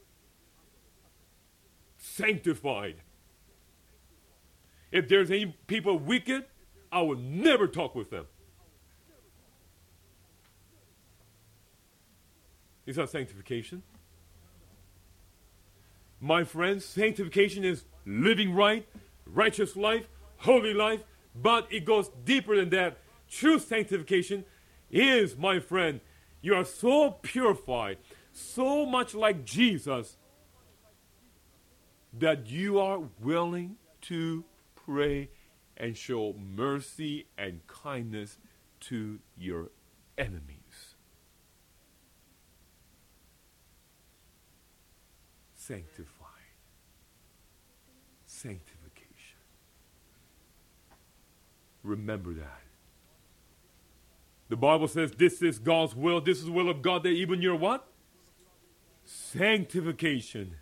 Sanctified. 1.96 2.96
If 4.92 5.08
there's 5.08 5.30
any 5.30 5.56
people 5.66 5.98
wicked, 5.98 6.44
I 6.92 7.02
will 7.02 7.16
never 7.16 7.66
talk 7.66 7.94
with 7.94 8.10
them. 8.10 8.26
Is 12.86 12.96
that 12.96 13.10
sanctification? 13.10 13.82
My 16.20 16.44
friends, 16.44 16.84
sanctification 16.84 17.64
is 17.64 17.84
living 18.06 18.54
right, 18.54 18.86
righteous 19.26 19.74
life, 19.74 20.08
holy 20.38 20.74
life, 20.74 21.02
but 21.34 21.66
it 21.70 21.84
goes 21.84 22.10
deeper 22.24 22.56
than 22.56 22.70
that. 22.70 22.98
True 23.28 23.58
sanctification 23.58 24.44
is, 24.90 25.36
my 25.36 25.58
friend, 25.58 26.00
you 26.40 26.54
are 26.54 26.64
so 26.64 27.10
purified, 27.22 27.98
so 28.32 28.86
much 28.86 29.14
like 29.14 29.44
Jesus, 29.44 30.16
that 32.12 32.46
you 32.48 32.78
are 32.78 33.00
willing 33.20 33.76
to 34.02 34.44
pray 34.74 35.30
and 35.76 35.96
show 35.96 36.34
mercy 36.34 37.26
and 37.36 37.66
kindness 37.66 38.38
to 38.80 39.18
your 39.36 39.70
enemies. 40.16 40.94
Sanctified. 45.54 46.28
Sanctification. 48.26 48.73
Remember 51.84 52.32
that. 52.32 52.62
The 54.48 54.56
Bible 54.56 54.88
says 54.88 55.12
this 55.12 55.42
is 55.42 55.58
God's 55.58 55.94
will. 55.94 56.20
This 56.20 56.38
is 56.38 56.46
the 56.46 56.52
will 56.52 56.68
of 56.68 56.82
God 56.82 57.02
that 57.04 57.10
even 57.10 57.40
your 57.40 57.56
what? 57.56 57.86
Sanctification. 59.04 60.56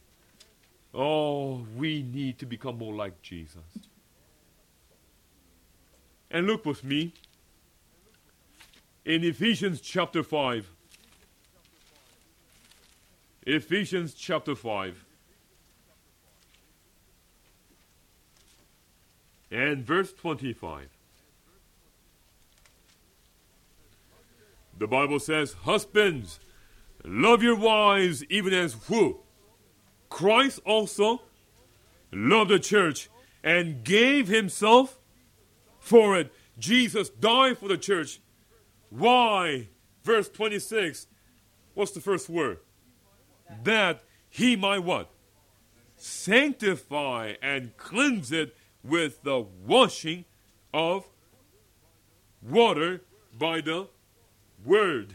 Oh, 0.92 1.66
we 1.76 2.02
need 2.02 2.38
to 2.40 2.46
become 2.46 2.78
more 2.78 2.94
like 2.94 3.22
Jesus. 3.22 3.62
And 6.30 6.46
look 6.46 6.66
with 6.66 6.82
me 6.82 7.12
in 9.04 9.24
Ephesians 9.24 9.80
chapter 9.80 10.22
5. 10.22 10.68
Ephesians 13.46 14.14
chapter 14.14 14.54
5. 14.54 15.04
And 19.50 19.84
verse 19.84 20.12
25. 20.12 20.88
The 24.82 24.88
Bible 24.88 25.20
says, 25.20 25.52
Husbands, 25.62 26.40
love 27.04 27.40
your 27.40 27.54
wives 27.54 28.24
even 28.24 28.52
as 28.52 28.74
who? 28.88 29.20
Christ 30.08 30.58
also 30.66 31.22
loved 32.10 32.50
the 32.50 32.58
church 32.58 33.08
and 33.44 33.84
gave 33.84 34.26
himself 34.26 34.98
for 35.78 36.18
it. 36.18 36.32
Jesus 36.58 37.10
died 37.10 37.58
for 37.58 37.68
the 37.68 37.78
church. 37.78 38.20
Why? 38.90 39.68
Verse 40.02 40.28
26. 40.28 41.06
What's 41.74 41.92
the 41.92 42.00
first 42.00 42.28
word? 42.28 42.58
That 43.62 44.02
he 44.30 44.56
might 44.56 44.80
what? 44.80 45.12
Sanctify 45.94 47.34
and 47.40 47.76
cleanse 47.76 48.32
it 48.32 48.56
with 48.82 49.22
the 49.22 49.46
washing 49.64 50.24
of 50.74 51.04
water 52.42 53.02
by 53.38 53.60
the 53.60 53.86
word. 54.64 55.14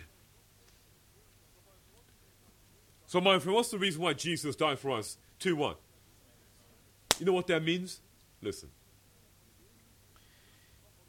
So, 3.06 3.22
my 3.22 3.40
friend, 3.40 3.56
what's 3.56 3.72
the 3.72 3.78
reason 3.78 4.02
why 4.02 4.14
Jesus 4.14 4.56
died 4.56 4.80
for 4.80 4.92
us? 4.92 5.18
2 5.40 5.56
1. 5.56 5.76
You 7.20 7.26
know 7.26 7.34
what 7.34 7.48
that 7.48 7.64
means? 7.64 8.02
Listen. 8.42 8.70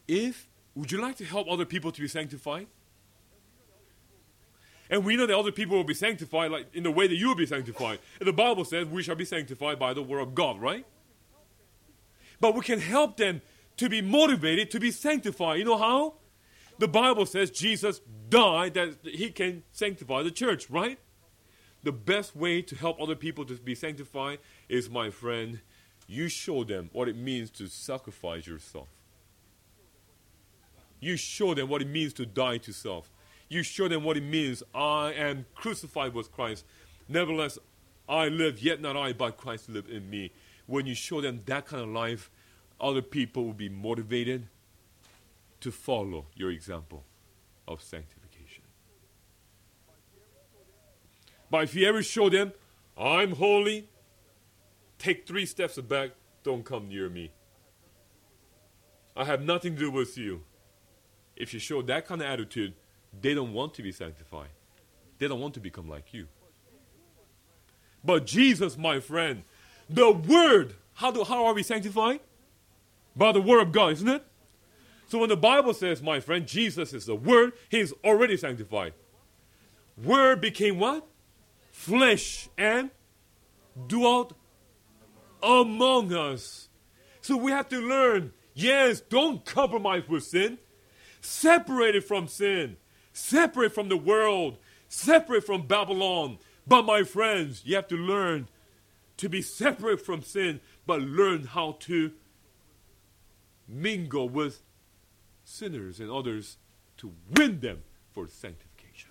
If, 0.06 0.48
would 0.74 0.90
you 0.90 1.00
like 1.00 1.16
to 1.16 1.24
help 1.24 1.48
other 1.50 1.64
people 1.64 1.92
to 1.92 2.00
be 2.00 2.08
sanctified? 2.08 2.66
And 4.90 5.04
we 5.04 5.16
know 5.16 5.26
that 5.26 5.36
other 5.36 5.52
people 5.52 5.76
will 5.76 5.84
be 5.84 5.94
sanctified 5.94 6.50
like 6.50 6.74
in 6.74 6.82
the 6.82 6.90
way 6.90 7.06
that 7.06 7.16
you 7.16 7.28
will 7.28 7.34
be 7.34 7.46
sanctified. 7.46 7.98
And 8.20 8.26
the 8.26 8.32
Bible 8.32 8.64
says 8.64 8.86
we 8.86 9.02
shall 9.02 9.16
be 9.16 9.26
sanctified 9.26 9.78
by 9.78 9.92
the 9.92 10.02
word 10.02 10.20
of 10.20 10.34
God, 10.34 10.60
right? 10.60 10.86
But 12.40 12.54
we 12.54 12.62
can 12.62 12.80
help 12.80 13.16
them 13.16 13.42
to 13.76 13.88
be 13.88 14.00
motivated 14.00 14.70
to 14.70 14.80
be 14.80 14.90
sanctified. 14.90 15.58
You 15.58 15.64
know 15.64 15.76
how? 15.76 16.14
The 16.78 16.88
Bible 16.88 17.26
says 17.26 17.50
Jesus 17.50 18.00
died 18.28 18.74
that 18.74 18.98
he 19.02 19.30
can 19.30 19.64
sanctify 19.72 20.22
the 20.22 20.30
church, 20.30 20.70
right? 20.70 20.98
The 21.82 21.92
best 21.92 22.36
way 22.36 22.62
to 22.62 22.76
help 22.76 23.00
other 23.00 23.14
people 23.14 23.44
to 23.46 23.54
be 23.54 23.74
sanctified 23.74 24.38
is, 24.68 24.88
my 24.88 25.10
friend, 25.10 25.60
you 26.06 26.28
show 26.28 26.64
them 26.64 26.90
what 26.92 27.08
it 27.08 27.16
means 27.16 27.50
to 27.52 27.66
sacrifice 27.66 28.46
yourself. 28.46 28.88
You 31.00 31.16
show 31.16 31.54
them 31.54 31.68
what 31.68 31.82
it 31.82 31.88
means 31.88 32.12
to 32.14 32.26
die 32.26 32.58
to 32.58 32.72
self. 32.72 33.10
You 33.48 33.62
show 33.62 33.88
them 33.88 34.04
what 34.04 34.16
it 34.16 34.22
means. 34.22 34.62
I 34.74 35.12
am 35.12 35.46
crucified 35.54 36.14
with 36.14 36.32
Christ. 36.32 36.64
Nevertheless, 37.08 37.58
I 38.08 38.28
live, 38.28 38.60
yet 38.60 38.80
not 38.80 38.96
I, 38.96 39.12
but 39.12 39.36
Christ 39.36 39.68
live 39.68 39.88
in 39.88 40.10
me. 40.10 40.32
When 40.66 40.86
you 40.86 40.94
show 40.94 41.20
them 41.20 41.42
that 41.46 41.66
kind 41.66 41.82
of 41.82 41.88
life, 41.88 42.30
other 42.80 43.02
people 43.02 43.44
will 43.44 43.52
be 43.52 43.68
motivated 43.68 44.48
to 45.60 45.70
follow 45.70 46.26
your 46.34 46.50
example 46.50 47.04
of 47.66 47.82
sanctification. 47.82 48.64
But 51.50 51.64
if 51.64 51.74
you 51.74 51.86
ever 51.86 52.02
show 52.02 52.28
them, 52.28 52.52
I'm 52.96 53.32
holy, 53.32 53.88
take 54.98 55.26
three 55.26 55.46
steps 55.46 55.78
back, 55.78 56.10
don't 56.42 56.64
come 56.64 56.88
near 56.88 57.08
me. 57.08 57.32
I 59.16 59.24
have 59.24 59.42
nothing 59.42 59.74
to 59.74 59.80
do 59.80 59.90
with 59.90 60.16
you. 60.16 60.42
If 61.36 61.52
you 61.54 61.60
show 61.60 61.82
that 61.82 62.06
kind 62.06 62.20
of 62.20 62.28
attitude, 62.28 62.74
they 63.20 63.34
don't 63.34 63.52
want 63.52 63.74
to 63.74 63.82
be 63.82 63.92
sanctified. 63.92 64.48
They 65.18 65.28
don't 65.28 65.40
want 65.40 65.54
to 65.54 65.60
become 65.60 65.88
like 65.88 66.12
you. 66.12 66.28
But 68.04 68.26
Jesus, 68.26 68.76
my 68.78 69.00
friend, 69.00 69.42
the 69.90 70.10
Word, 70.10 70.74
how, 70.94 71.10
do, 71.10 71.24
how 71.24 71.46
are 71.46 71.54
we 71.54 71.62
sanctified? 71.62 72.20
By 73.16 73.32
the 73.32 73.40
Word 73.40 73.60
of 73.62 73.72
God, 73.72 73.92
isn't 73.94 74.08
it? 74.08 74.24
So 75.08 75.18
when 75.18 75.30
the 75.30 75.36
Bible 75.36 75.74
says, 75.74 76.02
my 76.02 76.20
friend, 76.20 76.46
Jesus 76.46 76.92
is 76.92 77.06
the 77.06 77.14
Word, 77.14 77.54
He 77.70 77.80
is 77.80 77.94
already 78.04 78.36
sanctified. 78.36 78.92
Word 80.02 80.40
became 80.40 80.78
what? 80.78 81.06
Flesh 81.72 82.48
and 82.56 82.90
dwelt 83.86 84.34
among 85.42 86.12
us. 86.12 86.68
So 87.22 87.36
we 87.36 87.50
have 87.52 87.68
to 87.70 87.78
learn 87.78 88.32
yes, 88.54 89.00
don't 89.00 89.44
compromise 89.44 90.08
with 90.08 90.24
sin. 90.24 90.58
Separate 91.20 91.96
it 91.96 92.04
from 92.04 92.28
sin. 92.28 92.76
Separate 93.12 93.74
from 93.74 93.88
the 93.88 93.96
world. 93.96 94.58
Separate 94.88 95.44
from 95.44 95.66
Babylon. 95.66 96.38
But 96.66 96.82
my 96.82 97.02
friends, 97.02 97.62
you 97.64 97.76
have 97.76 97.88
to 97.88 97.96
learn 97.96 98.48
to 99.16 99.28
be 99.28 99.42
separate 99.42 100.04
from 100.04 100.22
sin, 100.22 100.60
but 100.86 101.00
learn 101.00 101.44
how 101.44 101.72
to 101.80 102.12
mingle 103.66 104.28
with 104.28 104.62
sinners 105.48 105.98
and 105.98 106.10
others 106.10 106.58
to 106.98 107.12
win 107.36 107.60
them 107.60 107.82
for 108.12 108.28
sanctification. 108.28 109.10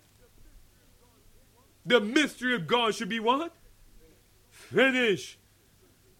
The 1.85 1.99
mystery 1.99 2.53
of 2.53 2.67
God 2.67 2.93
should 2.93 3.09
be 3.09 3.19
what? 3.19 3.53
Finished. 4.49 5.39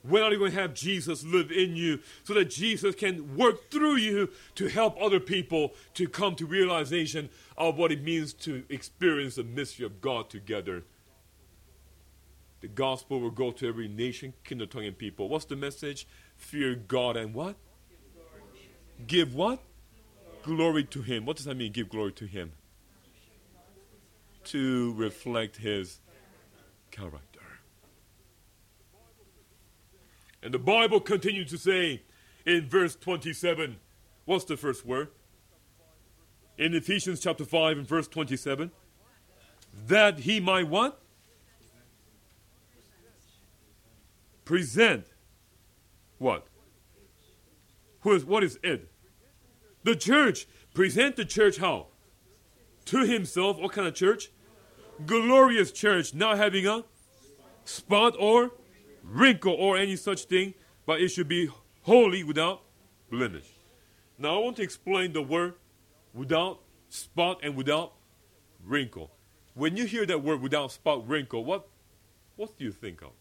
When 0.02 0.24
are 0.24 0.32
you 0.32 0.40
going 0.40 0.52
to 0.52 0.62
have 0.62 0.74
Jesus 0.74 1.24
live 1.24 1.52
in 1.52 1.76
you 1.76 2.00
so 2.24 2.34
that 2.34 2.50
Jesus 2.50 2.96
can 2.96 3.36
work 3.36 3.70
through 3.70 3.98
you 3.98 4.30
to 4.56 4.68
help 4.68 4.96
other 5.02 5.20
people 5.20 5.74
to 5.96 6.08
come 6.08 6.36
to 6.36 6.46
realization 6.46 7.30
of 7.58 7.78
what 7.78 7.92
it 7.92 8.02
means 8.02 8.32
to 8.34 8.64
experience 8.70 9.36
the 9.36 9.44
mystery 9.44 9.86
of 9.86 10.00
God 10.00 10.30
together? 10.30 10.84
The 12.62 12.70
gospel 12.70 13.20
will 13.20 13.32
go 13.32 13.52
to 13.52 13.68
every 13.68 13.88
nation, 13.88 14.34
kindred, 14.44 14.72
tongue, 14.72 14.86
and 14.86 14.98
people. 14.98 15.28
What's 15.28 15.46
the 15.46 15.56
message? 15.58 16.08
Fear 16.38 16.76
God 16.76 17.18
and 17.18 17.34
what? 17.34 17.56
Give 19.06 19.36
what? 19.36 19.60
Glory 20.48 20.86
to 20.86 21.02
Him. 21.02 21.26
What 21.26 21.36
does 21.36 21.46
that 21.46 21.56
mean, 21.56 21.74
give 21.74 21.90
glory 21.90 22.14
to 22.14 22.26
Him? 22.26 22.54
To 24.46 24.94
reflect 24.94 25.58
His 25.58 26.00
character. 26.90 27.42
And 30.42 30.54
the 30.54 30.60
Bible 30.60 31.02
continues 31.02 31.50
to 31.50 31.58
say 31.58 32.04
in 32.46 32.70
verse 32.70 32.96
27, 32.96 33.76
what's 34.24 34.46
the 34.46 34.56
first 34.56 34.86
word? 34.86 35.10
In 36.58 36.74
Ephesians 36.74 37.20
chapter 37.20 37.44
5 37.44 37.80
and 37.80 37.86
verse 37.86 38.08
27, 38.08 38.72
that 39.88 40.20
he 40.20 40.40
might 40.40 40.70
what? 40.70 41.02
Present. 44.46 45.08
What? 46.20 46.48
Who 48.00 48.14
is, 48.14 48.24
what 48.24 48.46
is 48.46 48.58
it? 48.64 48.90
The 49.84 49.96
church. 49.96 50.48
Present 50.74 51.16
the 51.16 51.26
church 51.26 51.58
how? 51.58 51.88
To 52.86 53.06
himself. 53.06 53.58
What 53.58 53.72
kind 53.72 53.88
of 53.88 53.96
church? 53.96 54.30
Glorious 55.06 55.72
church, 55.72 56.14
not 56.14 56.38
having 56.38 56.66
a 56.68 56.84
spot 57.66 58.16
or 58.20 58.52
wrinkle 59.04 59.54
or 59.54 59.78
any 59.78 59.96
such 59.96 60.26
thing, 60.26 60.54
but 60.86 61.02
it 61.02 61.10
should 61.10 61.28
be 61.28 61.50
holy 61.82 62.24
without 62.24 62.62
blemish. 63.10 63.48
Now 64.18 64.36
I 64.36 64.44
want 64.44 64.58
to 64.58 64.64
explain 64.64 65.14
the 65.14 65.22
word 65.22 65.54
without 66.14 66.60
spot 66.90 67.40
and 67.44 67.56
without 67.56 67.94
wrinkle. 68.66 69.12
When 69.54 69.78
you 69.78 69.86
hear 69.86 70.06
that 70.06 70.24
word 70.24 70.42
without 70.42 70.72
spot 70.72 71.08
wrinkle, 71.08 71.44
what 71.46 71.68
what 72.36 72.58
do 72.58 72.66
you 72.66 72.72
think 72.72 73.02
of? 73.02 73.12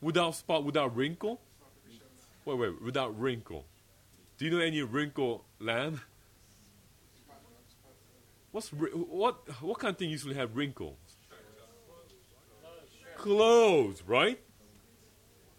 Without 0.00 0.34
spot, 0.34 0.64
without 0.64 0.94
wrinkle? 0.94 1.40
Wait, 2.44 2.58
wait, 2.58 2.82
without 2.82 3.18
wrinkle. 3.18 3.64
Do 4.36 4.44
you 4.44 4.50
know 4.50 4.58
any 4.58 4.82
wrinkle 4.82 5.44
lamb? 5.58 6.00
What's 8.50 8.68
what 8.68 9.62
what 9.62 9.78
kind 9.78 9.92
of 9.92 9.98
thing 9.98 10.10
usually 10.10 10.34
have 10.34 10.56
wrinkles? 10.56 10.96
Clothes, 13.16 14.02
right? 14.06 14.38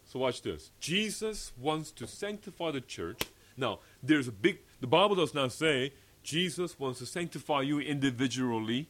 So 0.06 0.20
watch 0.20 0.42
this. 0.42 0.72
Jesus 0.80 1.52
wants 1.58 1.92
to 1.92 2.08
sanctify 2.08 2.72
the 2.72 2.82
church. 2.82 3.24
Now, 3.58 3.80
there's 4.04 4.28
a 4.28 4.32
big 4.32 4.60
the 4.80 4.88
Bible 4.88 5.16
does 5.16 5.34
not 5.34 5.52
say 5.52 5.94
Jesus 6.24 6.80
wants 6.80 7.00
to 7.00 7.06
sanctify 7.06 7.62
you 7.62 7.80
individually. 7.80 8.90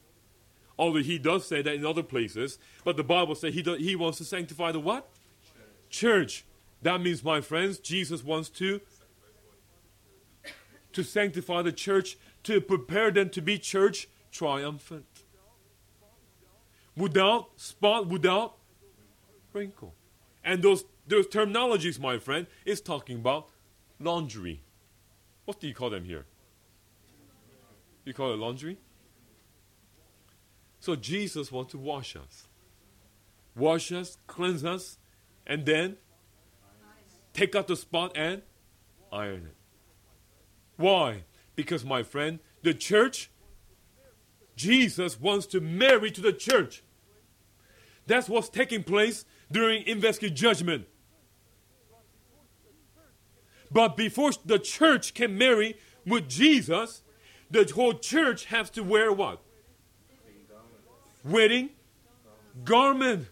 Although 0.77 0.99
he 0.99 1.17
does 1.17 1.47
say 1.47 1.61
that 1.61 1.73
in 1.73 1.85
other 1.85 2.03
places, 2.03 2.59
but 2.83 2.97
the 2.97 3.03
Bible 3.03 3.33
says 3.33 3.53
he 3.53 3.61
does, 3.61 3.79
he 3.79 3.95
wants 3.95 4.17
to 4.17 4.25
sanctify 4.25 4.71
the 4.71 4.79
what? 4.79 5.09
Church. 5.89 6.43
That 6.85 7.01
means, 7.01 7.23
my 7.23 7.41
friends, 7.41 7.79
Jesus 7.79 8.23
wants 8.23 8.47
to 8.61 8.79
to 10.93 11.03
sanctify 11.03 11.63
the 11.63 11.71
church, 11.71 12.15
to 12.43 12.61
prepare 12.61 13.09
them 13.09 13.31
to 13.31 13.41
be 13.41 13.57
church 13.57 14.07
triumphant. 14.31 15.07
Without 16.95 17.59
spot, 17.59 18.05
without 18.07 18.57
wrinkle. 19.51 19.95
And 20.43 20.61
those 20.61 20.85
those 21.07 21.25
terminologies, 21.25 21.99
my 21.99 22.19
friend, 22.19 22.45
is 22.65 22.81
talking 22.81 23.17
about 23.17 23.49
laundry. 23.99 24.61
What 25.45 25.59
do 25.59 25.67
you 25.67 25.73
call 25.73 25.89
them 25.89 26.03
here? 26.03 26.27
You 28.03 28.13
call 28.13 28.31
it 28.31 28.37
laundry? 28.37 28.77
So 30.79 30.95
Jesus 30.95 31.51
wants 31.51 31.71
to 31.71 31.79
wash 31.79 32.15
us. 32.15 32.47
Wash 33.55 33.91
us, 33.91 34.19
cleanse 34.27 34.63
us, 34.63 34.99
and 35.47 35.65
then 35.65 35.97
take 37.35 37.55
out 37.55 37.67
the 37.67 37.75
spot 37.75 38.13
and 38.15 38.41
iron 39.11 39.47
it. 39.47 39.55
Why? 40.77 41.23
Because, 41.55 41.85
my 41.85 42.01
friend, 42.01 42.39
the 42.63 42.73
church, 42.73 43.29
Jesus 44.55 45.19
wants 45.19 45.45
to 45.47 45.59
marry 45.59 46.09
to 46.11 46.21
the 46.21 46.33
church. 46.33 46.81
That's 48.07 48.29
what's 48.29 48.49
taking 48.49 48.83
place 48.83 49.25
during 49.51 49.85
investigative 49.85 50.37
judgment. 50.37 50.87
But 53.71 53.97
before 53.97 54.31
the 54.45 54.59
church 54.59 55.13
can 55.13 55.37
marry 55.37 55.77
with 56.05 56.29
Jesus, 56.29 57.01
the 57.51 57.69
whole 57.75 57.93
church 57.93 58.45
has 58.45 58.69
to 58.71 58.83
wear 58.83 59.11
what? 59.11 59.41
Wedding 61.23 61.69
garment. 62.63 63.27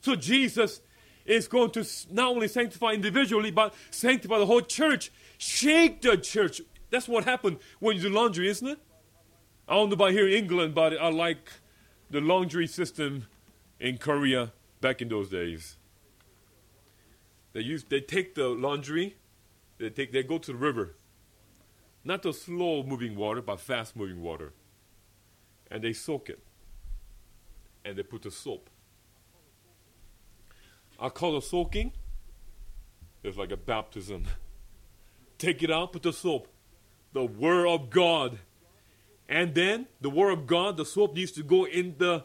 So 0.00 0.14
Jesus 0.16 0.80
is 1.28 1.46
going 1.46 1.70
to 1.72 1.86
not 2.10 2.30
only 2.30 2.48
sanctify 2.48 2.92
individually, 2.92 3.50
but 3.50 3.74
sanctify 3.90 4.38
the 4.38 4.46
whole 4.46 4.62
church. 4.62 5.12
Shake 5.36 6.00
the 6.00 6.16
church. 6.16 6.62
That's 6.90 7.06
what 7.06 7.24
happened 7.24 7.58
when 7.78 7.96
you 7.96 8.02
do 8.02 8.08
laundry, 8.08 8.48
isn't 8.48 8.66
it? 8.66 8.78
I 9.68 9.74
don't 9.74 9.90
know 9.90 9.94
about 9.94 10.12
here 10.12 10.26
in 10.26 10.32
England, 10.32 10.74
but 10.74 10.98
I 10.98 11.10
like 11.10 11.50
the 12.10 12.22
laundry 12.22 12.66
system 12.66 13.26
in 13.78 13.98
Korea 13.98 14.52
back 14.80 15.02
in 15.02 15.08
those 15.08 15.28
days. 15.28 15.76
They 17.52 17.60
use 17.60 17.84
they 17.84 18.00
take 18.00 18.34
the 18.34 18.48
laundry, 18.48 19.16
they 19.78 19.90
take 19.90 20.12
they 20.12 20.22
go 20.22 20.38
to 20.38 20.52
the 20.52 20.58
river. 20.58 20.96
Not 22.04 22.22
the 22.22 22.32
slow 22.32 22.82
moving 22.82 23.16
water, 23.16 23.42
but 23.42 23.60
fast 23.60 23.94
moving 23.94 24.22
water. 24.22 24.54
And 25.70 25.84
they 25.84 25.92
soak 25.92 26.30
it. 26.30 26.38
And 27.84 27.98
they 27.98 28.02
put 28.02 28.22
the 28.22 28.30
soap. 28.30 28.70
I 30.98 31.08
call 31.08 31.36
it 31.36 31.44
soaking. 31.44 31.92
It's 33.22 33.36
like 33.36 33.52
a 33.52 33.56
baptism. 33.56 34.24
Take 35.38 35.62
it 35.62 35.70
out, 35.70 35.92
put 35.92 36.02
the 36.02 36.12
soap. 36.12 36.48
The 37.12 37.24
Word 37.24 37.68
of 37.68 37.90
God. 37.90 38.38
And 39.28 39.54
then 39.54 39.86
the 40.00 40.10
Word 40.10 40.32
of 40.32 40.46
God, 40.46 40.76
the 40.76 40.84
soap 40.84 41.14
needs 41.14 41.32
to 41.32 41.42
go 41.42 41.64
in 41.66 41.94
the 41.98 42.24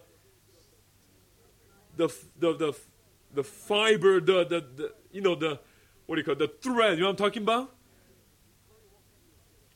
the 1.95 2.09
the 2.39 2.53
the, 2.53 2.73
the 3.33 3.43
fiber, 3.43 4.19
the, 4.19 4.45
the 4.45 4.65
the 4.75 4.93
you 5.11 5.21
know 5.21 5.35
the 5.35 5.59
what 6.05 6.15
do 6.15 6.21
you 6.21 6.25
call 6.25 6.33
it, 6.33 6.39
the 6.39 6.47
thread, 6.61 6.93
you 6.93 7.01
know 7.01 7.07
what 7.07 7.11
I'm 7.11 7.15
talking 7.17 7.43
about? 7.43 7.75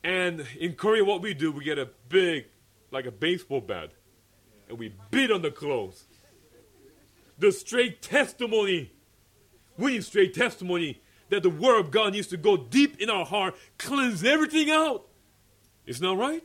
And 0.02 0.46
in 0.58 0.74
Korea 0.74 1.04
what 1.04 1.22
we 1.22 1.34
do, 1.34 1.52
we 1.52 1.64
get 1.64 1.78
a 1.78 1.88
big 2.08 2.46
like 2.90 3.06
a 3.06 3.12
baseball 3.12 3.60
bat 3.60 3.90
and 4.68 4.78
we 4.78 4.94
beat 5.10 5.30
on 5.30 5.42
the 5.42 5.50
clothes. 5.50 6.04
The 7.38 7.52
straight 7.52 8.02
testimony. 8.02 8.92
We 9.76 9.92
need 9.92 10.04
straight 10.04 10.34
testimony 10.34 11.00
that 11.30 11.42
the 11.42 11.50
Word 11.50 11.80
of 11.80 11.90
God 11.90 12.14
needs 12.14 12.26
to 12.28 12.36
go 12.36 12.56
deep 12.56 13.00
in 13.00 13.10
our 13.10 13.24
heart, 13.24 13.54
cleanse 13.78 14.24
everything 14.24 14.70
out. 14.70 15.06
Isn't 15.86 16.06
that 16.06 16.16
right? 16.16 16.42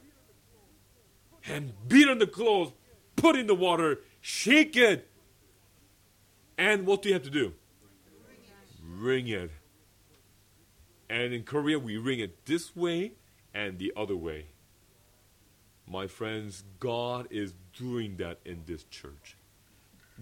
And 1.48 1.74
beat 1.88 2.08
on 2.08 2.20
the 2.20 2.28
clothes, 2.28 2.72
put 3.16 3.36
in 3.36 3.48
the 3.48 3.56
water, 3.56 4.00
shake 4.22 4.78
it. 4.78 5.10
And 6.58 6.86
what 6.86 7.02
do 7.02 7.10
you 7.10 7.16
have 7.16 7.24
to 7.24 7.30
do? 7.30 7.54
Wring 8.86 9.28
it. 9.28 9.52
And 11.10 11.34
in 11.34 11.44
Korea, 11.44 11.80
we 11.80 11.98
wring 11.98 12.20
it 12.20 12.46
this 12.46 12.76
way 12.76 13.14
and 13.54 13.80
the 13.80 13.92
other 13.96 14.16
way. 14.16 14.48
My 15.88 16.08
friends, 16.08 16.64
God 16.80 17.28
is 17.30 17.54
doing 17.78 18.18
that 18.18 18.40
in 18.46 18.64
this 18.66 18.84
church. 18.86 19.36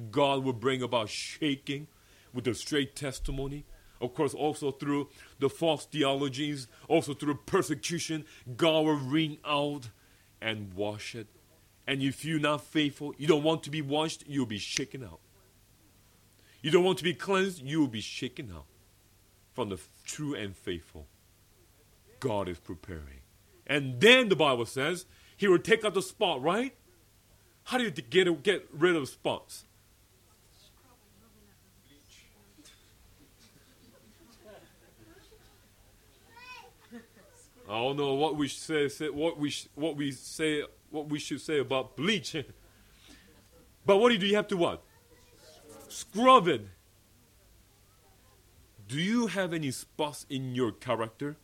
God 0.09 0.43
will 0.43 0.53
bring 0.53 0.81
about 0.81 1.09
shaking 1.09 1.87
with 2.33 2.45
the 2.45 2.55
straight 2.55 2.95
testimony. 2.95 3.65
Of 3.99 4.15
course, 4.15 4.33
also 4.33 4.71
through 4.71 5.09
the 5.39 5.49
false 5.49 5.85
theologies, 5.85 6.67
also 6.87 7.13
through 7.13 7.35
persecution, 7.45 8.25
God 8.57 8.85
will 8.85 8.95
wring 8.95 9.37
out 9.45 9.89
and 10.41 10.73
wash 10.73 11.13
it. 11.13 11.27
And 11.85 12.01
if 12.01 12.25
you're 12.25 12.39
not 12.39 12.63
faithful, 12.63 13.13
you 13.17 13.27
don't 13.27 13.43
want 13.43 13.63
to 13.63 13.69
be 13.69 13.81
washed, 13.81 14.23
you'll 14.27 14.45
be 14.45 14.57
shaken 14.57 15.03
out. 15.03 15.19
You 16.61 16.71
don't 16.71 16.83
want 16.83 16.97
to 16.99 17.03
be 17.03 17.13
cleansed, 17.13 17.61
you 17.63 17.79
will 17.79 17.87
be 17.87 18.01
shaken 18.01 18.51
out 18.55 18.65
from 19.53 19.69
the 19.69 19.79
true 20.05 20.33
and 20.35 20.55
faithful. 20.55 21.07
God 22.19 22.47
is 22.47 22.59
preparing. 22.59 23.21
And 23.67 23.99
then 23.99 24.29
the 24.29 24.35
Bible 24.35 24.65
says 24.65 25.05
he 25.35 25.47
will 25.47 25.59
take 25.59 25.83
out 25.83 25.93
the 25.93 26.01
spot, 26.01 26.41
right? 26.41 26.75
How 27.65 27.77
do 27.77 27.83
you 27.83 27.91
get, 27.91 28.43
get 28.43 28.67
rid 28.71 28.95
of 28.95 29.07
spots? 29.09 29.65
I 37.71 37.77
don't 37.79 37.97
know 37.97 38.13
what 38.15 38.35
we 38.35 38.47
say, 38.47 38.89
say 38.89 39.09
what 39.09 39.37
we 39.39 39.53
what 39.75 39.95
we 39.95 40.11
say 40.11 40.63
what 40.89 41.07
we 41.09 41.19
should 41.19 41.41
say 41.41 41.59
about 41.59 41.95
bleach. 41.95 42.35
but 43.85 43.97
what 43.97 44.09
do 44.09 44.15
you 44.15 44.19
do? 44.19 44.27
You 44.27 44.35
have 44.35 44.47
to 44.49 44.57
what? 44.57 44.83
Scrub 45.87 46.47
it. 46.47 46.67
Do 48.87 48.99
you 48.99 49.27
have 49.27 49.53
any 49.53 49.71
spots 49.71 50.25
in 50.29 50.53
your 50.53 50.71
character? 50.71 51.37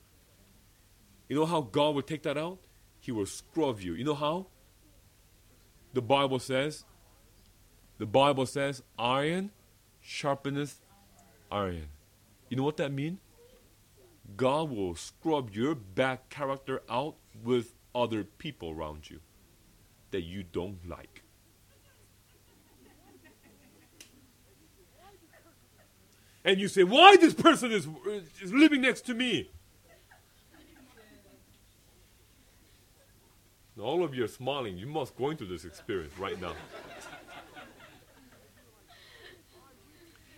You 1.30 1.38
know 1.38 1.46
how 1.46 1.62
God 1.62 1.96
will 1.96 2.02
take 2.02 2.24
that 2.24 2.38
out? 2.38 2.60
He 3.00 3.12
will 3.12 3.26
scrub 3.26 3.80
you. 3.80 3.94
You 3.94 4.04
know 4.04 4.16
how? 4.16 4.48
the 5.98 6.02
Bible 6.04 6.38
says, 6.38 6.86
the 7.98 8.06
Bible 8.06 8.46
says, 8.46 8.84
iron 9.00 9.50
sharpeneth 10.04 10.76
iron. 11.52 11.88
You 12.50 12.58
know 12.58 12.64
what 12.64 12.78
that 12.78 12.92
means? 12.92 13.18
God 14.36 14.70
will 14.70 14.96
scrub 14.96 15.52
your 15.54 15.76
bad 15.76 16.20
character 16.30 16.82
out 16.90 17.16
with 17.44 17.74
other 17.96 18.24
people 18.24 18.72
around 18.72 19.10
you 19.10 19.20
that 20.12 20.22
you 20.22 20.44
don't 20.44 20.88
like. 20.88 21.24
And 26.44 26.60
you 26.60 26.68
say, 26.68 26.84
why 26.84 27.18
this 27.18 27.34
person 27.34 27.72
is, 27.72 27.88
is 28.42 28.54
living 28.54 28.82
next 28.82 29.06
to 29.08 29.14
me? 29.14 29.50
All 33.80 34.04
of 34.04 34.16
you 34.16 34.24
are 34.24 34.30
smiling. 34.30 34.78
You 34.78 34.88
must 34.88 35.16
go 35.18 35.30
into 35.30 35.46
this 35.46 35.66
experience 35.66 36.18
right 36.18 36.40
now. 36.42 36.54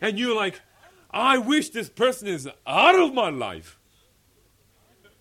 and 0.01 0.19
you're 0.19 0.35
like, 0.35 0.59
I 1.11 1.37
wish 1.37 1.69
this 1.69 1.89
person 1.89 2.27
is 2.27 2.49
out 2.67 2.95
of 2.95 3.13
my 3.13 3.29
life. 3.29 3.78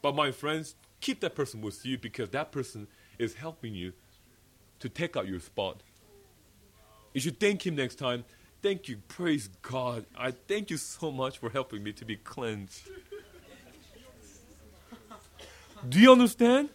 But 0.02 0.14
my 0.14 0.30
friends, 0.30 0.74
keep 1.00 1.20
that 1.20 1.34
person 1.34 1.60
with 1.60 1.84
you 1.84 1.98
because 1.98 2.30
that 2.30 2.52
person 2.52 2.86
is 3.18 3.34
helping 3.34 3.74
you 3.74 3.92
to 4.80 4.88
take 4.88 5.16
out 5.16 5.26
your 5.26 5.40
spot. 5.40 5.82
You 7.14 7.20
should 7.20 7.40
thank 7.40 7.66
him 7.66 7.74
next 7.74 7.96
time. 7.96 8.24
Thank 8.62 8.88
you. 8.88 8.98
Praise 9.08 9.48
God. 9.62 10.04
I 10.16 10.32
thank 10.32 10.70
you 10.70 10.76
so 10.76 11.10
much 11.10 11.38
for 11.38 11.50
helping 11.50 11.82
me 11.82 11.92
to 11.94 12.04
be 12.04 12.16
cleansed. 12.16 12.88
Do 15.88 16.00
you 16.00 16.12
understand? 16.12 16.70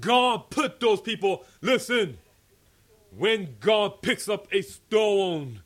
God 0.00 0.50
put 0.50 0.80
those 0.80 1.00
people, 1.00 1.44
listen, 1.60 2.18
when 3.16 3.56
God 3.60 4.02
picks 4.02 4.28
up 4.28 4.46
a 4.52 4.62
stone, 4.62 5.62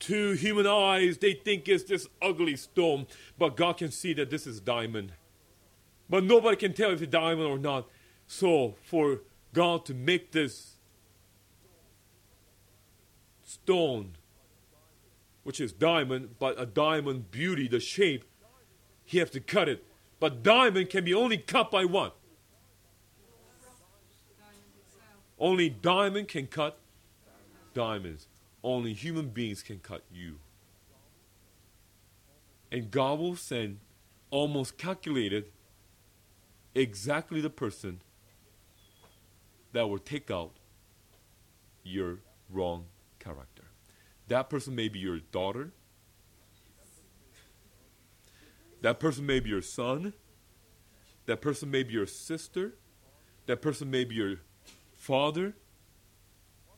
to 0.00 0.32
human 0.32 0.66
eyes, 0.66 1.18
they 1.18 1.34
think 1.34 1.68
it's 1.68 1.84
this 1.84 2.08
ugly 2.20 2.56
stone, 2.56 3.06
but 3.38 3.56
God 3.56 3.78
can 3.78 3.90
see 3.90 4.12
that 4.14 4.30
this 4.30 4.46
is 4.46 4.60
diamond. 4.60 5.12
But 6.08 6.24
nobody 6.24 6.56
can 6.56 6.72
tell 6.72 6.90
if 6.90 7.00
it's 7.00 7.12
diamond 7.12 7.46
or 7.46 7.58
not. 7.58 7.88
So, 8.26 8.76
for 8.82 9.20
God 9.52 9.84
to 9.86 9.94
make 9.94 10.32
this 10.32 10.76
stone, 13.44 14.16
which 15.42 15.60
is 15.60 15.72
diamond, 15.72 16.36
but 16.38 16.60
a 16.60 16.66
diamond 16.66 17.30
beauty, 17.30 17.68
the 17.68 17.80
shape, 17.80 18.24
he 19.04 19.18
has 19.18 19.30
to 19.30 19.40
cut 19.40 19.68
it. 19.68 19.84
But 20.18 20.42
diamond 20.42 20.90
can 20.90 21.04
be 21.04 21.14
only 21.14 21.38
cut 21.38 21.70
by 21.70 21.84
what? 21.84 22.16
Only 25.38 25.70
diamond 25.70 26.28
can 26.28 26.46
cut 26.46 26.78
diamonds. 27.72 28.28
Only 28.62 28.92
human 28.92 29.28
beings 29.28 29.62
can 29.62 29.78
cut 29.78 30.04
you. 30.12 30.36
And 32.70 32.90
God 32.90 33.18
will 33.18 33.36
send 33.36 33.78
almost 34.30 34.78
calculated 34.78 35.46
exactly 36.74 37.40
the 37.40 37.50
person 37.50 38.00
that 39.72 39.88
will 39.88 39.98
take 39.98 40.30
out 40.30 40.52
your 41.82 42.18
wrong 42.48 42.86
character. 43.18 43.64
That 44.28 44.48
person 44.50 44.74
may 44.74 44.88
be 44.88 44.98
your 44.98 45.18
daughter. 45.18 45.72
That 48.82 49.00
person 49.00 49.26
may 49.26 49.40
be 49.40 49.50
your 49.50 49.62
son. 49.62 50.12
That 51.26 51.40
person 51.40 51.70
may 51.70 51.82
be 51.82 51.94
your 51.94 52.06
sister. 52.06 52.74
That 53.46 53.60
person 53.62 53.90
may 53.90 54.04
be 54.04 54.14
your 54.14 54.36
father, 54.96 55.54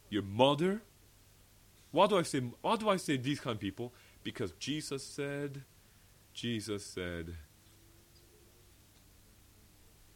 your 0.08 0.22
mother, 0.22 0.82
why 1.92 2.06
do 2.06 2.18
I 2.18 2.22
say 2.22 2.40
why 2.60 2.76
do 2.76 2.88
I 2.88 2.96
say 2.96 3.16
these 3.18 3.38
kind 3.38 3.54
of 3.54 3.60
people? 3.60 3.92
Because 4.24 4.52
Jesus 4.52 5.04
said, 5.04 5.62
Jesus 6.32 6.84
said, 6.84 7.34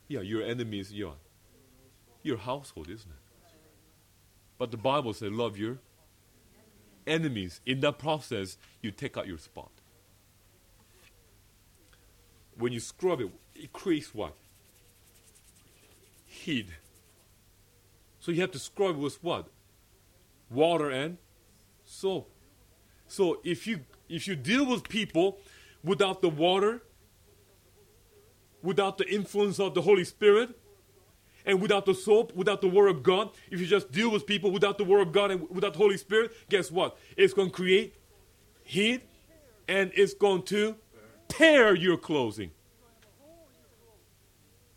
Yeah, 0.08 0.20
your 0.20 0.42
enemies, 0.42 0.88
is 0.88 0.94
your 0.94 1.14
your 2.22 2.38
household, 2.38 2.88
isn't 2.88 3.10
it? 3.10 3.54
But 4.58 4.70
the 4.70 4.78
Bible 4.78 5.12
says 5.12 5.30
love 5.30 5.58
your 5.58 5.78
enemies. 7.06 7.60
In 7.66 7.80
that 7.80 7.98
process, 7.98 8.56
you 8.80 8.90
take 8.90 9.16
out 9.16 9.26
your 9.26 9.38
spot. 9.38 9.70
When 12.58 12.72
you 12.72 12.80
scrub 12.80 13.20
it, 13.20 13.30
it 13.54 13.72
creates 13.72 14.14
what? 14.14 14.34
Heat. 16.24 16.68
So 18.18 18.32
you 18.32 18.40
have 18.40 18.50
to 18.52 18.58
scrub 18.58 18.96
it 18.96 18.98
with 18.98 19.22
what? 19.22 19.48
Water 20.50 20.90
and 20.90 21.18
soap. 21.87 22.30
So 23.09 23.41
if 23.45 23.66
you 23.66 23.80
if 24.09 24.28
you 24.28 24.37
deal 24.37 24.66
with 24.66 24.89
people 24.89 25.39
without 25.82 26.20
the 26.20 26.28
water, 26.28 26.82
without 28.62 28.99
the 28.99 29.09
influence 29.09 29.59
of 29.59 29.74
the 29.74 29.82
Holy 29.82 30.05
Spirit, 30.05 30.51
and 31.47 31.62
without 31.62 31.87
the 31.87 31.95
soap, 31.95 32.34
without 32.34 32.61
the 32.61 32.68
Word 32.68 32.89
of 32.89 33.03
God, 33.03 33.30
if 33.51 33.61
you 33.61 33.66
just 33.66 33.91
deal 33.93 34.11
with 34.11 34.26
people 34.26 34.51
without 34.51 34.78
the 34.78 34.84
Word 34.84 35.07
of 35.07 35.12
God 35.12 35.30
and 35.30 35.49
without 35.49 35.72
the 35.72 35.78
Holy 35.78 35.97
Spirit, 35.97 36.32
guess 36.49 36.70
what? 36.70 36.99
It's 37.16 37.32
going 37.32 37.49
to 37.49 37.55
create 37.55 37.95
heat 38.64 39.03
and 39.68 39.93
it's 39.95 40.12
going 40.12 40.43
to 40.45 40.76
tear 41.28 41.74
your 41.74 41.97
clothing. 41.97 42.51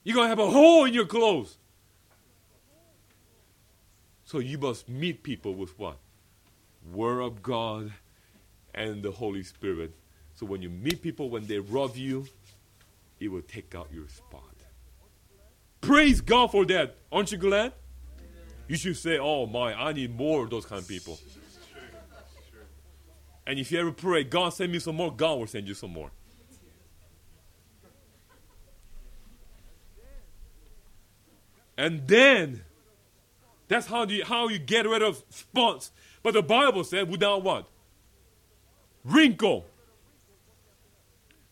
You're 0.03 0.15
going 0.15 0.25
to 0.25 0.29
have 0.29 0.39
a 0.39 0.49
hole 0.49 0.85
in 0.85 0.93
your 0.93 1.05
clothes. 1.05 1.57
So 4.23 4.37
you 4.37 4.59
must 4.59 4.87
meet 4.87 5.23
people 5.23 5.55
with 5.55 5.77
what? 5.79 5.97
Word 6.93 7.21
of 7.21 7.41
God 7.41 7.91
and 8.73 9.03
the 9.03 9.11
Holy 9.11 9.43
Spirit. 9.43 9.93
So 10.35 10.45
when 10.45 10.61
you 10.61 10.69
meet 10.69 11.01
people, 11.01 11.29
when 11.29 11.45
they 11.47 11.59
rub 11.59 11.95
you, 11.95 12.27
it 13.19 13.29
will 13.29 13.41
take 13.41 13.75
out 13.75 13.89
your 13.93 14.07
spot. 14.07 14.43
Praise 15.81 16.21
God 16.21 16.51
for 16.51 16.65
that. 16.65 16.95
Aren't 17.11 17.31
you 17.31 17.37
glad? 17.37 17.73
You 18.67 18.77
should 18.77 18.97
say, 18.97 19.17
Oh 19.17 19.45
my, 19.45 19.73
I 19.73 19.93
need 19.93 20.15
more 20.15 20.43
of 20.43 20.49
those 20.49 20.65
kind 20.65 20.81
of 20.81 20.87
people. 20.87 21.19
And 23.45 23.57
if 23.57 23.71
you 23.71 23.79
ever 23.79 23.91
pray, 23.91 24.23
God 24.23 24.49
send 24.49 24.71
me 24.71 24.79
some 24.79 24.95
more, 24.95 25.11
God 25.11 25.39
will 25.39 25.47
send 25.47 25.67
you 25.67 25.73
some 25.73 25.91
more. 25.91 26.11
And 31.77 32.07
then 32.07 32.61
that's 33.67 33.87
how 33.87 34.03
you 34.05 34.25
how 34.25 34.49
you 34.49 34.59
get 34.59 34.85
rid 34.85 35.01
of 35.01 35.23
spots 35.29 35.91
but 36.23 36.33
the 36.33 36.41
Bible 36.41 36.83
said, 36.83 37.09
without 37.09 37.43
what? 37.43 37.67
Wrinkle. 39.03 39.65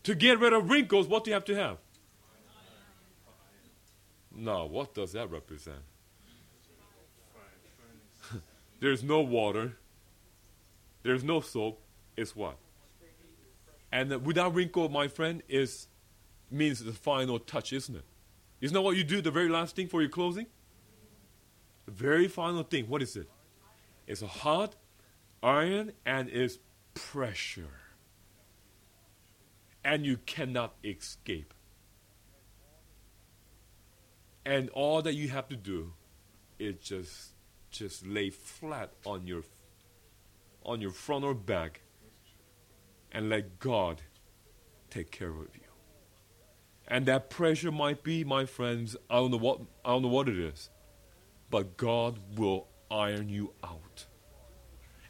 To 0.04 0.14
get 0.14 0.38
rid 0.38 0.52
of 0.52 0.70
wrinkles, 0.70 1.06
what 1.06 1.24
do 1.24 1.30
you 1.30 1.34
have 1.34 1.44
to 1.46 1.54
have? 1.54 1.78
Now, 4.34 4.66
what 4.66 4.94
does 4.94 5.12
that 5.12 5.30
represent? 5.30 5.80
There's 8.80 9.02
no 9.02 9.20
water. 9.20 9.76
There's 11.02 11.24
no 11.24 11.40
soap. 11.40 11.80
It's 12.16 12.36
what? 12.36 12.56
And 13.90 14.24
without 14.24 14.54
wrinkle, 14.54 14.88
my 14.88 15.08
friend, 15.08 15.42
is 15.48 15.88
means 16.50 16.82
the 16.84 16.92
final 16.92 17.38
touch, 17.38 17.72
isn't 17.72 17.96
it? 17.96 18.04
Isn't 18.60 18.74
that 18.74 18.80
what 18.80 18.96
you 18.96 19.04
do, 19.04 19.20
the 19.20 19.30
very 19.30 19.48
last 19.48 19.76
thing 19.76 19.88
for 19.88 20.00
your 20.00 20.10
closing? 20.10 20.46
The 21.86 21.92
very 21.92 22.28
final 22.28 22.62
thing, 22.62 22.88
what 22.88 23.02
is 23.02 23.16
it? 23.16 23.28
It's 24.08 24.22
a 24.22 24.26
hot 24.26 24.74
iron 25.42 25.92
and 26.06 26.30
is 26.30 26.58
pressure. 26.94 27.74
And 29.84 30.06
you 30.06 30.16
cannot 30.16 30.74
escape. 30.82 31.52
And 34.46 34.70
all 34.70 35.02
that 35.02 35.14
you 35.14 35.28
have 35.28 35.48
to 35.48 35.56
do 35.56 35.92
is 36.58 36.76
just 36.76 37.32
just 37.70 38.06
lay 38.06 38.30
flat 38.30 38.94
on 39.04 39.26
your 39.26 39.42
on 40.64 40.80
your 40.80 40.90
front 40.90 41.22
or 41.24 41.34
back 41.34 41.82
and 43.12 43.28
let 43.28 43.58
God 43.58 44.00
take 44.88 45.10
care 45.10 45.28
of 45.28 45.54
you. 45.54 45.68
And 46.86 47.04
that 47.04 47.28
pressure 47.28 47.70
might 47.70 48.02
be, 48.02 48.24
my 48.24 48.46
friends, 48.46 48.96
I 49.10 49.16
don't 49.16 49.32
know 49.32 49.36
what 49.36 49.60
I 49.84 49.90
don't 49.90 50.02
know 50.02 50.08
what 50.08 50.30
it 50.30 50.38
is. 50.38 50.70
But 51.50 51.76
God 51.76 52.18
will 52.38 52.68
iron 52.90 53.28
you 53.28 53.52
out. 53.62 54.06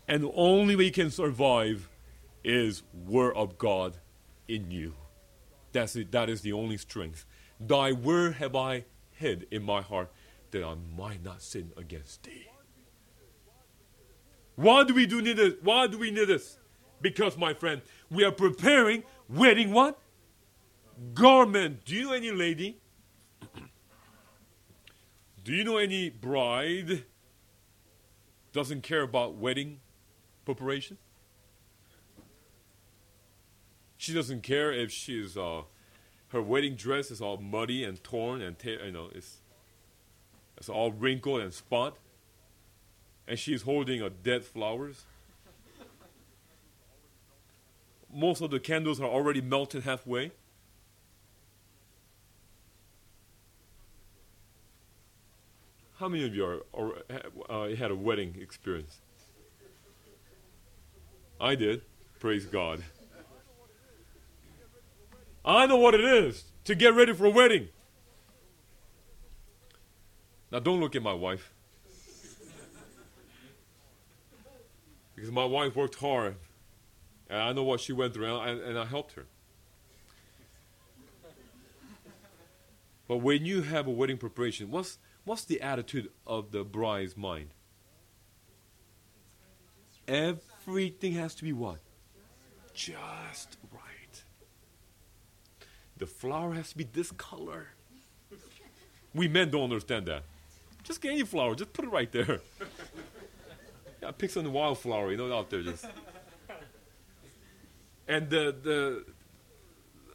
And 0.07 0.23
the 0.23 0.33
only 0.33 0.75
way 0.75 0.85
you 0.85 0.93
can 0.93 1.11
survive 1.11 1.89
is 2.43 2.83
word 3.07 3.37
of 3.37 3.59
God 3.59 3.99
in 4.47 4.71
you. 4.71 4.95
That's 5.73 5.95
it. 5.97 6.11
That 6.13 6.31
is 6.31 6.41
the 6.41 6.53
only 6.53 6.79
strength. 6.79 7.27
Thy 7.61 7.93
word 7.93 8.35
have 8.35 8.57
I 8.57 8.85
hid 9.11 9.47
in 9.51 9.63
my 9.63 9.83
heart 9.83 10.11
that 10.51 10.65
I 10.65 10.75
might 10.97 11.23
not 11.23 11.43
sin 11.43 11.73
against 11.77 12.23
thee. 12.23 12.47
Why 14.57 14.85
do 14.85 14.95
we 14.95 15.07
do 15.07 15.21
need 15.21 15.37
this? 15.37 15.55
Why 15.63 15.87
do 15.87 15.99
we 15.99 16.11
need 16.11 16.27
this? 16.27 16.59
Because, 17.01 17.37
my 17.37 17.55
friend, 17.55 17.83
we 18.11 18.25
are 18.25 18.33
preparing 18.33 19.05
wedding 19.29 19.73
what? 19.73 19.99
Garment. 21.15 21.85
Do 21.85 21.95
you 21.95 22.07
know 22.07 22.13
any 22.13 22.33
lady 22.33 22.79
Do 25.45 25.53
you 25.53 25.63
know 25.63 25.77
any 25.77 26.11
bride 26.11 27.05
doesn't 28.53 28.83
care 28.83 29.03
about 29.03 29.35
wedding 29.35 29.81
preparation? 30.45 30.99
She 33.97 34.15
doesn't 34.15 34.43
care 34.43 34.73
if 34.73 34.91
she's 34.91 35.37
uh, 35.37 35.63
her 36.29 36.43
wedding 36.43 36.77
dress 36.77 37.11
is 37.11 37.21
all 37.21 37.37
muddy 37.39 37.85
and 37.85 38.03
torn 38.03 38.41
and 38.41 38.59
ta- 38.59 38.85
you 38.85 38.93
know 38.93 39.11
it's 39.15 39.39
it's 40.57 40.69
all 40.69 40.93
wrinkled 40.93 41.41
and 41.41 41.55
spot, 41.55 41.97
and 43.27 43.39
she's 43.39 43.63
holding 43.63 44.03
a 44.03 44.11
dead 44.11 44.45
flowers. 44.45 45.05
Most 48.13 48.41
of 48.41 48.51
the 48.51 48.59
candles 48.59 49.01
are 49.01 49.09
already 49.09 49.41
melted 49.41 49.85
halfway. 49.85 50.33
How 55.99 56.09
many 56.09 56.25
of 56.25 56.35
you 56.35 56.45
are, 56.45 56.59
or, 56.73 56.99
uh, 57.51 57.75
had 57.75 57.91
a 57.91 57.97
wedding 57.97 58.37
experience? 58.41 59.01
I 61.41 61.57
did. 61.57 61.83
Praise 62.21 62.47
God. 62.47 62.85
I 65.45 65.67
know 65.67 65.77
what 65.77 65.95
it 65.95 66.05
is 66.05 66.45
to 66.65 66.75
get 66.75 66.95
ready 66.95 67.13
for 67.13 67.27
a 67.27 67.31
wedding. 67.31 67.69
Now, 70.53 70.61
don't 70.61 70.81
look 70.81 70.95
at 70.95 71.03
my 71.03 71.13
wife. 71.13 71.53
because 75.19 75.33
my 75.33 75.45
wife 75.45 75.75
worked 75.75 75.97
hard, 75.97 76.37
and 77.29 77.43
I 77.43 77.53
know 77.53 77.65
what 77.65 77.81
she 77.81 77.93
went 77.93 78.15
through, 78.15 78.39
and, 78.39 78.61
and 78.61 78.79
I 78.79 78.85
helped 78.85 79.15
her. 79.15 79.27
But 83.09 83.17
when 83.17 83.45
you 83.45 83.63
have 83.63 83.89
a 83.89 83.91
wedding 83.91 84.17
preparation, 84.17 84.71
what's, 84.71 84.99
what's 85.29 85.45
the 85.45 85.61
attitude 85.61 86.09
of 86.27 86.53
the 86.53 86.65
bride's 86.65 87.17
mind? 87.17 87.51
Everything 90.09 91.13
has 91.13 91.35
to 91.35 91.45
be 91.45 91.53
what? 91.53 91.79
Just 92.73 93.59
right. 93.71 94.23
The 95.99 96.07
flower 96.07 96.55
has 96.55 96.71
to 96.71 96.79
be 96.79 96.89
this 96.91 97.11
color. 97.13 97.69
We 99.15 99.29
men 99.29 99.51
don't 99.51 99.65
understand 99.65 100.07
that. 100.07 100.23
Just 100.83 101.03
get 101.03 101.13
any 101.13 101.25
flower, 101.25 101.55
just 101.55 101.75
put 101.75 101.85
it 101.85 101.89
right 101.89 102.11
there. 102.11 102.41
yeah, 104.03 104.11
pick 104.13 104.31
some 104.31 104.51
wildflower, 104.51 105.11
you 105.11 105.19
know, 105.19 105.31
out 105.37 105.51
there 105.51 105.63
just. 105.63 105.85
And 108.07 108.31
the 108.31 108.57
the 108.63 109.05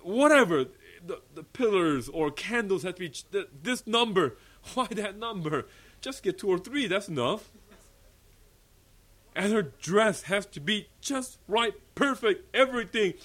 whatever 0.02 0.66
the, 1.06 1.22
the 1.36 1.44
pillars 1.44 2.10
or 2.10 2.32
candles 2.32 2.82
have 2.84 2.96
to 2.96 3.10
be 3.10 3.14
this 3.62 3.86
number. 3.86 4.38
Why 4.74 4.88
that 4.92 5.18
number? 5.18 5.68
Just 6.02 6.24
get 6.24 6.38
two 6.38 6.50
or 6.50 6.58
three. 6.58 6.88
That's 6.88 7.08
enough. 7.08 7.50
And 9.36 9.52
her 9.52 9.64
dress 9.64 10.24
has 10.24 10.46
to 10.48 10.60
be 10.60 10.88
just 11.02 11.40
right, 11.48 11.74
perfect, 11.96 12.56
everything 12.56 13.16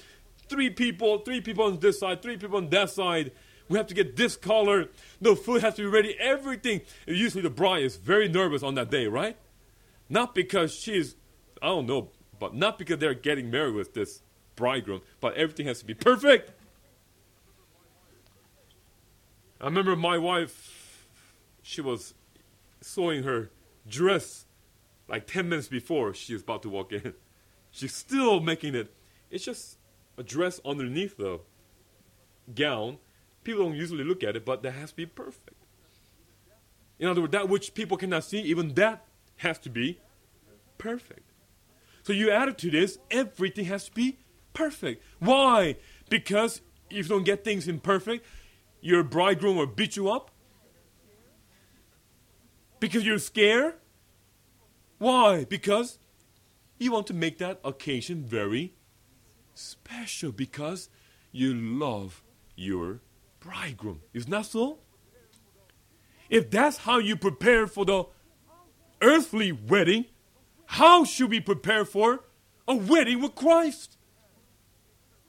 three 0.48 0.70
people, 0.70 1.18
three 1.18 1.40
people 1.40 1.64
on 1.64 1.78
this 1.78 2.00
side, 2.00 2.22
three 2.22 2.36
people 2.36 2.56
on 2.56 2.68
that 2.70 2.90
side. 2.90 3.32
We 3.68 3.76
have 3.76 3.86
to 3.88 3.94
get 3.94 4.16
this 4.16 4.36
color. 4.36 4.86
The 5.20 5.36
food 5.36 5.60
has 5.60 5.74
to 5.74 5.82
be 5.82 5.88
ready. 5.88 6.16
Everything. 6.18 6.80
And 7.06 7.16
usually 7.16 7.42
the 7.42 7.50
bride 7.50 7.82
is 7.82 7.96
very 7.96 8.28
nervous 8.28 8.62
on 8.62 8.74
that 8.76 8.90
day, 8.90 9.06
right? 9.06 9.36
Not 10.08 10.34
because 10.34 10.74
she's, 10.74 11.16
I 11.60 11.66
don't 11.66 11.86
know, 11.86 12.10
but 12.38 12.54
not 12.54 12.78
because 12.78 12.98
they're 12.98 13.14
getting 13.14 13.50
married 13.50 13.74
with 13.74 13.92
this 13.92 14.22
bridegroom, 14.56 15.02
but 15.20 15.34
everything 15.34 15.66
has 15.66 15.80
to 15.80 15.84
be 15.84 15.94
perfect. 15.94 16.52
I 19.60 19.66
remember 19.66 19.96
my 19.96 20.16
wife, 20.16 20.77
she 21.68 21.82
was 21.82 22.14
sewing 22.80 23.24
her 23.24 23.50
dress 23.86 24.46
like 25.06 25.26
10 25.26 25.50
minutes 25.50 25.68
before 25.68 26.14
she 26.14 26.32
was 26.32 26.40
about 26.40 26.62
to 26.62 26.70
walk 26.70 26.94
in. 26.94 27.12
She's 27.70 27.94
still 27.94 28.40
making 28.40 28.74
it. 28.74 28.90
It's 29.30 29.44
just 29.44 29.76
a 30.16 30.22
dress 30.22 30.62
underneath 30.64 31.18
the 31.18 31.40
gown, 32.54 32.96
people 33.44 33.64
don't 33.64 33.76
usually 33.76 34.02
look 34.02 34.24
at 34.24 34.34
it, 34.34 34.46
but 34.46 34.62
that 34.62 34.70
has 34.72 34.92
to 34.92 34.96
be 34.96 35.04
perfect. 35.04 35.62
In 36.98 37.06
other 37.06 37.20
words, 37.20 37.32
that 37.32 37.50
which 37.50 37.74
people 37.74 37.98
cannot 37.98 38.24
see, 38.24 38.40
even 38.40 38.72
that 38.74 39.04
has 39.36 39.58
to 39.58 39.68
be 39.68 40.00
perfect. 40.78 41.32
So 42.02 42.14
you 42.14 42.26
your 42.26 42.34
attitude 42.34 42.74
is 42.74 42.98
everything 43.10 43.66
has 43.66 43.84
to 43.84 43.92
be 43.92 44.16
perfect. 44.54 45.02
Why? 45.18 45.76
Because 46.08 46.62
if 46.88 46.96
you 46.96 47.02
don't 47.04 47.24
get 47.24 47.44
things 47.44 47.68
imperfect, 47.68 48.24
your 48.80 49.02
bridegroom 49.02 49.58
will 49.58 49.66
beat 49.66 49.96
you 49.96 50.10
up. 50.10 50.30
Because 52.80 53.04
you're 53.04 53.18
scared. 53.18 53.74
Why? 54.98 55.44
Because 55.44 55.98
you 56.78 56.92
want 56.92 57.06
to 57.08 57.14
make 57.14 57.38
that 57.38 57.60
occasion 57.64 58.24
very 58.24 58.74
special 59.54 60.32
because 60.32 60.88
you 61.32 61.54
love 61.54 62.22
your 62.56 63.00
bridegroom. 63.40 64.00
Isn't 64.12 64.30
that 64.30 64.46
so? 64.46 64.78
If 66.30 66.50
that's 66.50 66.78
how 66.78 66.98
you 66.98 67.16
prepare 67.16 67.66
for 67.66 67.84
the 67.84 68.04
earthly 69.00 69.52
wedding, 69.52 70.06
how 70.66 71.04
should 71.04 71.30
we 71.30 71.40
prepare 71.40 71.84
for 71.84 72.24
a 72.66 72.74
wedding 72.74 73.20
with 73.20 73.34
Christ? 73.34 73.96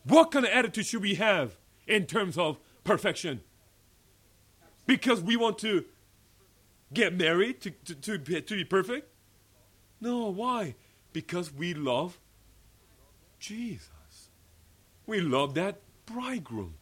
What 0.04 0.32
kind 0.32 0.46
of 0.46 0.52
attitude 0.52 0.86
should 0.86 1.02
we 1.02 1.16
have 1.16 1.58
in 1.88 2.06
terms 2.06 2.38
of 2.38 2.60
perfection? 2.84 3.42
Because 4.86 5.22
we 5.22 5.36
want 5.36 5.58
to 5.60 5.86
get 6.94 7.16
married 7.16 7.62
to, 7.62 7.72
to, 7.72 7.96
to, 7.96 8.20
be, 8.20 8.42
to 8.42 8.56
be 8.56 8.66
perfect? 8.66 9.10
No, 10.02 10.30
why? 10.30 10.76
Because 11.14 11.54
we 11.54 11.74
love 11.74 12.20
Jesus. 13.40 13.90
We 15.06 15.22
love 15.22 15.54
that 15.56 15.82
bridegroom. 16.06 16.76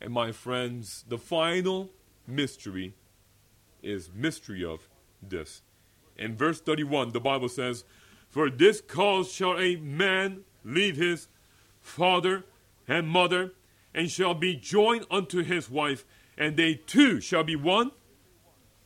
And 0.00 0.12
my 0.12 0.32
friends, 0.32 1.04
the 1.08 1.18
final 1.18 1.90
mystery 2.26 2.94
is 3.82 4.10
mystery 4.14 4.64
of 4.64 4.88
this. 5.22 5.62
In 6.16 6.36
verse 6.36 6.60
31, 6.60 7.12
the 7.12 7.20
Bible 7.20 7.48
says, 7.48 7.84
For 8.28 8.50
this 8.50 8.80
cause 8.80 9.32
shall 9.32 9.58
a 9.58 9.76
man 9.76 10.40
leave 10.64 10.96
his 10.96 11.28
father 11.80 12.44
and 12.86 13.08
mother, 13.08 13.52
and 13.94 14.10
shall 14.10 14.34
be 14.34 14.54
joined 14.54 15.06
unto 15.10 15.42
his 15.42 15.70
wife, 15.70 16.04
and 16.40 16.56
they 16.56 16.74
two 16.74 17.20
shall 17.20 17.44
be 17.44 17.54
one 17.54 17.92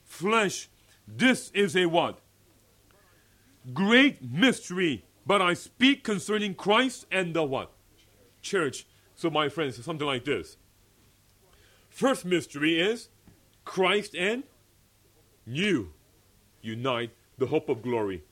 flesh. 0.04 0.68
This 1.08 1.50
is 1.54 1.74
a 1.74 1.86
what? 1.86 2.18
Great 3.72 4.22
mystery 4.22 5.04
but 5.26 5.40
I 5.40 5.54
speak 5.54 6.04
concerning 6.04 6.54
Christ 6.54 7.06
and 7.10 7.34
the 7.34 7.44
what? 7.44 7.72
Church. 8.42 8.86
So, 9.14 9.30
my 9.30 9.48
friends, 9.48 9.82
something 9.82 10.06
like 10.06 10.24
this. 10.24 10.56
First 11.88 12.24
mystery 12.24 12.80
is 12.80 13.08
Christ 13.64 14.14
and 14.14 14.42
you 15.46 15.92
unite 16.60 17.10
the 17.38 17.46
hope 17.46 17.68
of 17.68 17.82
glory. 17.82 18.24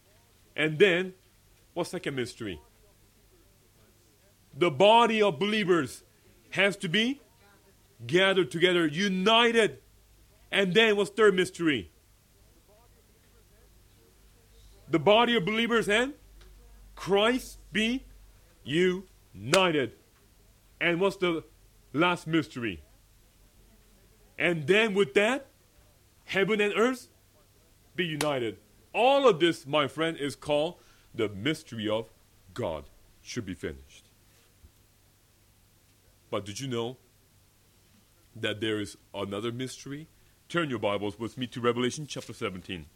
And 0.56 0.78
then, 0.78 1.14
what 1.72 1.86
second 1.86 2.16
mystery? 2.16 2.60
The 4.54 4.70
body 4.70 5.22
of 5.22 5.38
believers 5.38 6.02
has 6.50 6.76
to 6.78 6.88
be 6.88 7.21
gathered 8.06 8.50
together, 8.50 8.86
united. 8.86 9.78
And 10.50 10.74
then, 10.74 10.96
what's 10.96 11.10
third 11.10 11.34
mystery? 11.34 11.90
The 14.88 14.98
body 14.98 15.36
of 15.36 15.44
believers 15.44 15.88
and 15.88 16.12
Christ 16.94 17.58
be 17.72 18.04
united. 18.64 19.92
And 20.80 21.00
what's 21.00 21.16
the 21.16 21.44
last 21.92 22.26
mystery? 22.26 22.82
And 24.38 24.66
then 24.66 24.94
with 24.94 25.14
that, 25.14 25.46
heaven 26.24 26.60
and 26.60 26.74
earth 26.76 27.08
be 27.94 28.04
united. 28.04 28.58
All 28.92 29.28
of 29.28 29.40
this, 29.40 29.66
my 29.66 29.86
friend, 29.86 30.16
is 30.16 30.36
called 30.36 30.76
the 31.14 31.28
mystery 31.28 31.88
of 31.88 32.10
God. 32.52 32.84
Should 33.22 33.46
be 33.46 33.54
finished. 33.54 34.08
But 36.30 36.44
did 36.44 36.60
you 36.60 36.66
know 36.66 36.96
that 38.36 38.60
there 38.60 38.80
is 38.80 38.96
another 39.14 39.52
mystery? 39.52 40.06
Turn 40.48 40.70
your 40.70 40.78
Bibles 40.78 41.18
with 41.18 41.38
me 41.38 41.46
to 41.48 41.60
Revelation 41.60 42.06
chapter 42.06 42.32
17. 42.32 42.86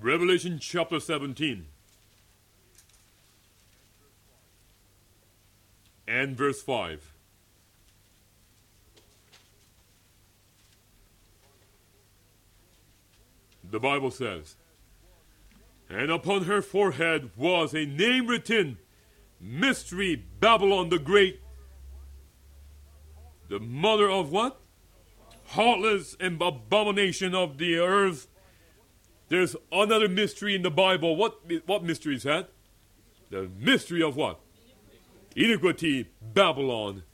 Revelation 0.00 0.58
chapter 0.58 0.98
17 0.98 1.66
and 6.08 6.36
verse 6.36 6.60
5. 6.60 7.12
The 13.70 13.78
Bible 13.78 14.10
says, 14.10 14.56
And 15.88 16.10
upon 16.10 16.44
her 16.44 16.60
forehead 16.60 17.30
was 17.36 17.72
a 17.72 17.86
name 17.86 18.26
written 18.26 18.78
Mystery 19.40 20.16
Babylon 20.16 20.90
the 20.90 20.98
Great, 20.98 21.40
The 23.48 23.58
mother 23.58 24.08
of 24.10 24.30
what? 24.30 24.60
Heartless 25.46 26.14
and 26.20 26.40
abomination 26.40 27.34
of 27.34 27.58
the 27.58 27.78
earth. 27.78 28.28
There's 29.28 29.56
another 29.72 30.08
mystery 30.08 30.54
in 30.54 30.62
the 30.62 30.70
Bible. 30.70 31.16
What, 31.16 31.40
what 31.66 31.82
mystery 31.82 32.16
is 32.16 32.24
that? 32.24 32.50
The 33.30 33.50
mystery 33.58 34.02
of 34.02 34.14
what? 34.16 34.40
Iniquity, 35.34 36.10
Babylon. 36.20 37.04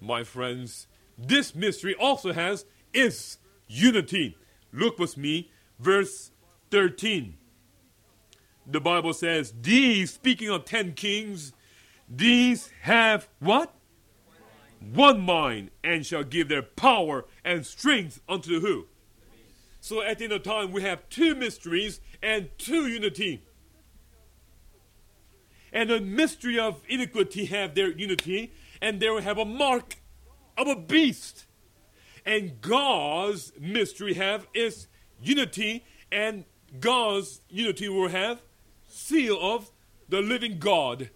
My 0.00 0.22
friends, 0.22 0.86
this 1.18 1.54
mystery 1.54 1.94
also 1.94 2.32
has 2.32 2.64
its 2.94 3.38
unity. 3.66 4.36
Look 4.72 4.98
with 4.98 5.16
me, 5.16 5.50
verse 5.78 6.30
13. 6.70 7.36
The 8.66 8.80
Bible 8.80 9.12
says, 9.12 9.52
These, 9.60 10.12
speaking 10.12 10.48
of 10.48 10.64
ten 10.64 10.92
kings, 10.92 11.52
these 12.08 12.70
have 12.82 13.28
what? 13.38 13.74
One 14.80 15.20
mind, 15.20 15.70
and 15.84 16.04
shall 16.06 16.24
give 16.24 16.48
their 16.48 16.62
power 16.62 17.26
and 17.44 17.66
strength 17.66 18.20
unto 18.28 18.60
who? 18.60 18.86
So 19.80 20.02
at 20.02 20.18
the 20.18 20.24
end 20.24 20.32
of 20.32 20.42
time, 20.42 20.72
we 20.72 20.82
have 20.82 21.08
two 21.08 21.34
mysteries 21.34 22.00
and 22.22 22.48
two 22.58 22.86
unity. 22.86 23.42
And 25.72 25.88
the 25.88 26.00
mystery 26.00 26.58
of 26.58 26.82
iniquity 26.88 27.46
have 27.46 27.74
their 27.74 27.90
unity, 27.90 28.52
and 28.82 29.00
they 29.00 29.08
will 29.08 29.20
have 29.20 29.38
a 29.38 29.44
mark 29.44 29.96
of 30.58 30.66
a 30.66 30.76
beast. 30.76 31.46
And 32.26 32.60
God's 32.60 33.52
mystery 33.58 34.14
have 34.14 34.46
its 34.52 34.88
unity, 35.22 35.84
and 36.10 36.44
God's 36.78 37.40
unity 37.48 37.88
will 37.88 38.08
have 38.08 38.42
seal 38.90 39.38
of 39.40 39.70
the 40.08 40.20
living 40.20 40.58
God. 40.58 41.10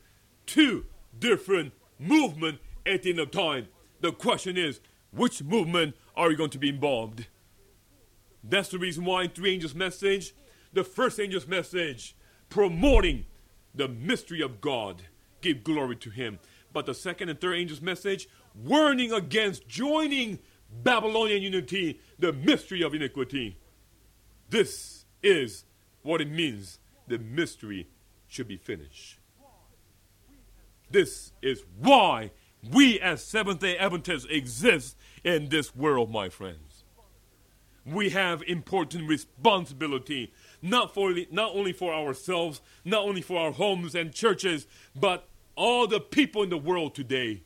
Two 0.47 0.87
different 1.19 1.73
movement 1.99 2.59
at 2.87 3.03
the 3.03 3.11
end 3.11 3.21
of 3.21 3.31
time. 3.31 3.69
The 4.01 4.13
question 4.13 4.57
is, 4.57 4.81
which 5.13 5.43
movement 5.43 5.95
are 6.17 6.31
you 6.31 6.37
going 6.37 6.51
to 6.51 6.59
be 6.59 6.69
involved? 6.69 7.27
That's 8.43 8.69
the 8.69 8.79
reason 8.79 9.05
why 9.05 9.25
in 9.25 9.31
three 9.31 9.55
angels' 9.55 9.75
message, 9.75 10.35
the 10.73 10.85
first 10.85 11.19
angel's 11.19 11.47
message, 11.47 12.17
promoting 12.49 13.25
the 13.75 13.89
mystery 13.89 14.43
of 14.43 14.61
God, 14.61 15.03
give 15.41 15.65
glory 15.65 15.97
to 15.97 16.11
Him. 16.11 16.39
But 16.73 16.87
the 16.87 16.95
second 16.95 17.29
and 17.29 17.41
third 17.41 17.57
angel's 17.57 17.81
message, 17.81 18.29
warning 18.55 19.13
against 19.13 19.69
joining 19.69 20.41
Babylonian 20.83 21.43
unity, 21.43 22.01
the 22.19 22.33
mystery 22.33 22.83
of 22.83 22.95
iniquity. 22.95 23.59
This 24.51 25.05
is 25.23 25.65
what 26.03 26.21
it 26.21 26.31
means. 26.31 26.79
The 27.07 27.19
mystery 27.19 27.89
should 28.27 28.49
be 28.49 28.57
finished. 28.57 29.19
This 30.91 31.33
is 31.43 31.65
why 31.79 32.31
we 32.73 33.01
as 33.01 33.23
Seventh 33.23 33.61
day 33.61 33.77
Adventists 33.77 34.27
exist 34.31 34.97
in 35.23 35.49
this 35.49 35.75
world, 35.75 36.11
my 36.11 36.29
friends. 36.29 36.85
We 37.85 38.11
have 38.11 38.43
important 38.43 39.09
responsibility, 39.09 40.33
not, 40.63 40.95
for, 40.95 41.15
not 41.31 41.55
only 41.55 41.73
for 41.73 41.93
ourselves, 41.93 42.63
not 42.85 43.03
only 43.03 43.21
for 43.21 43.39
our 43.39 43.53
homes 43.53 43.95
and 43.95 44.13
churches, 44.13 44.67
but 44.97 45.29
all 45.55 45.87
the 45.87 46.01
people 46.01 46.43
in 46.43 46.49
the 46.49 46.57
world 46.57 46.95
today. 46.95 47.43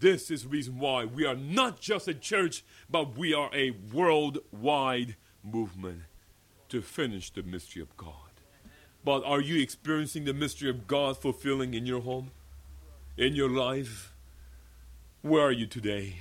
This 0.00 0.30
is 0.30 0.42
the 0.42 0.48
reason 0.48 0.78
why 0.78 1.04
we 1.04 1.24
are 1.24 1.36
not 1.36 1.80
just 1.80 2.08
a 2.08 2.14
church, 2.14 2.64
but 2.90 3.16
we 3.16 3.32
are 3.32 3.50
a 3.54 3.70
worldwide 3.92 5.16
movement 5.44 6.02
to 6.68 6.82
finish 6.82 7.30
the 7.30 7.42
mystery 7.42 7.82
of 7.82 7.96
God. 7.96 8.12
But 9.04 9.24
are 9.24 9.40
you 9.40 9.60
experiencing 9.62 10.24
the 10.24 10.34
mystery 10.34 10.68
of 10.68 10.86
God 10.86 11.16
fulfilling 11.16 11.74
in 11.74 11.86
your 11.86 12.00
home, 12.00 12.30
in 13.16 13.34
your 13.34 13.48
life? 13.48 14.12
Where 15.22 15.42
are 15.42 15.52
you 15.52 15.66
today? 15.66 16.16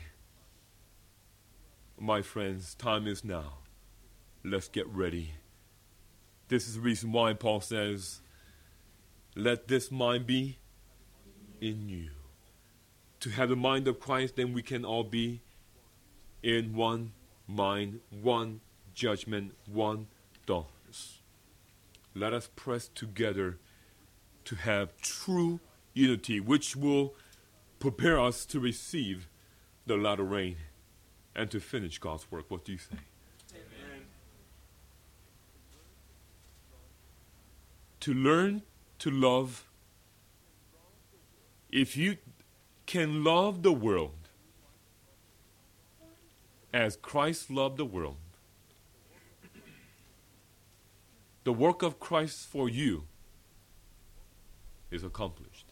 My 2.00 2.22
friends, 2.22 2.76
time 2.76 3.08
is 3.08 3.24
now. 3.24 3.60
Let's 4.44 4.68
get 4.68 4.88
ready. 4.88 5.32
This 6.48 6.68
is 6.68 6.76
the 6.76 6.82
reason 6.82 7.12
why 7.12 7.34
Paul 7.34 7.60
says, 7.60 8.22
Let 9.36 9.68
this 9.68 9.92
mind 9.92 10.26
be 10.26 10.60
in 11.60 11.90
you. 11.90 12.10
To 13.22 13.32
have 13.32 13.50
the 13.50 13.56
mind 13.56 13.88
of 13.88 14.00
Christ, 14.00 14.36
then 14.36 14.54
we 14.54 14.62
can 14.62 14.86
all 14.86 15.04
be 15.04 15.42
in 16.44 16.76
one 16.76 17.12
mind, 17.48 18.00
one 18.10 18.62
judgment, 18.94 19.54
one 19.66 20.08
Let 22.16 22.34
us 22.34 22.50
press 22.56 22.88
together 22.88 23.60
to 24.46 24.56
have 24.56 24.98
true 24.98 25.60
unity, 25.94 26.40
which 26.40 26.76
will 26.76 27.14
prepare 27.80 28.20
us 28.20 28.46
to 28.48 28.60
receive 28.60 29.28
the 29.86 29.98
latter 29.98 30.24
rain 30.24 30.56
and 31.36 31.52
to 31.52 31.60
finish 31.60 32.00
God's 32.00 32.32
work. 32.32 32.50
What 32.50 32.66
do 32.66 32.72
you 32.72 32.80
say? 32.80 32.98
Amen. 33.52 34.06
To 38.00 38.14
learn 38.14 38.64
to 39.00 39.12
love, 39.12 39.70
if 41.72 41.96
you 41.96 42.18
can 42.88 43.24
love 43.24 43.62
the 43.62 43.74
world 43.74 44.30
as 46.74 46.96
Christ 46.96 47.52
loved 47.52 47.78
the 47.78 47.86
world, 47.86 48.18
the 51.48 51.54
work 51.54 51.82
of 51.82 51.98
Christ 51.98 52.46
for 52.48 52.68
you 52.68 53.06
is 54.92 55.02
accomplished. 55.02 55.72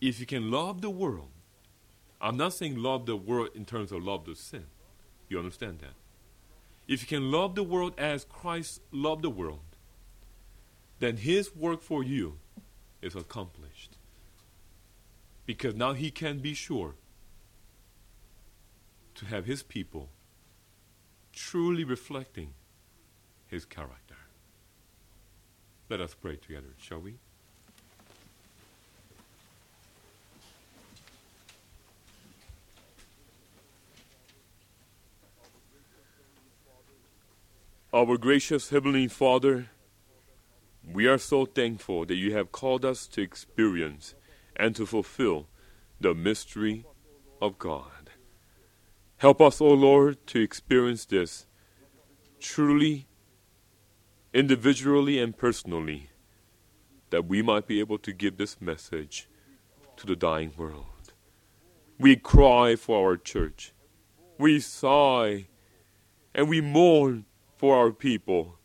If 0.00 0.18
you 0.18 0.26
can 0.26 0.50
love 0.50 0.80
the 0.80 0.90
world 0.90 1.30
I'm 2.20 2.36
not 2.36 2.54
saying 2.54 2.76
love 2.76 3.06
the 3.06 3.16
world 3.16 3.50
in 3.54 3.64
terms 3.66 3.92
of 3.92 4.02
love 4.02 4.24
the 4.24 4.34
sin. 4.34 4.64
You 5.28 5.38
understand 5.38 5.78
that? 5.80 5.94
If 6.88 7.02
you 7.02 7.06
can 7.06 7.30
love 7.30 7.54
the 7.54 7.62
world 7.62 7.92
as 7.96 8.24
Christ 8.24 8.80
loved 8.90 9.22
the 9.22 9.30
world, 9.30 9.76
then 11.00 11.18
his 11.18 11.54
work 11.54 11.80
for 11.80 12.02
you 12.02 12.38
is 13.00 13.14
accomplished. 13.14 13.98
Because 15.46 15.76
now 15.76 15.92
he 15.92 16.10
can 16.10 16.40
be 16.40 16.54
sure 16.54 16.94
to 19.14 19.26
have 19.26 19.44
his 19.44 19.62
people 19.62 20.08
truly 21.32 21.84
reflecting 21.84 22.54
his 23.54 23.64
character. 23.64 24.16
Let 25.88 26.00
us 26.00 26.12
pray 26.12 26.34
together, 26.34 26.74
shall 26.76 26.98
we? 26.98 27.14
Our 37.92 38.16
gracious 38.18 38.70
Heavenly 38.70 39.06
Father, 39.06 39.68
we 40.92 41.06
are 41.06 41.16
so 41.16 41.46
thankful 41.46 42.04
that 42.06 42.16
you 42.16 42.34
have 42.34 42.50
called 42.50 42.84
us 42.84 43.06
to 43.06 43.22
experience 43.22 44.16
and 44.56 44.74
to 44.74 44.84
fulfill 44.84 45.46
the 46.00 46.12
mystery 46.12 46.84
of 47.40 47.60
God. 47.60 48.10
Help 49.18 49.40
us, 49.40 49.60
O 49.60 49.68
Lord, 49.68 50.26
to 50.26 50.40
experience 50.40 51.04
this 51.04 51.46
truly, 52.40 53.06
individually, 54.34 55.18
and 55.18 55.36
personally, 55.36 56.10
that 57.10 57.26
we 57.26 57.40
might 57.40 57.66
be 57.66 57.80
able 57.80 57.98
to 57.98 58.12
give 58.12 58.36
this 58.36 58.60
message 58.60 59.28
to 59.96 60.06
the 60.06 60.16
dying 60.16 60.52
world. 60.56 61.12
We 61.98 62.16
cry 62.16 62.74
for 62.74 63.08
our 63.08 63.16
church. 63.16 63.72
We 64.36 64.58
sigh 64.58 65.46
and 66.34 66.48
we 66.48 66.60
mourn 66.60 67.26
for 67.56 67.76
our 67.76 67.92
people 67.92 68.58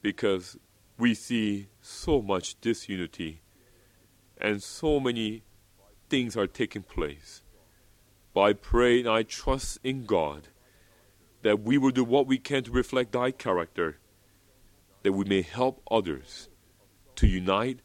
because 0.00 0.56
we 0.96 1.14
see 1.14 1.66
so 1.80 2.22
much 2.22 2.60
disunity 2.60 3.42
and 4.40 4.62
so 4.62 5.00
many 5.00 5.42
things 6.08 6.36
are 6.36 6.46
taking 6.46 6.82
place. 6.82 7.42
But 8.32 8.40
I 8.42 8.52
pray 8.52 9.00
and 9.00 9.08
I 9.08 9.24
trust 9.24 9.78
in 9.82 10.06
God 10.06 10.48
that 11.42 11.60
we 11.60 11.76
will 11.76 11.90
do 11.90 12.04
what 12.04 12.28
we 12.28 12.38
can 12.38 12.62
to 12.64 12.70
reflect 12.70 13.12
thy 13.12 13.32
character, 13.32 13.98
that 15.02 15.12
we 15.12 15.24
may 15.24 15.42
help 15.42 15.82
others 15.90 16.48
to 17.16 17.26
unite 17.26 17.80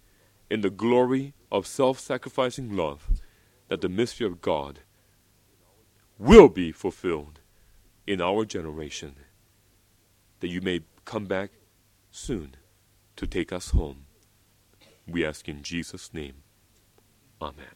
in 0.49 0.61
the 0.61 0.69
glory 0.69 1.33
of 1.51 1.67
self 1.67 1.99
sacrificing 1.99 2.75
love, 2.75 3.09
that 3.67 3.81
the 3.81 3.89
mystery 3.89 4.27
of 4.27 4.41
God 4.41 4.79
will 6.17 6.49
be 6.49 6.71
fulfilled 6.71 7.39
in 8.07 8.21
our 8.21 8.45
generation 8.45 9.15
that 10.39 10.51
you 10.51 10.61
may 10.61 10.81
come 11.05 11.25
back 11.25 11.51
soon 12.11 12.55
to 13.15 13.25
take 13.25 13.51
us 13.51 13.69
home. 13.69 14.05
We 15.07 15.25
ask 15.25 15.47
in 15.47 15.63
Jesus' 15.63 16.13
name. 16.13 16.43
Amen. 17.41 17.75